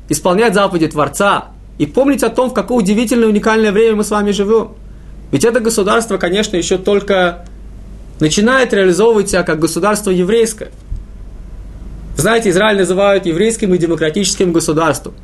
исполнять 0.10 0.54
заповеди 0.54 0.88
Творца 0.88 1.50
и 1.78 1.86
помнить 1.86 2.24
о 2.24 2.30
том, 2.30 2.50
в 2.50 2.54
какое 2.54 2.80
удивительное 2.80 3.28
уникальное 3.28 3.72
время 3.72 3.98
мы 3.98 4.04
с 4.04 4.12
вами 4.12 4.32
живем. 4.32 4.74
Ведь 5.32 5.44
это 5.44 5.60
государство, 5.60 6.18
конечно, 6.18 6.56
еще 6.56 6.78
только 6.78 7.46
начинает 8.20 8.74
реализовывать 8.74 9.30
себя 9.30 9.44
как 9.44 9.60
государство 9.60 10.12
еврейское. 10.12 10.72
Знаете, 12.16 12.52
Израиль 12.52 12.78
называют 12.78 13.26
еврейским 13.26 13.74
и 13.74 13.78
демократическим 13.78 14.54
государством. 14.54 15.16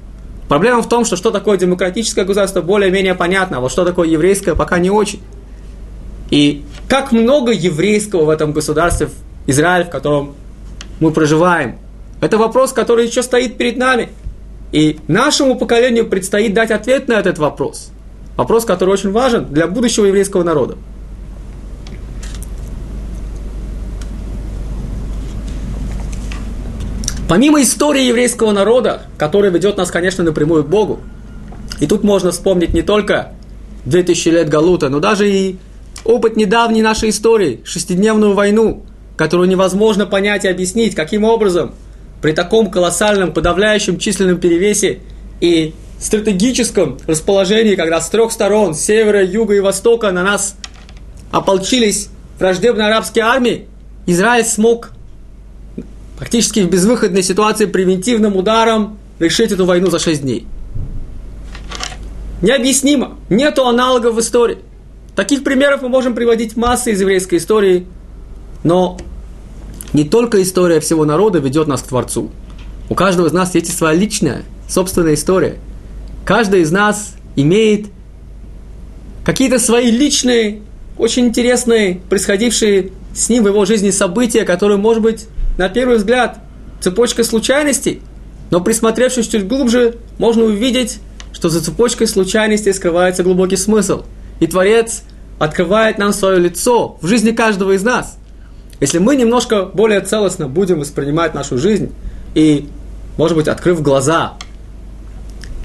Проблема 0.49 0.81
в 0.81 0.89
том, 0.89 1.05
что 1.05 1.15
что 1.15 1.29
такое 1.29 1.57
демократическое 1.57 2.25
государство 2.25 2.61
более-менее 2.61 3.13
понятно, 3.13 3.57
а 3.57 3.59
вот 3.59 3.71
что 3.71 3.85
такое 3.85 4.09
еврейское 4.09 4.55
пока 4.55 4.79
не 4.79 4.89
очень. 4.89 5.21
И 6.31 6.65
как 6.89 7.11
много 7.11 7.51
еврейского 7.51 8.25
в 8.25 8.29
этом 8.29 8.51
государстве, 8.51 9.09
Израиль, 9.45 9.85
в 9.85 9.91
котором 9.91 10.33
мы 10.99 11.11
проживаем, 11.11 11.77
это 12.19 12.39
вопрос, 12.39 12.73
который 12.73 13.05
еще 13.05 13.21
стоит 13.21 13.57
перед 13.57 13.77
нами. 13.77 14.09
И 14.71 14.99
нашему 15.07 15.55
поколению 15.55 16.07
предстоит 16.07 16.55
дать 16.55 16.71
ответ 16.71 17.07
на 17.07 17.13
этот 17.13 17.37
вопрос. 17.37 17.91
Вопрос, 18.35 18.65
который 18.65 18.89
очень 18.89 19.11
важен 19.11 19.45
для 19.45 19.67
будущего 19.67 20.05
еврейского 20.05 20.43
народа. 20.43 20.77
Помимо 27.29 27.61
истории 27.61 28.05
еврейского 28.05 28.51
народа, 28.51 29.03
которая 29.19 29.51
ведет 29.51 29.77
нас, 29.77 29.91
конечно, 29.91 30.23
напрямую 30.23 30.63
к 30.63 30.67
Богу, 30.67 30.99
и 31.79 31.85
тут 31.85 32.03
можно 32.03 32.31
вспомнить 32.31 32.73
не 32.73 32.81
только 32.81 33.33
2000 33.85 34.29
лет 34.29 34.49
Галута, 34.49 34.89
но 34.89 34.99
даже 34.99 35.29
и 35.29 35.57
опыт 36.03 36.37
недавней 36.37 36.81
нашей 36.81 37.11
истории, 37.11 37.61
шестидневную 37.65 38.33
войну, 38.33 38.83
которую 39.15 39.47
невозможно 39.47 40.07
понять 40.07 40.43
и 40.43 40.47
объяснить, 40.47 40.95
каким 40.95 41.23
образом 41.23 41.75
при 42.19 42.31
таком 42.31 42.71
колоссальном, 42.71 43.31
подавляющем 43.31 43.99
численном 43.99 44.39
перевесе 44.39 44.97
и 45.39 45.75
стратегическом 45.99 46.97
расположении, 47.05 47.75
когда 47.75 48.01
с 48.01 48.09
трех 48.09 48.31
сторон, 48.31 48.73
с 48.73 48.79
севера, 48.79 49.23
юга 49.23 49.53
и 49.53 49.59
востока 49.59 50.11
на 50.11 50.23
нас 50.23 50.55
ополчились 51.29 52.09
враждебные 52.39 52.87
арабские 52.87 53.25
армии, 53.25 53.67
Израиль 54.07 54.45
смог 54.45 54.93
практически 56.19 56.59
в 56.59 56.69
безвыходной 56.69 57.23
ситуации 57.23 57.65
превентивным 57.65 58.35
ударом 58.35 58.99
решить 59.19 59.51
эту 59.51 59.65
войну 59.65 59.89
за 59.89 59.99
шесть 59.99 60.21
дней. 60.21 60.45
Необъяснимо. 62.41 63.17
Нету 63.29 63.65
аналогов 63.65 64.15
в 64.15 64.19
истории. 64.19 64.59
Таких 65.15 65.43
примеров 65.43 65.81
мы 65.81 65.89
можем 65.89 66.13
приводить 66.13 66.55
массы 66.55 66.91
из 66.91 67.01
еврейской 67.01 67.35
истории, 67.35 67.85
но 68.63 68.97
не 69.93 70.03
только 70.03 70.41
история 70.41 70.79
всего 70.79 71.05
народа 71.05 71.39
ведет 71.39 71.67
нас 71.67 71.81
к 71.81 71.87
Творцу. 71.87 72.29
У 72.89 72.95
каждого 72.95 73.27
из 73.27 73.33
нас 73.33 73.55
есть 73.55 73.75
своя 73.75 73.97
личная, 73.97 74.43
собственная 74.67 75.15
история. 75.15 75.55
Каждый 76.25 76.61
из 76.61 76.71
нас 76.71 77.13
имеет 77.35 77.87
какие-то 79.23 79.59
свои 79.59 79.89
личные, 79.89 80.61
очень 80.97 81.27
интересные, 81.27 82.01
происходившие 82.09 82.91
с 83.13 83.29
ним 83.29 83.43
в 83.43 83.47
его 83.47 83.65
жизни 83.65 83.89
события, 83.89 84.43
которые, 84.43 84.77
может 84.77 85.01
быть, 85.01 85.27
на 85.59 85.67
первый 85.67 85.97
взгляд, 85.97 86.39
цепочка 86.79 87.25
случайностей, 87.25 88.01
но 88.49 88.61
присмотревшись 88.61 89.27
чуть 89.27 89.45
глубже, 89.45 89.97
можно 90.17 90.45
увидеть, 90.45 90.99
что 91.33 91.49
за 91.49 91.61
цепочкой 91.61 92.07
случайностей 92.07 92.71
скрывается 92.71 93.23
глубокий 93.23 93.57
смысл. 93.57 94.03
И 94.39 94.47
Творец 94.47 95.03
открывает 95.37 95.97
нам 95.97 96.13
свое 96.13 96.39
лицо 96.39 96.97
в 97.01 97.07
жизни 97.07 97.31
каждого 97.31 97.73
из 97.73 97.83
нас. 97.83 98.17
Если 98.79 98.99
мы 98.99 99.17
немножко 99.17 99.65
более 99.65 99.99
целостно 99.99 100.47
будем 100.47 100.79
воспринимать 100.79 101.33
нашу 101.33 101.57
жизнь 101.57 101.91
и, 102.35 102.69
может 103.17 103.35
быть, 103.35 103.49
открыв 103.49 103.81
глаза, 103.81 104.35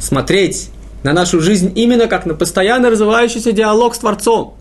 смотреть 0.01 0.71
на 1.05 1.13
нашу 1.13 1.41
жизнь 1.41 1.71
именно 1.77 2.09
как 2.09 2.27
на 2.27 2.35
постоянно 2.35 2.91
развивающийся 2.91 3.53
диалог 3.53 3.95
с 3.95 3.99
Творцом, 3.99 4.55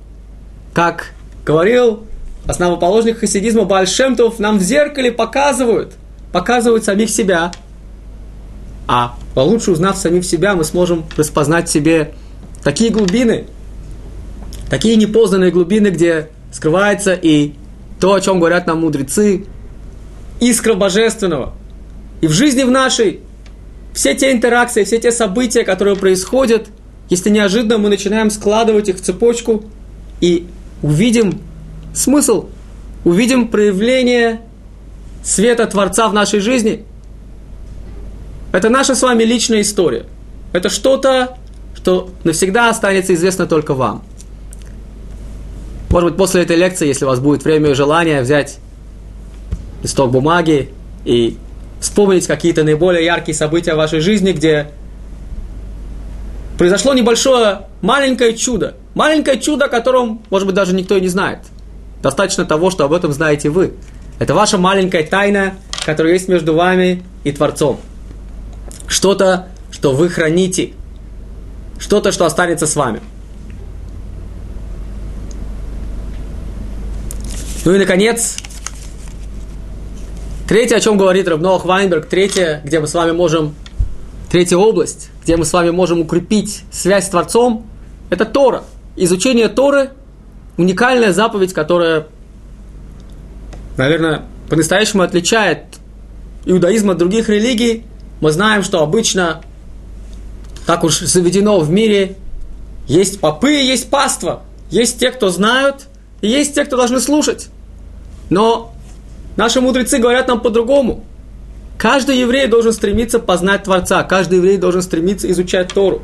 как 0.76 1.14
говорил 1.44 2.04
основоположник 2.48 3.20
хасидизма 3.20 3.64
Бальшемтов, 3.64 4.40
нам 4.40 4.60
в 4.60 4.62
зеркале 4.62 5.12
показывают, 5.12 5.94
показывают 6.32 6.84
самих 6.84 7.10
себя, 7.10 7.52
а 8.88 9.16
получше 9.34 9.72
узнав 9.72 9.98
самих 9.98 10.26
себя, 10.26 10.56
мы 10.56 10.64
сможем 10.64 11.06
распознать 11.16 11.70
себе 11.70 12.14
такие 12.64 12.90
глубины, 12.90 13.46
такие 14.70 14.96
непознанные 14.96 15.52
глубины, 15.52 15.88
где 15.88 16.30
скрывается 16.52 17.14
и 17.14 17.54
то, 18.00 18.14
о 18.14 18.22
чем 18.22 18.40
говорят 18.40 18.68
нам 18.68 18.82
мудрецы, 18.82 19.46
искра 20.40 20.74
божественного. 20.74 21.54
И 22.22 22.28
в 22.28 22.32
жизни 22.32 22.64
в 22.64 22.72
нашей 22.72 23.22
все 23.94 24.16
те 24.16 24.32
интеракции, 24.32 24.84
все 24.84 25.00
те 25.00 25.12
события, 25.12 25.64
которые 25.64 25.96
происходят, 25.96 26.68
если 27.10 27.30
неожиданно 27.30 27.78
мы 27.78 27.90
начинаем 27.90 28.30
складывать 28.30 28.90
их 28.90 28.98
в 28.98 29.02
цепочку 29.02 29.64
и 30.20 30.48
увидим 30.82 31.40
смысл, 31.94 32.50
увидим 33.04 33.48
проявление 33.48 34.42
света 35.24 35.66
Творца 35.66 36.08
в 36.08 36.14
нашей 36.14 36.40
жизни– 36.40 36.86
это 38.54 38.70
наша 38.70 38.94
с 38.94 39.02
вами 39.02 39.24
личная 39.24 39.62
история. 39.62 40.06
Это 40.54 40.70
что-то, 40.70 41.38
что 41.76 42.12
навсегда 42.24 42.70
останется 42.70 43.16
известно 43.16 43.48
только 43.48 43.74
вам. 43.74 44.04
Может 45.90 46.12
быть, 46.12 46.18
после 46.18 46.44
этой 46.44 46.56
лекции, 46.56 46.88
если 46.88 47.06
у 47.06 47.08
вас 47.08 47.20
будет 47.20 47.44
время 47.44 47.72
и 47.72 47.74
желание, 47.74 48.22
взять 48.22 48.60
листок 49.82 50.12
бумаги 50.12 50.72
и 51.04 51.38
вспомнить 51.82 52.28
какие-то 52.28 52.64
наиболее 52.64 53.04
яркие 53.04 53.36
события 53.36 53.74
в 53.74 53.78
вашей 53.78 54.02
жизни, 54.02 54.34
где 54.34 54.70
произошло 56.60 56.94
небольшое, 56.94 57.62
маленькое 57.82 58.38
чудо. 58.38 58.76
Маленькое 58.94 59.40
чудо, 59.40 59.66
о 59.66 59.70
котором, 59.70 60.22
может 60.30 60.46
быть, 60.46 60.56
даже 60.56 60.76
никто 60.76 60.96
и 60.96 61.02
не 61.02 61.10
знает. 61.10 61.40
Достаточно 62.04 62.46
того, 62.46 62.70
что 62.70 62.86
об 62.86 62.94
этом 62.94 63.12
знаете 63.14 63.50
вы. 63.50 63.74
Это 64.20 64.36
ваша 64.36 64.60
маленькая 64.60 65.04
тайна, 65.04 65.56
которая 65.84 66.14
есть 66.14 66.28
между 66.28 66.54
вами 66.54 67.02
и 67.24 67.32
Творцом 67.32 67.80
что-то, 68.94 69.48
что 69.72 69.92
вы 69.92 70.10
храните, 70.10 70.74
что-то, 71.80 72.12
что 72.12 72.26
останется 72.26 72.68
с 72.68 72.76
вами. 72.76 73.02
Ну 77.66 77.74
и, 77.74 77.80
наконец, 77.80 78.38
третье, 80.48 80.76
о 80.76 80.80
чем 80.80 80.98
говорит 80.98 81.28
Рабноах 81.28 81.66
Вайнберг, 81.66 82.08
третье, 82.08 82.62
где 82.64 82.80
мы 82.80 82.88
с 82.88 82.94
вами 82.94 83.12
можем, 83.12 83.56
третья 84.30 84.58
область, 84.58 85.10
где 85.24 85.38
мы 85.38 85.46
с 85.46 85.54
вами 85.54 85.72
можем 85.72 86.02
укрепить 86.02 86.64
связь 86.72 87.08
с 87.08 87.10
Творцом, 87.10 87.66
это 88.10 88.26
Тора. 88.26 88.64
Изучение 88.96 89.48
Торы– 89.48 89.90
уникальная 90.58 91.14
заповедь, 91.14 91.54
которая, 91.54 92.08
наверное, 93.78 94.24
по-настоящему 94.50 95.04
отличает 95.04 95.64
иудаизм 96.46 96.92
от 96.92 96.98
других 96.98 97.30
религий, 97.30 97.86
мы 98.22 98.32
знаем, 98.32 98.64
что 98.64 98.82
обычно, 98.82 99.42
так 100.66 100.84
уж 100.84 101.00
заведено 101.00 101.60
в 101.60 101.70
мире, 101.70 102.18
есть 102.88 103.20
попы 103.20 103.52
есть 103.52 103.90
паства. 103.90 104.44
Есть 104.70 105.00
те, 105.00 105.12
кто 105.12 105.30
знают, 105.30 105.88
и 106.22 106.28
есть 106.28 106.56
те, 106.56 106.66
кто 106.66 106.78
должны 106.78 107.00
слушать. 107.00 107.50
Но 108.30 108.74
наши 109.36 109.62
мудрецы 109.62 110.00
говорят 110.00 110.28
нам 110.28 110.42
по-другому. 110.42 111.04
Каждый 111.78 112.18
еврей 112.18 112.48
должен 112.48 112.74
стремиться 112.74 113.20
познать 113.20 113.64
Творца, 113.64 114.04
каждый 114.04 114.38
еврей 114.40 114.58
должен 114.58 114.82
стремиться 114.82 115.30
изучать 115.32 115.74
Тору. 115.74 116.02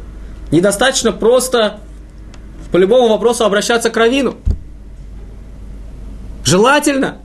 Недостаточно 0.52 1.12
просто 1.12 1.80
по 2.72 2.78
любому 2.78 3.10
вопросу 3.10 3.46
обращаться 3.46 3.90
к 3.90 3.98
Равину. 3.98 4.38
Желательно 6.44 7.18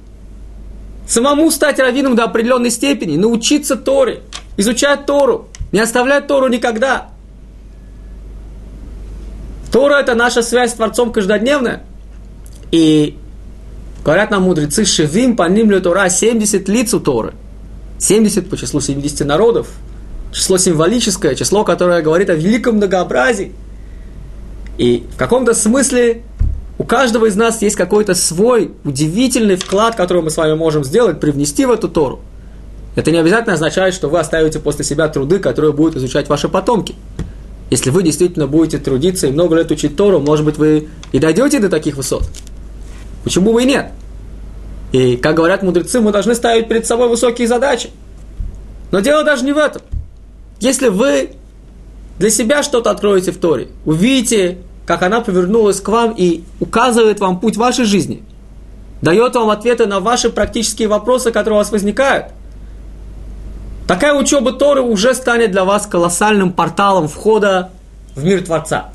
самому 1.07 1.51
стать 1.51 1.79
раввином 1.79 2.17
до 2.17 2.25
определенной 2.25 2.71
степени, 2.71 3.17
научиться 3.17 3.77
Торе– 3.77 4.21
изучать 4.57 5.07
Тору, 5.07 5.49
не 5.73 5.81
оставлять 5.81 6.27
Тору 6.27 6.49
никогда. 6.49 7.09
Тора– 9.73 9.95
это 10.01 10.15
наша 10.15 10.43
связь 10.43 10.71
с 10.71 10.75
Творцом 10.75 11.13
каждодневная. 11.13 11.83
И 12.71 13.19
говорят 14.05 14.31
нам 14.31 14.45
мудрецы, 14.45 14.85
шевим 14.85 15.37
по 15.37 15.49
ним 15.49 15.81
Тора, 15.83 16.09
70 16.09 16.69
лиц 16.69 16.95
у 16.95 17.01
Торы. 17.01 17.35
70 17.99 18.49
по 18.49 18.57
числу 18.57 18.81
70 18.81 19.27
народов. 19.27 19.69
Число 20.33 20.59
символическое, 20.59 21.35
число, 21.35 21.65
которое 21.65 22.03
говорит 22.03 22.31
о 22.31 22.35
великом 22.35 22.77
многообразии. 22.77 23.53
И 24.79 25.07
в 25.15 25.17
каком-то 25.17 25.55
смысле 25.55 26.23
у 26.79 26.85
каждого 26.85 27.27
из 27.27 27.37
нас 27.37 27.63
есть 27.63 27.77
какой-то 27.77 28.15
свой 28.15 28.73
удивительный 28.85 29.57
вклад, 29.57 29.95
который 29.95 30.23
мы 30.23 30.31
с 30.31 30.37
вами 30.37 30.55
можем 30.55 30.85
сделать, 30.85 31.21
привнести 31.21 31.65
в 31.67 31.71
эту 31.71 31.89
Тору– 31.89 32.21
это 32.97 33.11
не 33.11 33.19
обязательно 33.19 33.55
означает, 33.55 33.95
что 33.95 34.09
вы 34.09 34.21
оставите 34.21 34.61
после 34.61 34.85
себя 34.85 35.09
труды, 35.09 35.39
которые 35.39 35.73
будут 35.73 35.97
изучать 35.97 36.29
ваши 36.29 36.49
потомки. 36.49 36.95
Если 37.71 37.91
вы 37.91 38.03
действительно 38.03 38.47
будете 38.47 38.79
трудиться 38.79 39.27
и 39.27 39.33
много 39.33 39.57
лет 39.57 39.71
учить 39.71 39.97
Тору, 39.97 40.21
может 40.21 40.45
быть, 40.45 40.59
вы 40.59 40.89
и 41.13 41.19
дойдете 41.19 41.59
до 41.59 41.69
таких 41.69 41.97
высот. 41.97 42.29
Почему 43.25 43.53
бы 43.53 43.63
и 43.63 43.67
нет? 43.67 43.91
И, 44.93 45.17
как 45.17 45.35
говорят 45.35 45.63
мудрецы, 45.63 46.01
мы 46.01 46.13
должны 46.13 46.37
ставить 46.37 46.69
перед 46.69 46.87
собой 46.87 47.09
высокие 47.09 47.49
задачи. 47.49 47.91
Но 48.93 49.01
дело 49.01 49.25
даже 49.25 49.45
не 49.45 49.53
в 49.53 49.59
этом. 49.59 49.83
Если 50.61 50.89
вы 50.89 51.31
для 52.19 52.31
себя 52.31 52.63
что-то 52.63 52.91
откроете 52.91 53.33
в 53.33 53.39
Торе, 53.39 53.69
увидите, 53.85 54.59
как 54.87 55.03
она 55.03 55.21
повернулась 55.21 55.81
к 55.81 55.89
вам 55.89 56.15
и 56.17 56.45
указывает 56.61 57.21
вам 57.21 57.41
путь 57.41 57.57
вашей 57.57 57.85
жизни, 57.85 58.23
дает 59.03 59.35
вам 59.35 59.51
ответы 59.51 59.87
на 59.87 60.01
ваши 60.01 60.31
практические 60.31 60.89
вопросы, 60.89 61.33
которые 61.33 61.57
у 61.57 61.59
вас 61.59 61.71
возникают– 61.71 62.27
Такая 63.87 64.15
учеба 64.15 64.53
Торы 64.53 64.81
уже 64.81 65.15
станет 65.15 65.51
для 65.51 65.65
вас 65.65 65.87
колоссальным 65.87 66.53
порталом 66.53 67.07
входа 67.07 67.71
в 68.15 68.25
мир 68.25 68.43
Творца. 68.43 68.94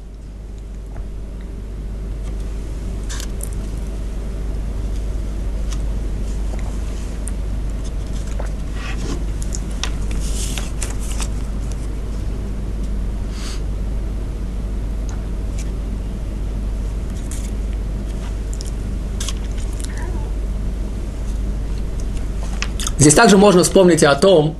Здесь 23.10 23.18
также 23.18 23.38
можно 23.38 23.64
вспомнить 23.64 24.04
о 24.04 24.14
том, 24.14 24.56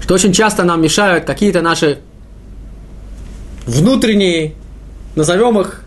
что 0.00 0.14
очень 0.14 0.32
часто 0.32 0.64
нам 0.64 0.82
мешают 0.82 1.24
какие-то 1.24 1.62
наши 1.62 2.00
внутренние, 3.66 4.54
назовем 5.14 5.60
их, 5.60 5.84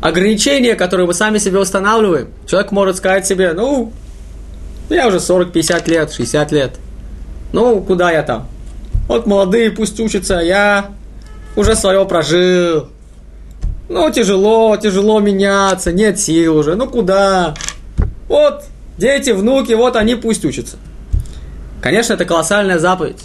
ограничения, 0.00 0.76
которые 0.76 1.06
мы 1.06 1.12
сами 1.12 1.36
себе 1.36 1.58
устанавливаем. 1.58 2.28
Человек 2.46 2.72
может 2.72 2.96
сказать 2.96 3.26
себе, 3.26 3.52
ну, 3.52 3.92
Я 4.88 5.08
уже 5.08 5.18
40-50 5.18 5.90
лет, 5.90 6.10
60 6.10 6.52
лет. 6.52 6.76
Ну, 7.52 7.82
куда 7.82 8.10
я 8.10 8.22
там? 8.22 8.48
Вот 9.08 9.26
молодые 9.26 9.70
пусть 9.72 10.00
учатся, 10.00 10.36
я 10.36 10.92
уже 11.54 11.76
свое 11.76 12.02
прожил. 12.06 12.88
Ну, 13.90 14.10
тяжело, 14.10 14.74
тяжело 14.78 15.20
меняться, 15.20 15.92
нет 15.92 16.18
сил 16.18 16.56
уже. 16.56 16.76
Ну, 16.76 16.88
куда? 16.88 17.52
Вот, 18.28 18.64
дети, 18.98 19.30
внуки, 19.30 19.72
вот 19.72 19.96
они 19.96 20.14
пусть 20.16 20.44
учатся. 20.44 20.76
Конечно, 21.80 22.14
это 22.14 22.24
колоссальная 22.24 22.78
заповедь. 22.78 23.22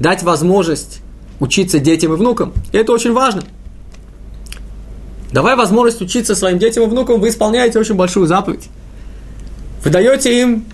Дать 0.00 0.22
возможность 0.22 1.00
учиться 1.40 1.78
детям 1.78 2.12
и 2.12 2.16
внукам. 2.16 2.52
И 2.72 2.76
это 2.76 2.92
очень 2.92 3.12
важно. 3.12 3.42
Давая 5.32 5.56
возможность 5.56 6.00
учиться 6.00 6.34
своим 6.34 6.58
детям 6.58 6.84
и 6.84 6.86
внукам, 6.86 7.20
вы 7.20 7.28
исполняете 7.28 7.78
очень 7.78 7.94
большую 7.94 8.26
заповедь. 8.26 8.68
Вы 9.84 9.90
даете 9.90 10.40
им 10.40 10.64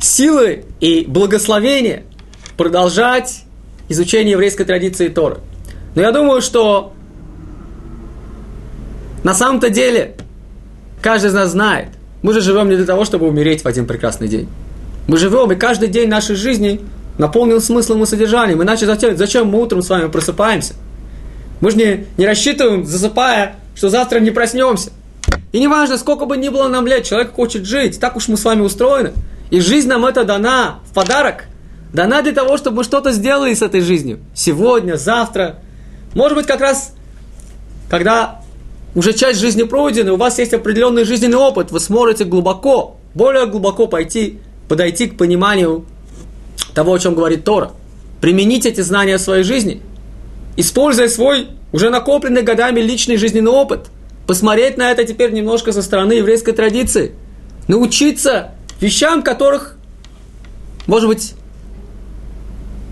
силы 0.00 0.64
и 0.80 1.04
благословение 1.06 2.04
продолжать 2.56 3.44
изучение 3.88 4.32
еврейской 4.32 4.64
традиции 4.64 5.08
Торы. 5.08 5.38
Но 5.94 6.02
я 6.02 6.12
думаю, 6.12 6.40
что 6.42 6.92
на 9.22 9.34
самом-то 9.34 9.70
деле 9.70 10.16
каждый 11.02 11.28
из 11.28 11.34
нас 11.34 11.50
знает, 11.50 11.88
мы 12.22 12.32
же 12.32 12.40
живем 12.40 12.68
не 12.68 12.76
для 12.76 12.86
того, 12.86 13.04
чтобы 13.04 13.26
умереть 13.26 13.62
в 13.62 13.66
один 13.66 13.86
прекрасный 13.86 14.28
день. 14.28 14.48
Мы 15.06 15.16
живем, 15.16 15.50
и 15.52 15.56
каждый 15.56 15.88
день 15.88 16.08
нашей 16.08 16.36
жизни 16.36 16.80
наполнен 17.18 17.60
смыслом 17.60 18.02
и 18.02 18.06
содержанием. 18.06 18.62
Иначе 18.62 18.86
зачем, 18.86 19.16
зачем 19.16 19.48
мы 19.48 19.60
утром 19.60 19.82
с 19.82 19.88
вами 19.88 20.08
просыпаемся? 20.08 20.74
Мы 21.60 21.70
же 21.70 21.76
не, 21.76 22.06
не 22.16 22.26
рассчитываем, 22.26 22.84
засыпая, 22.84 23.56
что 23.74 23.88
завтра 23.88 24.20
не 24.20 24.30
проснемся. 24.30 24.90
И 25.52 25.60
неважно, 25.60 25.98
сколько 25.98 26.26
бы 26.26 26.36
ни 26.36 26.48
было 26.48 26.68
нам 26.68 26.86
лет, 26.86 27.04
человек 27.04 27.32
хочет 27.32 27.64
жить, 27.64 27.98
так 27.98 28.16
уж 28.16 28.28
мы 28.28 28.36
с 28.36 28.44
вами 28.44 28.62
устроены. 28.62 29.12
И 29.50 29.60
жизнь 29.60 29.88
нам 29.88 30.06
это 30.06 30.24
дана 30.24 30.78
в 30.88 30.94
подарок. 30.94 31.46
Дана 31.92 32.22
для 32.22 32.32
того, 32.32 32.56
чтобы 32.56 32.78
мы 32.78 32.84
что-то 32.84 33.10
сделали 33.10 33.52
с 33.52 33.62
этой 33.62 33.80
жизнью. 33.80 34.20
Сегодня, 34.32 34.94
завтра. 34.94 35.58
Может 36.14 36.36
быть, 36.38 36.46
как 36.46 36.60
раз, 36.60 36.94
когда 37.88 38.42
уже 38.94 39.12
часть 39.12 39.38
жизни 39.38 39.62
пройдена, 39.62 40.14
у 40.14 40.16
вас 40.16 40.38
есть 40.38 40.52
определенный 40.52 41.04
жизненный 41.04 41.38
опыт, 41.38 41.70
вы 41.70 41.80
сможете 41.80 42.24
глубоко, 42.24 42.96
более 43.14 43.46
глубоко 43.46 43.86
пойти, 43.86 44.38
подойти 44.68 45.06
к 45.06 45.16
пониманию 45.16 45.84
того, 46.74 46.94
о 46.94 46.98
чем 46.98 47.14
говорит 47.14 47.44
Тора. 47.44 47.72
Применить 48.20 48.66
эти 48.66 48.80
знания 48.80 49.18
в 49.18 49.20
своей 49.20 49.44
жизни. 49.44 49.80
Используя 50.56 51.08
свой 51.08 51.48
уже 51.72 51.90
накопленный 51.90 52.42
годами 52.42 52.80
личный 52.80 53.16
жизненный 53.16 53.50
опыт. 53.50 53.86
Посмотреть 54.26 54.76
на 54.76 54.90
это 54.90 55.04
теперь 55.04 55.32
немножко 55.32 55.72
со 55.72 55.82
стороны 55.82 56.14
еврейской 56.14 56.52
традиции. 56.52 57.12
Научиться 57.68 58.52
вещам, 58.80 59.22
которых, 59.22 59.76
может 60.86 61.08
быть, 61.08 61.34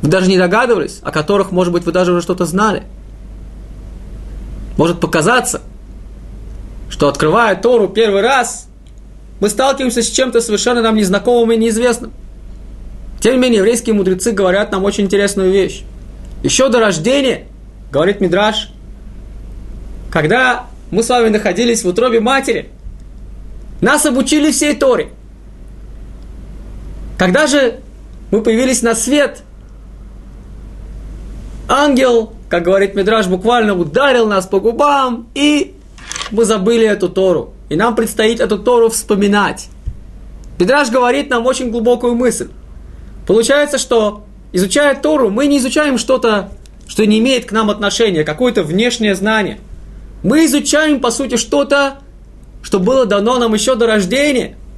вы 0.02 0.08
даже 0.08 0.28
не 0.28 0.38
догадывались, 0.38 1.00
о 1.02 1.10
которых, 1.10 1.50
может 1.50 1.72
быть, 1.72 1.84
вы 1.84 1.92
даже 1.92 2.12
уже 2.12 2.22
что-то 2.22 2.44
знали. 2.44 2.84
Может 4.76 5.00
показаться, 5.00 5.62
что 6.88 7.08
открывая 7.08 7.54
Тору 7.56 7.88
первый 7.88 8.22
раз, 8.22 8.68
мы 9.40 9.48
сталкиваемся 9.48 10.02
с 10.02 10.10
чем-то 10.10 10.40
совершенно 10.40 10.82
нам 10.82 10.96
незнакомым 10.96 11.52
и 11.52 11.56
неизвестным. 11.56 12.12
Тем 13.20 13.34
не 13.34 13.40
менее, 13.40 13.58
еврейские 13.58 13.94
мудрецы 13.94 14.32
говорят 14.32 14.72
нам 14.72 14.84
очень 14.84 15.04
интересную 15.04 15.52
вещь. 15.52 15.82
Еще 16.42 16.68
до 16.68 16.80
рождения, 16.80 17.46
говорит 17.90 18.20
Мидраш, 18.20 18.70
когда 20.10 20.66
мы 20.90 21.02
с 21.02 21.08
вами 21.08 21.28
находились 21.28 21.84
в 21.84 21.88
утробе 21.88 22.20
матери, 22.20 22.70
нас 23.80 24.06
обучили 24.06 24.50
всей 24.50 24.74
Торе. 24.74 25.10
Когда 27.16 27.46
же 27.46 27.80
мы 28.30 28.42
появились 28.42 28.82
на 28.82 28.94
свет, 28.94 29.42
ангел, 31.68 32.32
как 32.48 32.62
говорит 32.62 32.94
Мидраш, 32.94 33.26
буквально 33.26 33.74
ударил 33.74 34.26
нас 34.26 34.46
по 34.46 34.60
губам, 34.60 35.28
и 35.34 35.74
мы 36.30 36.44
забыли 36.44 36.86
эту 36.86 37.08
Тору. 37.08 37.54
И 37.68 37.76
нам 37.76 37.94
предстоит 37.94 38.40
эту 38.40 38.58
Тору 38.58 38.88
вспоминать. 38.88 39.68
Мидраш 40.58 40.90
говорит 40.90 41.30
нам 41.30 41.46
очень 41.46 41.70
глубокую 41.70 42.14
мысль. 42.14 42.48
Получается, 43.26 43.78
что 43.78 44.24
изучая 44.52 44.94
Тору, 44.94 45.30
мы 45.30 45.46
не 45.46 45.58
изучаем 45.58 45.98
что-то, 45.98 46.52
что 46.86 47.04
не 47.06 47.18
имеет 47.18 47.46
к 47.46 47.52
нам 47.52 47.70
отношения, 47.70 48.24
какое-то 48.24 48.62
внешнее 48.62 49.14
знание. 49.14 49.60
Мы 50.22 50.46
изучаем, 50.46 51.00
по 51.00 51.10
сути, 51.10 51.36
что-то, 51.36 51.98
что 52.62 52.80
было 52.80 53.06
дано 53.06 53.38
нам 53.38 53.54
еще 53.54 53.74
до 53.74 53.86
рождения– 53.86 54.56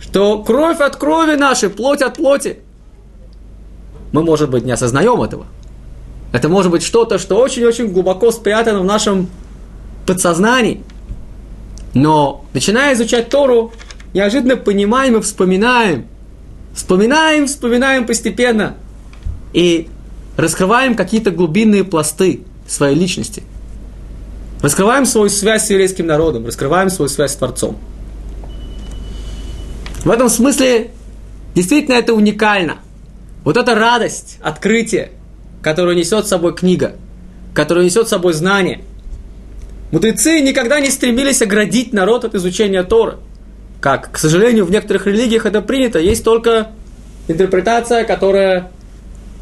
что 0.00 0.42
кровь 0.42 0.80
от 0.80 0.96
крови 0.96 1.36
нашей, 1.36 1.68
плоть 1.68 2.02
от 2.02 2.16
плоти. 2.16 2.58
Мы, 4.12 4.22
может 4.22 4.50
быть, 4.50 4.64
не 4.64 4.72
осознаем 4.72 5.22
этого. 5.22 5.46
Это 6.32 6.48
может 6.48 6.72
быть 6.72 6.82
что-то, 6.82 7.18
что 7.18 7.36
очень-очень 7.36 7.92
глубоко 7.92 8.30
спрятано 8.32 8.80
в 8.80 8.84
нашем 8.84 9.28
подсознании. 10.06 10.82
Но, 11.94 12.44
начиная 12.52 12.94
изучать 12.94 13.28
Тору, 13.28 13.72
неожиданно 14.14 14.56
понимаем 14.56 15.16
и 15.16 15.20
вспоминаем. 15.20 16.06
Вспоминаем, 16.74 17.46
вспоминаем 17.46 18.06
постепенно. 18.06 18.76
И 19.52 19.88
раскрываем 20.36 20.94
какие-то 20.94 21.30
глубинные 21.30 21.84
пласты 21.84 22.42
своей 22.66 22.96
личности. 22.96 23.42
Раскрываем 24.62 25.06
свою 25.06 25.30
связь 25.30 25.66
с 25.66 25.70
еврейским 25.70 26.06
народом, 26.06 26.46
раскрываем 26.46 26.90
свою 26.90 27.08
связь 27.08 27.32
с 27.32 27.36
Творцом. 27.36 27.78
В 30.04 30.10
этом 30.10 30.28
смысле 30.28 30.90
действительно 31.54 31.94
это 31.94 32.14
уникально. 32.14 32.78
Вот 33.44 33.56
эта 33.56 33.74
радость, 33.74 34.38
открытие, 34.42 35.12
которую 35.62 35.96
несет 35.96 36.26
с 36.26 36.28
собой 36.28 36.54
книга, 36.54 36.96
которую 37.54 37.86
несет 37.86 38.06
с 38.06 38.10
собой 38.10 38.34
знание. 38.34 38.82
Мудрецы 39.90 40.40
никогда 40.40 40.80
не 40.80 40.90
стремились 40.90 41.42
оградить 41.42 41.92
народ 41.92 42.24
от 42.24 42.34
изучения 42.34 42.82
Торы. 42.84 43.16
Как, 43.80 44.12
к 44.12 44.18
сожалению, 44.18 44.64
в 44.64 44.70
некоторых 44.70 45.06
религиях 45.06 45.46
это 45.46 45.62
принято. 45.62 45.98
Есть 45.98 46.22
только 46.24 46.68
интерпретация, 47.28 48.04
которая 48.04 48.70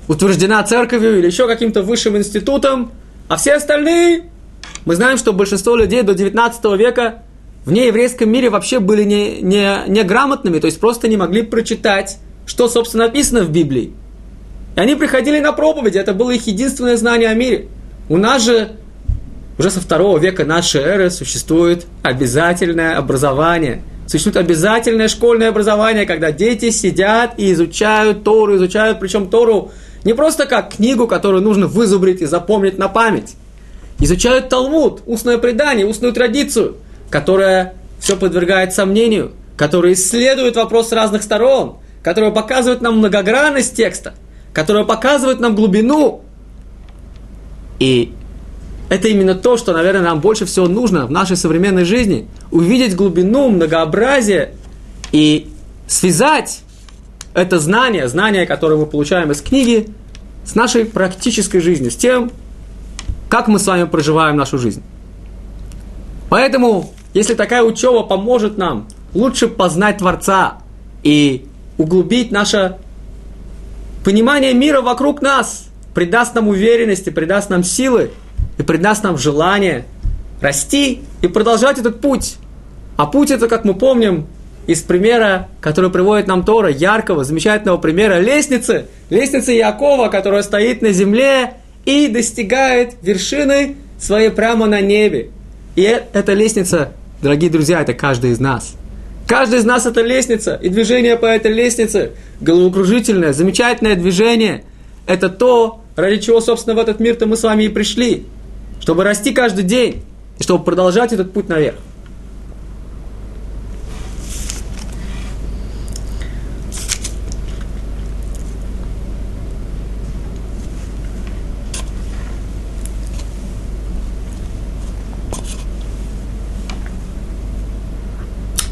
утверждена 0.07 0.63
церковью 0.63 1.19
или 1.19 1.27
еще 1.27 1.47
каким-то 1.47 1.83
высшим 1.83 2.17
институтом, 2.17 2.93
а 3.29 3.37
все 3.37 3.55
остальные, 3.55 4.31
мы 4.87 4.95
знаем, 4.95 5.19
что 5.19 5.35
большинство 5.35 5.77
людей 5.77 6.03
до 6.03 6.15
19 6.15 6.65
века 6.79 7.23
в 7.67 7.73
нееврейском 7.73 8.31
мире 8.31 8.49
вообще 8.49 8.81
были 8.81 9.03
не, 9.03 9.43
не, 9.43 9.83
не 9.87 10.03
грамотными, 10.03 10.59
то 10.61 10.67
есть 10.67 10.81
просто 10.81 11.09
не 11.09 11.19
могли 11.19 11.43
прочитать, 11.43 12.19
что, 12.47 12.69
собственно, 12.69 13.05
написано 13.07 13.43
в 13.43 13.51
Библии. 13.51 13.93
И 14.77 14.81
они 14.81 14.95
приходили 14.95 15.41
на 15.41 15.53
проповеди, 15.53 15.99
это 15.99 16.15
было 16.15 16.31
их 16.31 16.47
единственное 16.47 16.97
знание 16.97 17.29
о 17.29 17.35
мире. 17.35 17.69
У 18.09 18.17
нас 18.17 18.43
же 18.43 18.77
уже 19.59 19.71
со 19.71 19.81
второго 19.81 20.19
века 20.19 20.45
нашей 20.45 20.83
эры 20.83 21.11
существует 21.11 21.87
обязательное 22.03 22.97
образование. 22.97 23.83
Существует 24.07 24.37
обязательное 24.37 25.09
школьное 25.09 25.49
образование, 25.51 26.07
когда 26.07 26.33
дети 26.33 26.71
сидят 26.71 27.35
и 27.37 27.53
изучают 27.53 28.25
Тору, 28.25 28.57
изучают, 28.57 29.01
причем 29.01 29.29
Тору 29.29 29.73
не 30.05 30.15
просто 30.15 30.47
как 30.47 30.75
книгу, 30.77 31.07
которую 31.07 31.43
нужно 31.43 31.67
вызубрить 31.67 32.23
и 32.23 32.27
запомнить 32.27 32.79
на 32.79 32.89
память. 32.89 33.35
Изучают 34.01 34.49
Талмуд, 34.49 35.03
устное 35.07 35.39
предание, 35.39 35.85
устную 35.85 36.13
традицию– 36.13 36.77
которая 37.11 37.75
все 38.01 38.17
подвергает 38.17 38.73
сомнению, 38.73 39.33
которая 39.57 39.95
исследует 39.95 40.57
вопрос 40.57 40.89
с 40.89 40.93
разных 40.93 41.23
сторон, 41.23 41.79
которая 42.03 42.31
показывает 42.31 42.81
нам 42.81 42.99
многогранность 42.99 43.77
текста, 43.77 44.15
которая 44.53 44.85
показывает 44.85 45.41
нам 45.41 45.55
глубину. 45.55 46.23
И 47.81 48.13
это 48.89 49.09
именно 49.09 49.35
то, 49.35 49.57
что, 49.57 49.73
наверное, 49.73 50.03
нам 50.03 50.21
больше 50.21 50.47
всего 50.47 50.67
нужно 50.67 51.07
в 51.07 51.11
нашей 51.11 51.37
современной 51.37 51.85
жизни. 51.85 52.27
Увидеть 52.51 52.97
глубину, 52.97 53.51
многообразие 53.51 54.55
и 55.13 55.49
связать 55.87 56.61
это 57.35 57.59
знание, 57.61 58.09
знание, 58.09 58.47
которое 58.47 58.77
мы 58.77 58.87
получаем 58.87 59.31
из 59.31 59.43
книги, 59.43 59.89
с 60.45 60.55
нашей 60.55 60.87
практической 60.87 61.61
жизнью, 61.61 61.91
с 61.91 61.97
тем, 61.97 62.31
как 63.29 63.49
мы 63.49 63.59
с 63.59 63.67
вами 63.67 63.85
проживаем 63.85 64.37
нашу 64.37 64.59
жизнь. 64.59 64.83
Поэтому 66.31 66.93
если 67.13 67.35
такая 67.35 67.63
учеба 67.63 68.03
поможет 68.03 68.57
нам 68.57 68.89
лучше 69.13 69.49
познать 69.49 69.99
Творца 69.99 70.59
и 71.03 71.47
углубить 71.77 72.31
наше 72.31 72.79
понимание 74.05 74.55
мира 74.55 74.81
вокруг 74.81 75.21
нас, 75.21 75.67
придаст 75.95 76.35
нам 76.35 76.49
уверенности, 76.49 77.11
придаст 77.11 77.51
нам 77.51 77.63
силы 77.63 78.11
и 78.59 78.63
придаст 78.63 79.05
нам 79.05 79.17
желание 79.17 79.85
расти 80.41 81.03
и 81.23 81.29
продолжать 81.29 81.79
этот 81.79 82.01
путь. 82.01 82.37
А 82.97 83.07
путь 83.07 83.31
это, 83.31 83.49
как 83.49 83.65
мы 83.65 83.75
помним, 83.75 84.27
из 84.67 84.83
примера, 84.83 85.49
который 85.61 85.91
приводит 85.91 86.27
нам 86.27 86.45
Тора, 86.45 86.69
яркого, 86.71 87.25
замечательного 87.25 87.79
примера 87.79 88.21
лестницы, 88.21 88.87
лестницы 89.09 89.53
Якова, 89.53 90.09
которая 90.09 90.43
стоит 90.43 90.83
на 90.83 90.93
земле 90.93 91.55
и 91.87 92.09
достигает 92.09 92.97
вершины 93.01 93.77
своей 93.99 94.31
прямо 94.31 94.67
на 94.67 94.83
небе. 94.83 95.31
И 95.75 95.83
эта 95.83 96.35
лестница, 96.35 96.93
дорогие 97.23 97.51
друзья, 97.51 97.81
это 97.81 97.95
каждый 97.95 98.33
из 98.33 98.41
нас. 98.41 98.75
Каждый 99.27 99.61
из 99.61 99.65
нас 99.65 99.87
это 99.87 100.03
лестница, 100.03 100.59
и 100.61 100.69
движение 100.69 101.17
по 101.17 101.27
этой 101.27 101.53
лестнице, 101.53 102.13
головокружительное, 102.41 103.33
замечательное 103.33 103.95
движение, 103.95 104.65
это 105.07 105.29
то, 105.29 105.81
ради 105.97 106.19
чего, 106.19 106.41
собственно, 106.41 106.77
в 106.77 106.79
этот 106.79 107.01
мир-то 107.01 107.27
мы 107.27 107.37
с 107.37 107.43
вами 107.43 107.65
и 107.65 107.69
пришли, 107.69 108.27
чтобы 108.81 109.05
расти 109.05 109.33
каждый 109.33 109.65
день, 109.65 110.03
и 110.39 110.43
чтобы 110.43 110.65
продолжать 110.65 111.13
этот 111.13 111.33
путь 111.33 111.49
наверх. 111.49 111.77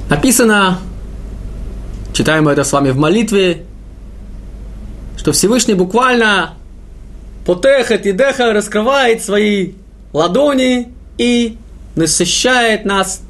Написано, 0.09 0.79
читаем 2.13 2.49
это 2.49 2.63
с 2.65 2.73
вами 2.73 2.91
в 2.91 2.97
молитве, 2.97 3.65
что 5.17 5.33
Всевышний 5.33 5.75
буквально 5.75 6.55
потехет 7.45 8.07
и 8.07 8.13
деха 8.13 8.53
раскрывает 8.53 9.23
свои 9.23 9.73
ладони 10.13 10.93
и 11.19 11.59
насыщает 11.95 12.85
нас, 12.85 13.23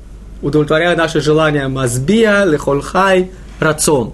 удовлетворяя 0.43 0.97
наши 0.97 1.21
желания 1.21 1.69
мазбия, 1.69 2.45
лехолхай, 2.45 3.31
рацион. 3.61 4.13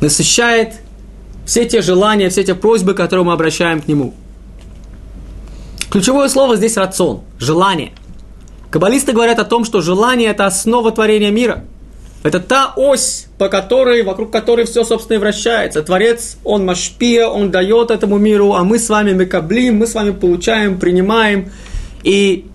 Насыщает 0.00 0.74
все 1.44 1.64
те 1.64 1.82
желания, 1.82 2.28
все 2.28 2.44
те 2.44 2.54
просьбы, 2.54 2.94
которые 2.94 3.24
мы 3.24 3.32
обращаем 3.32 3.80
к 3.80 3.88
Нему. 3.88 4.14
Ключевое 5.90 6.28
слово 6.28 6.56
здесь 6.56 6.76
рацион, 6.76 7.22
желание– 7.38 7.92
Каббалисты 8.72 9.12
говорят 9.12 9.38
о 9.38 9.44
том, 9.44 9.66
что 9.66 9.82
желание– 9.82 10.30
это 10.30 10.46
основа 10.46 10.92
творения 10.92 11.30
мира. 11.30 11.62
Это 12.22 12.38
та 12.38 12.72
ось, 12.76 13.26
по 13.36 13.48
которой, 13.48 14.02
вокруг 14.02 14.30
которой 14.30 14.64
все, 14.64 14.84
собственно, 14.84 15.16
и 15.16 15.20
вращается. 15.20 15.82
Творец, 15.82 16.36
он 16.44 16.64
машпия, 16.64 17.26
он 17.26 17.50
дает 17.50 17.90
этому 17.90 18.18
миру, 18.18 18.52
а 18.54 18.62
мы 18.62 18.78
с 18.78 18.88
вами 18.88 19.10
мекаблим, 19.12 19.78
мы 19.78 19.86
с 19.88 19.94
вами 19.94 20.12
получаем, 20.12 20.78
принимаем. 20.78 21.50
И 22.04 22.46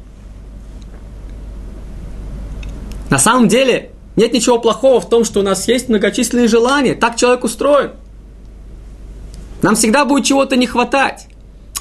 на 3.10 3.20
самом 3.20 3.50
деле 3.50 3.92
нет 4.16 4.32
ничего 4.32 4.58
плохого 4.58 5.02
в 5.02 5.10
том, 5.10 5.26
что 5.26 5.42
у 5.42 5.44
нас 5.44 5.68
есть 5.68 5.90
многочисленные 5.90 6.48
желания. 6.48 6.96
Так 6.96 7.18
человек 7.18 7.44
устроен. 7.44 7.92
Нам 9.62 9.76
всегда 9.76 10.06
будет 10.06 10.24
чего-то 10.26 10.56
не 10.56 10.66
хватать. 10.66 11.28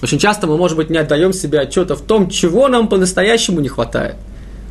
Очень 0.03 0.19
часто 0.19 0.47
мы, 0.47 0.57
может 0.57 0.77
быть, 0.77 0.91
не 0.91 0.99
отдаем 0.99 1.33
себе 1.33 1.61
отчета 1.61 1.95
в 1.95 2.01
том, 2.01 2.29
чего 2.29 2.69
нам 2.69 2.89
по-настоящему 2.89 3.61
не 3.61 3.69
хватает. 3.69 4.17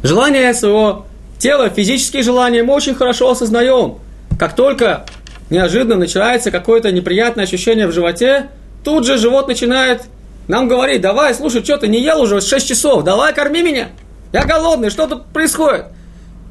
Желание 0.03 0.53
своего 0.53 1.05
тела, 1.39 1.69
физические 1.69 2.23
желания 2.23 2.63
мы 2.63 2.73
очень 2.73 2.95
хорошо 2.95 3.31
осознаем. 3.31 3.95
Как 4.39 4.55
только 4.55 5.05
неожиданно 5.49 5.95
начинается 5.95 6.51
какое-то 6.51 6.91
неприятное 6.91 7.45
ощущение 7.45 7.87
в 7.87 7.91
животе, 7.91 8.49
тут 8.83 9.05
же 9.05 9.17
живот 9.17 9.47
начинает 9.47 10.03
нам 10.47 10.67
говорить, 10.67 11.01
давай, 11.01 11.33
слушай, 11.33 11.63
что 11.63 11.77
ты 11.77 11.87
не 11.87 12.01
ел 12.01 12.21
уже 12.21 12.41
6 12.41 12.67
часов, 12.67 13.03
давай 13.03 13.33
корми 13.33 13.63
меня, 13.63 13.89
я 14.31 14.45
голодный, 14.45 14.89
что 14.89 15.07
тут 15.07 15.25
происходит? 15.27 15.85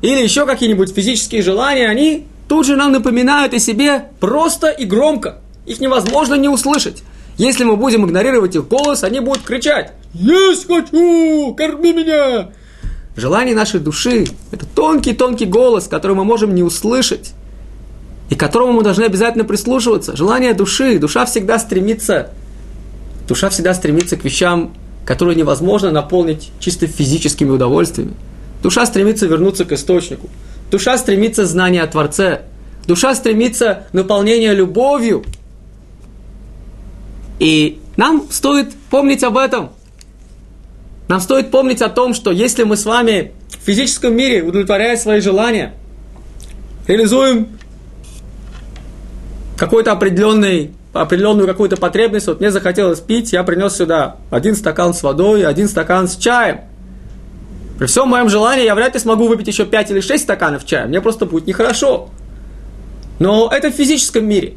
Или 0.02 0.22
еще 0.22 0.46
какие-нибудь 0.46 0.92
физические 0.94 1.42
желания, 1.42 1.88
они 1.88 2.26
тут 2.48 2.66
же 2.66 2.76
нам 2.76 2.92
напоминают 2.92 3.54
о 3.54 3.58
себе 3.58 4.06
просто 4.20 4.68
и 4.68 4.84
громко. 4.84 5.38
Их 5.66 5.80
невозможно 5.80 6.34
не 6.34 6.48
услышать. 6.48 7.02
Если 7.36 7.64
мы 7.64 7.76
будем 7.76 8.04
игнорировать 8.04 8.54
их 8.54 8.68
голос, 8.68 9.02
они 9.02 9.20
будут 9.20 9.44
кричать 9.44 9.92
«Есть 10.12 10.66
хочу! 10.66 11.54
Корми 11.54 11.92
меня!» 11.92 12.50
Желание 13.16 13.54
нашей 13.54 13.80
души– 13.80 14.26
это 14.50 14.66
тонкий-тонкий 14.66 15.46
голос, 15.46 15.86
который 15.86 16.16
мы 16.16 16.24
можем 16.24 16.54
не 16.54 16.62
услышать, 16.62 17.32
и 18.28 18.34
которому 18.34 18.72
мы 18.72 18.82
должны 18.82 19.04
обязательно 19.04 19.44
прислушиваться. 19.44 20.16
Желание 20.16 20.54
души, 20.54 20.98
душа 20.98 21.24
всегда 21.24 21.58
стремится, 21.58 22.30
душа 23.28 23.50
всегда 23.50 23.74
стремится 23.74 24.16
к 24.16 24.24
вещам, 24.24 24.74
которые 25.04 25.36
невозможно 25.36 25.90
наполнить 25.90 26.50
чисто 26.58 26.86
физическими 26.86 27.50
удовольствиями. 27.50 28.14
Душа 28.62 28.86
стремится 28.86 29.26
вернуться 29.26 29.64
к 29.64 29.72
источнику. 29.72 30.28
Душа 30.70 30.96
стремится 30.98 31.46
знания 31.46 31.82
о 31.82 31.86
Творце. 31.86 32.42
Душа 32.86 33.14
стремится 33.14 33.84
наполнения 33.92 34.52
любовью– 34.54 35.24
и 37.38 37.80
нам 37.96 38.26
стоит 38.30 38.74
помнить 38.90 39.22
об 39.22 39.36
этом. 39.36 39.70
Нам 41.08 41.20
стоит 41.20 41.50
помнить 41.50 41.82
о 41.82 41.88
том, 41.88 42.14
что 42.14 42.30
если 42.30 42.64
мы 42.64 42.76
с 42.76 42.84
вами 42.84 43.32
в 43.48 43.64
физическом 43.64 44.14
мире, 44.16 44.42
удовлетворяя 44.42 44.96
свои 44.96 45.20
желания, 45.20 45.74
реализуем 46.86 47.48
какой-то 49.56 49.92
определенный, 49.92 50.72
определенную 50.92 51.46
какую-то 51.46 51.76
потребность, 51.76 52.26
вот 52.26 52.40
мне 52.40 52.50
захотелось 52.50 53.00
пить, 53.00 53.32
я 53.32 53.44
принес 53.44 53.76
сюда 53.76 54.16
один 54.30 54.56
стакан 54.56 54.94
с 54.94 55.02
водой, 55.02 55.46
один 55.46 55.68
стакан 55.68 56.08
с 56.08 56.16
чаем. 56.16 56.62
При 57.78 57.86
всем 57.86 58.08
моем 58.08 58.28
желании 58.28 58.64
я 58.64 58.74
вряд 58.74 58.94
ли 58.94 59.00
смогу 59.00 59.28
выпить 59.28 59.48
еще 59.48 59.66
5 59.66 59.90
или 59.90 60.00
6 60.00 60.22
стаканов 60.22 60.64
чая, 60.64 60.86
мне 60.86 61.00
просто 61.00 61.26
будет 61.26 61.46
нехорошо. 61.46 62.08
Но 63.18 63.50
это 63.52 63.70
в 63.70 63.74
физическом 63.74 64.26
мире 64.26 64.54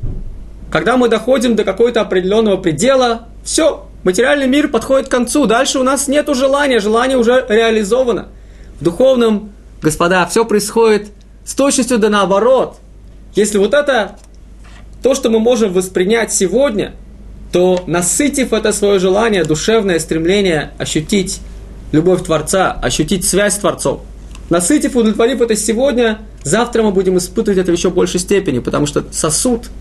когда 0.69 0.97
мы 0.97 1.07
доходим 1.07 1.55
до 1.55 1.63
какого-то 1.63 2.01
определенного 2.01 2.57
предела, 2.57 3.27
все, 3.43 3.86
материальный 4.03 4.47
мир 4.47 4.67
подходит 4.69 5.07
к 5.07 5.11
концу, 5.11 5.45
дальше 5.45 5.79
у 5.79 5.83
нас 5.83 6.07
нет 6.07 6.27
желания, 6.35 6.79
желание 6.79 7.17
уже 7.17 7.45
реализовано. 7.47 8.29
В 8.79 8.83
духовном, 8.83 9.51
господа, 9.81 10.25
все 10.27 10.45
происходит 10.45 11.09
с 11.45 11.53
точностью 11.53 11.97
да 11.97 12.09
наоборот. 12.09 12.77
Если 13.35 13.57
вот 13.57 13.73
это 13.73 14.17
то, 15.01 15.15
что 15.15 15.29
мы 15.29 15.39
можем 15.39 15.73
воспринять 15.73 16.33
сегодня, 16.33 16.93
то 17.51 17.83
насытив 17.87 18.53
это 18.53 18.73
свое 18.73 18.99
желание, 18.99 19.43
душевное 19.43 19.99
стремление 19.99 20.71
ощутить 20.77 21.39
любовь 21.91 22.23
Творца, 22.23 22.71
ощутить 22.71 23.25
связь 23.25 23.55
с 23.55 23.57
Творцом, 23.57 24.01
насытив, 24.49 24.95
удовлетворив 24.95 25.41
это 25.41 25.55
сегодня, 25.55 26.19
завтра 26.43 26.83
мы 26.83 26.91
будем 26.91 27.17
испытывать 27.17 27.59
это 27.59 27.71
в 27.71 27.75
еще 27.75 27.89
большей 27.89 28.19
степени, 28.19 28.59
потому 28.59 28.85
что 28.85 29.05
сосуд– 29.11 29.69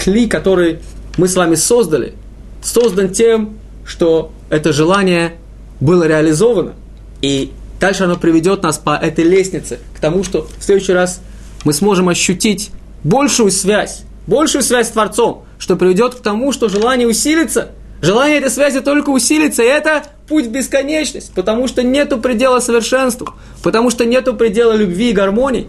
кли, 0.00 0.26
который 0.26 0.78
мы 1.18 1.28
с 1.28 1.36
вами 1.36 1.54
создали, 1.54 2.14
создан 2.62 3.10
тем, 3.10 3.58
что 3.84 4.32
это 4.48 4.72
желание 4.72 5.34
было 5.80 6.06
реализовано. 6.06 6.74
И 7.22 7.52
дальше 7.80 8.04
оно 8.04 8.16
приведет 8.16 8.62
нас 8.62 8.78
по 8.78 8.96
этой 8.96 9.24
лестнице 9.24 9.78
к 9.96 10.00
тому, 10.00 10.24
что 10.24 10.46
в 10.58 10.62
следующий 10.62 10.92
раз 10.92 11.20
мы 11.64 11.72
сможем 11.72 12.08
ощутить 12.08 12.70
большую 13.04 13.50
связь, 13.50 14.02
большую 14.26 14.62
связь 14.62 14.88
с 14.88 14.90
Творцом, 14.90 15.44
что 15.58 15.76
приведет 15.76 16.14
к 16.14 16.20
тому, 16.20 16.52
что 16.52 16.68
желание 16.68 17.06
усилится. 17.06 17.70
Желание 18.02 18.38
этой 18.38 18.50
связи 18.50 18.80
только 18.80 19.10
усилится, 19.10 19.62
и 19.62 19.66
это 19.66 20.04
путь 20.26 20.46
в 20.46 20.50
бесконечность, 20.50 21.32
потому 21.34 21.68
что 21.68 21.82
нету 21.82 22.16
предела 22.16 22.60
совершенству, 22.60 23.34
потому 23.62 23.90
что 23.90 24.06
нету 24.06 24.32
предела 24.32 24.72
любви 24.72 25.10
и 25.10 25.12
гармонии. 25.12 25.68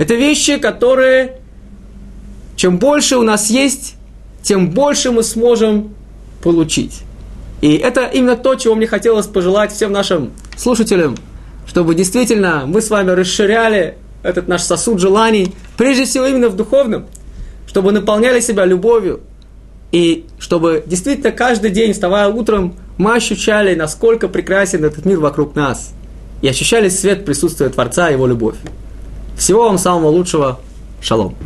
Это 0.00 0.14
вещи, 0.14 0.58
которые 0.58 1.38
чем 2.58 2.78
больше 2.78 3.16
у 3.16 3.22
нас 3.22 3.50
есть, 3.50 3.94
тем 4.42 4.70
больше 4.70 5.12
мы 5.12 5.22
сможем 5.22 5.94
получить. 6.42 7.02
И 7.60 7.76
это 7.76 8.04
именно 8.06 8.36
то, 8.36 8.54
чего 8.54 8.74
мне 8.74 8.86
хотелось 8.86 9.26
пожелать 9.26 9.72
всем 9.72 9.92
нашим 9.92 10.32
слушателям, 10.56 11.16
чтобы 11.66 11.94
действительно 11.94 12.64
мы 12.66 12.80
с 12.80 12.90
вами 12.90 13.10
расширяли 13.10 13.96
этот 14.22 14.48
наш 14.48 14.62
сосуд 14.62 15.00
желаний, 15.00 15.54
прежде 15.76 16.04
всего 16.04 16.26
именно 16.26 16.48
в 16.48 16.56
духовном, 16.56 17.06
чтобы 17.66 17.92
наполняли 17.92 18.40
себя 18.40 18.64
любовью, 18.64 19.20
и 19.90 20.26
чтобы 20.38 20.82
действительно 20.86 21.32
каждый 21.32 21.70
день, 21.70 21.92
вставая 21.92 22.28
утром, 22.28 22.74
мы 22.98 23.14
ощущали, 23.14 23.74
насколько 23.74 24.28
прекрасен 24.28 24.84
этот 24.84 25.04
мир 25.04 25.18
вокруг 25.18 25.54
нас, 25.54 25.92
и 26.42 26.48
ощущали 26.48 26.88
свет 26.88 27.24
присутствия 27.24 27.68
Творца 27.68 28.10
и 28.10 28.12
Его 28.12 28.26
любовь. 28.26 28.56
Всего 29.36 29.64
вам 29.64 29.78
самого 29.78 30.08
лучшего. 30.08 30.60
Шалом. 31.00 31.36